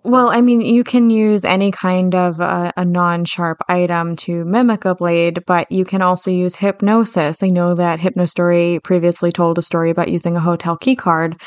Well, 0.04 0.30
I 0.30 0.42
mean, 0.42 0.62
you 0.62 0.84
can 0.84 1.12
use 1.12 1.46
any 1.46 1.72
kind 1.72 2.16
of 2.16 2.42
uh, 2.42 2.72
a, 2.76 2.82
a 2.82 2.86
non 2.86 3.24
sharp 3.24 3.60
item 3.70 4.16
to 4.18 4.44
mimic 4.46 4.84
a 4.84 4.96
blade, 4.96 5.44
but 5.46 5.72
you 5.72 5.86
can 5.86 6.02
also 6.02 6.32
use 6.32 6.56
hypnosis. 6.56 7.44
I 7.44 7.50
know 7.50 7.76
that 7.76 8.00
Hypnostory 8.00 8.84
previously 8.84 9.32
told 9.32 9.60
a 9.60 9.62
story 9.62 9.92
about 9.92 10.10
using 10.10 10.36
a 10.36 10.40
hotel 10.40 10.76
key 10.76 10.96
card 10.96 11.40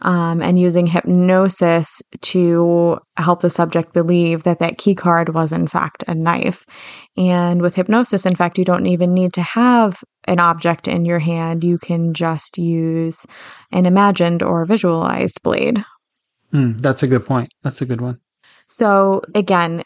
um, 0.00 0.40
and 0.40 0.58
using 0.58 0.86
hypnosis 0.86 2.00
to 2.22 2.98
help 3.16 3.40
the 3.40 3.50
subject 3.50 3.92
believe 3.92 4.44
that 4.44 4.60
that 4.60 4.78
key 4.78 4.94
card 4.94 5.34
was, 5.34 5.52
in 5.52 5.66
fact, 5.66 6.04
a 6.06 6.14
knife. 6.14 6.64
And 7.16 7.60
with 7.60 7.74
hypnosis, 7.74 8.24
in 8.24 8.36
fact, 8.36 8.58
you 8.58 8.64
don't 8.64 8.86
even 8.86 9.12
need 9.12 9.32
to 9.34 9.42
have 9.42 10.02
an 10.26 10.38
object 10.38 10.86
in 10.88 11.04
your 11.04 11.18
hand. 11.18 11.64
You 11.64 11.78
can 11.78 12.14
just 12.14 12.58
use 12.58 13.26
an 13.72 13.86
imagined 13.86 14.42
or 14.42 14.64
visualized 14.64 15.42
blade. 15.42 15.84
Mm, 16.52 16.80
that's 16.80 17.02
a 17.02 17.06
good 17.06 17.26
point. 17.26 17.52
That's 17.62 17.82
a 17.82 17.86
good 17.86 18.00
one. 18.00 18.20
So, 18.68 19.22
again, 19.34 19.82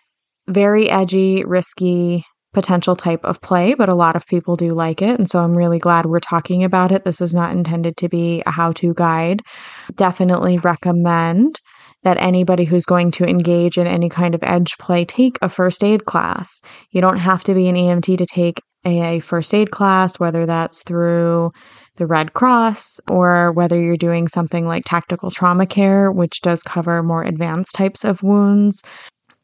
very 0.49 0.91
edgy, 0.91 1.45
risky, 1.45 2.25
potential 2.53 2.95
type 2.95 3.25
of 3.25 3.41
play, 3.41 3.75
but 3.75 3.89
a 3.89 3.95
lot 3.95 4.17
of 4.17 4.27
people 4.27 4.57
do 4.57 4.75
like 4.75 5.03
it. 5.03 5.19
And 5.19 5.29
so 5.29 5.41
I'm 5.41 5.57
really 5.57 5.79
glad 5.79 6.07
we're 6.07 6.21
talking 6.21 6.65
about 6.65 6.93
it. 6.93 7.05
This 7.05 7.21
is 7.21 7.35
not 7.35 7.53
intended 7.53 7.97
to 7.99 8.09
be 8.09 8.43
a 8.47 8.51
how 8.51 8.73
to 8.73 8.95
guide. 8.95 9.43
Definitely 9.95 10.59
recommend 10.59 11.61
that 12.05 12.19
anybody 12.19 12.65
who's 12.65 12.85
going 12.85 13.13
to 13.13 13.25
engage 13.25 13.79
in 13.79 13.87
any 13.87 14.09
kind 14.09 14.35
of 14.35 14.43
edge 14.43 14.77
play 14.79 15.05
take 15.05 15.39
a 15.41 15.49
first 15.49 15.85
aid 15.85 16.05
class. 16.05 16.61
You 16.91 17.01
don't 17.01 17.19
have 17.19 17.45
to 17.45 17.55
be 17.55 17.69
an 17.69 17.77
EMT 17.77 18.19
to 18.19 18.27
take 18.27 18.61
a 18.85 19.21
first 19.21 19.55
aid 19.55 19.71
class, 19.71 20.19
whether 20.19 20.45
that's 20.45 20.83
through 20.83 21.53
the 21.97 22.07
Red 22.07 22.33
Cross 22.33 23.01
or 23.09 23.53
whether 23.53 23.81
you're 23.81 23.97
doing 23.97 24.27
something 24.27 24.67
like 24.67 24.83
tactical 24.85 25.31
trauma 25.31 25.67
care, 25.67 26.11
which 26.11 26.41
does 26.41 26.63
cover 26.63 27.03
more 27.03 27.23
advanced 27.23 27.75
types 27.75 28.05
of 28.05 28.23
wounds 28.23 28.83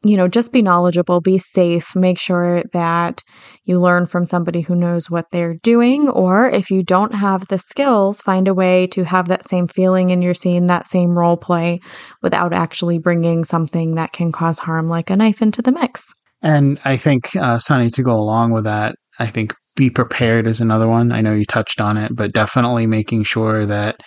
you 0.02 0.16
know, 0.16 0.28
just 0.28 0.52
be 0.52 0.62
knowledgeable, 0.62 1.20
be 1.20 1.38
safe, 1.38 1.94
make 1.96 2.18
sure 2.18 2.62
that 2.72 3.22
you 3.64 3.80
learn 3.80 4.06
from 4.06 4.26
somebody 4.26 4.60
who 4.60 4.74
knows 4.74 5.10
what 5.10 5.26
they're 5.32 5.56
doing. 5.62 6.08
Or 6.08 6.48
if 6.48 6.70
you 6.70 6.82
don't 6.82 7.14
have 7.14 7.48
the 7.48 7.58
skills, 7.58 8.20
find 8.22 8.46
a 8.46 8.54
way 8.54 8.86
to 8.88 9.04
have 9.04 9.28
that 9.28 9.48
same 9.48 9.66
feeling 9.66 10.10
in 10.10 10.22
your 10.22 10.34
scene, 10.34 10.66
that 10.66 10.86
same 10.86 11.18
role 11.18 11.36
play 11.36 11.80
without 12.22 12.52
actually 12.52 12.98
bringing 12.98 13.44
something 13.44 13.96
that 13.96 14.12
can 14.12 14.30
cause 14.30 14.58
harm 14.58 14.88
like 14.88 15.10
a 15.10 15.16
knife 15.16 15.42
into 15.42 15.62
the 15.62 15.72
mix. 15.72 16.12
And 16.42 16.80
I 16.84 16.96
think, 16.96 17.34
uh, 17.34 17.58
Sunny, 17.58 17.90
to 17.90 18.02
go 18.02 18.14
along 18.14 18.52
with 18.52 18.64
that, 18.64 18.94
I 19.18 19.26
think 19.26 19.54
be 19.74 19.90
prepared 19.90 20.46
is 20.46 20.60
another 20.60 20.88
one. 20.88 21.12
I 21.12 21.20
know 21.20 21.34
you 21.34 21.44
touched 21.44 21.80
on 21.80 21.96
it, 21.96 22.14
but 22.14 22.32
definitely 22.32 22.86
making 22.86 23.24
sure 23.24 23.66
that 23.66 24.00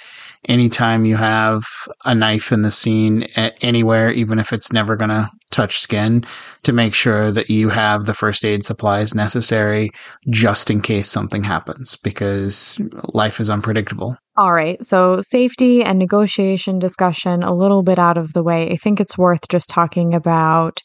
anytime 0.48 1.06
you 1.06 1.18
have 1.18 1.64
a 2.06 2.16
knife 2.16 2.52
in 2.52 2.62
the 2.62 2.72
scene 2.72 3.24
anywhere, 3.62 4.12
even 4.12 4.40
if 4.40 4.54
it's 4.54 4.74
never 4.74 4.96
going 4.96 5.10
to 5.10 5.30
touch 5.52 5.80
skin, 5.80 6.26
to 6.64 6.74
make 6.74 6.94
sure 6.94 7.32
that 7.32 7.50
you 7.50 7.70
have 7.70 8.06
the 8.06 8.14
first 8.14 8.46
aid 8.46 8.64
supplies 8.64 9.14
necessary 9.14 9.90
just 10.30 10.70
in 10.70 10.82
case 10.82 11.10
something 11.10 11.44
happens 11.44 11.96
because 11.98 12.80
life 13.14 13.40
is 13.40 13.50
unpredictable. 13.50 14.16
All 14.38 14.54
right. 14.54 14.84
So, 14.84 15.22
safety 15.22 15.84
and 15.84 16.00
negotiation 16.00 16.80
discussion 16.80 17.44
a 17.44 17.54
little 17.54 17.84
bit 17.84 18.00
out 18.00 18.18
of 18.18 18.34
the 18.34 18.44
way. 18.44 18.72
I 18.72 18.78
think 18.78 19.00
it's 19.00 19.18
worth 19.18 19.48
just 19.50 19.70
talking 19.70 20.16
about 20.16 20.82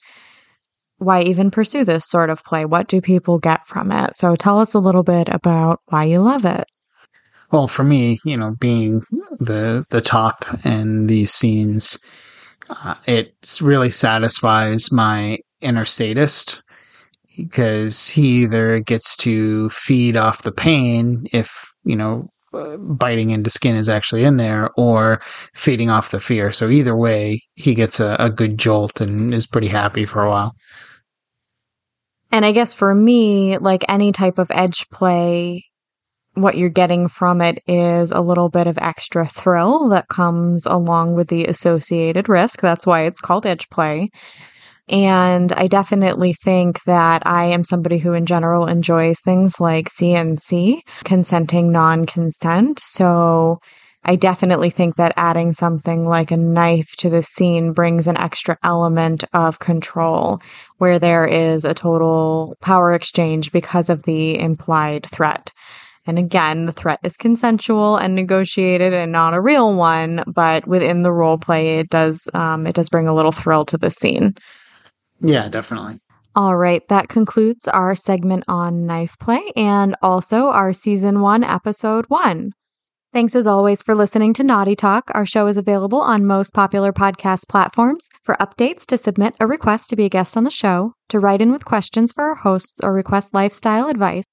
why 0.98 1.22
even 1.22 1.50
pursue 1.50 1.84
this 1.84 2.08
sort 2.08 2.30
of 2.30 2.42
play? 2.42 2.64
What 2.64 2.88
do 2.88 3.00
people 3.00 3.38
get 3.38 3.66
from 3.66 3.92
it? 3.92 4.16
So, 4.16 4.34
tell 4.34 4.58
us 4.58 4.74
a 4.74 4.80
little 4.80 5.04
bit 5.04 5.28
about 5.28 5.80
why 5.86 6.04
you 6.04 6.20
love 6.20 6.44
it. 6.44 6.64
Well, 7.52 7.68
for 7.68 7.84
me, 7.84 8.18
you 8.24 8.36
know, 8.36 8.54
being 8.58 9.02
the 9.38 9.84
the 9.90 10.00
top 10.00 10.44
in 10.64 11.06
these 11.06 11.32
scenes, 11.32 11.98
uh, 12.70 12.94
it 13.06 13.58
really 13.60 13.90
satisfies 13.90 14.90
my 14.90 15.38
inner 15.60 15.84
sadist 15.84 16.62
because 17.36 18.08
he 18.08 18.42
either 18.42 18.80
gets 18.80 19.16
to 19.18 19.68
feed 19.70 20.16
off 20.16 20.42
the 20.42 20.52
pain 20.52 21.26
if 21.32 21.72
you 21.84 21.94
know 21.94 22.28
uh, 22.52 22.76
biting 22.78 23.30
into 23.30 23.50
skin 23.50 23.76
is 23.76 23.88
actually 23.88 24.24
in 24.24 24.38
there 24.38 24.70
or 24.76 25.20
feeding 25.54 25.90
off 25.90 26.10
the 26.10 26.20
fear. 26.20 26.52
So 26.52 26.68
either 26.68 26.96
way, 26.96 27.40
he 27.54 27.74
gets 27.74 28.00
a, 28.00 28.16
a 28.18 28.30
good 28.30 28.58
jolt 28.58 29.00
and 29.00 29.34
is 29.34 29.46
pretty 29.46 29.68
happy 29.68 30.04
for 30.04 30.22
a 30.22 30.28
while. 30.28 30.52
And 32.32 32.44
I 32.44 32.52
guess 32.52 32.74
for 32.74 32.94
me, 32.94 33.58
like 33.58 33.84
any 33.88 34.12
type 34.12 34.38
of 34.38 34.50
edge 34.50 34.86
play, 34.90 35.64
what 36.36 36.56
you're 36.56 36.68
getting 36.68 37.08
from 37.08 37.40
it 37.40 37.62
is 37.66 38.12
a 38.12 38.20
little 38.20 38.48
bit 38.48 38.66
of 38.66 38.78
extra 38.78 39.26
thrill 39.26 39.88
that 39.88 40.08
comes 40.08 40.66
along 40.66 41.14
with 41.14 41.28
the 41.28 41.46
associated 41.46 42.28
risk. 42.28 42.60
That's 42.60 42.86
why 42.86 43.02
it's 43.02 43.20
called 43.20 43.46
edge 43.46 43.68
play. 43.70 44.10
And 44.88 45.52
I 45.52 45.66
definitely 45.66 46.32
think 46.34 46.84
that 46.84 47.26
I 47.26 47.46
am 47.46 47.64
somebody 47.64 47.98
who, 47.98 48.12
in 48.12 48.26
general, 48.26 48.66
enjoys 48.66 49.18
things 49.20 49.58
like 49.58 49.88
CNC, 49.88 50.80
consenting 51.04 51.72
non 51.72 52.06
consent. 52.06 52.80
So 52.84 53.58
I 54.04 54.14
definitely 54.14 54.70
think 54.70 54.94
that 54.96 55.14
adding 55.16 55.54
something 55.54 56.06
like 56.06 56.30
a 56.30 56.36
knife 56.36 56.94
to 56.98 57.10
the 57.10 57.24
scene 57.24 57.72
brings 57.72 58.06
an 58.06 58.16
extra 58.16 58.56
element 58.62 59.24
of 59.32 59.58
control 59.58 60.40
where 60.78 61.00
there 61.00 61.26
is 61.26 61.64
a 61.64 61.74
total 61.74 62.56
power 62.60 62.92
exchange 62.92 63.50
because 63.50 63.90
of 63.90 64.04
the 64.04 64.38
implied 64.38 65.06
threat. 65.06 65.50
And 66.06 66.18
again, 66.18 66.66
the 66.66 66.72
threat 66.72 67.00
is 67.02 67.16
consensual 67.16 67.96
and 67.96 68.14
negotiated 68.14 68.92
and 68.92 69.10
not 69.10 69.34
a 69.34 69.40
real 69.40 69.74
one, 69.74 70.22
but 70.26 70.66
within 70.66 71.02
the 71.02 71.12
role 71.12 71.38
play, 71.38 71.78
it 71.78 71.90
does 71.90 72.28
um, 72.34 72.66
it 72.66 72.74
does 72.74 72.88
bring 72.88 73.08
a 73.08 73.14
little 73.14 73.32
thrill 73.32 73.64
to 73.66 73.78
the 73.78 73.90
scene. 73.90 74.34
Yeah, 75.20 75.48
definitely. 75.48 76.00
All 76.36 76.56
right, 76.56 76.86
that 76.88 77.08
concludes 77.08 77.66
our 77.66 77.94
segment 77.94 78.44
on 78.46 78.86
knife 78.86 79.16
play 79.18 79.40
and 79.56 79.96
also 80.02 80.48
our 80.48 80.72
season 80.74 81.20
one, 81.20 81.42
episode 81.42 82.04
one. 82.08 82.52
Thanks 83.14 83.34
as 83.34 83.46
always 83.46 83.80
for 83.80 83.94
listening 83.94 84.34
to 84.34 84.44
Naughty 84.44 84.76
Talk. 84.76 85.10
Our 85.14 85.24
show 85.24 85.46
is 85.46 85.56
available 85.56 86.02
on 86.02 86.26
most 86.26 86.52
popular 86.52 86.92
podcast 86.92 87.48
platforms. 87.48 88.10
For 88.22 88.34
updates, 88.34 88.84
to 88.86 88.98
submit 88.98 89.34
a 89.40 89.46
request 89.46 89.88
to 89.88 89.96
be 89.96 90.04
a 90.04 90.10
guest 90.10 90.36
on 90.36 90.44
the 90.44 90.50
show, 90.50 90.92
to 91.08 91.18
write 91.18 91.40
in 91.40 91.50
with 91.50 91.64
questions 91.64 92.12
for 92.12 92.24
our 92.24 92.34
hosts, 92.34 92.78
or 92.82 92.92
request 92.92 93.32
lifestyle 93.32 93.88
advice, 93.88 94.24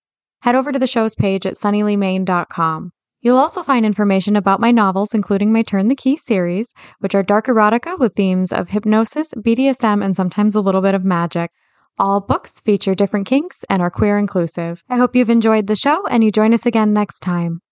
head 0.44 0.56
over 0.56 0.74
to 0.74 0.80
the 0.80 0.88
show's 0.88 1.16
page 1.16 1.46
at 1.46 1.54
sunnyleighmayne.com. 1.54 2.92
You'll 3.22 3.38
also 3.38 3.64
find 3.64 3.86
information 3.86 4.36
about 4.36 4.60
my 4.60 4.72
novels, 4.72 5.14
including 5.14 5.54
my 5.54 5.64
Turn 5.64 5.88
the 5.88 5.96
Key 5.96 6.18
series, 6.18 6.74
which 7.00 7.16
are 7.16 7.24
dark 7.24 7.46
erotica 7.46 7.98
with 7.98 8.14
themes 8.14 8.52
of 8.52 8.68
hypnosis, 8.68 9.34
BDSM, 9.38 10.04
and 10.04 10.14
sometimes 10.14 10.54
a 10.54 10.60
little 10.60 10.82
bit 10.82 10.96
of 10.96 11.06
magic. 11.06 11.50
All 11.98 12.20
books 12.20 12.60
feature 12.60 12.94
different 12.94 13.26
kinks 13.26 13.64
and 13.70 13.82
are 13.82 13.90
queer 13.90 14.18
inclusive. 14.18 14.84
I 14.90 14.98
hope 14.98 15.16
you've 15.16 15.30
enjoyed 15.30 15.68
the 15.68 15.78
show 15.78 16.06
and 16.08 16.26
you 16.26 16.32
join 16.32 16.54
us 16.54 16.66
again 16.66 16.92
next 16.92 17.22
time. 17.22 17.63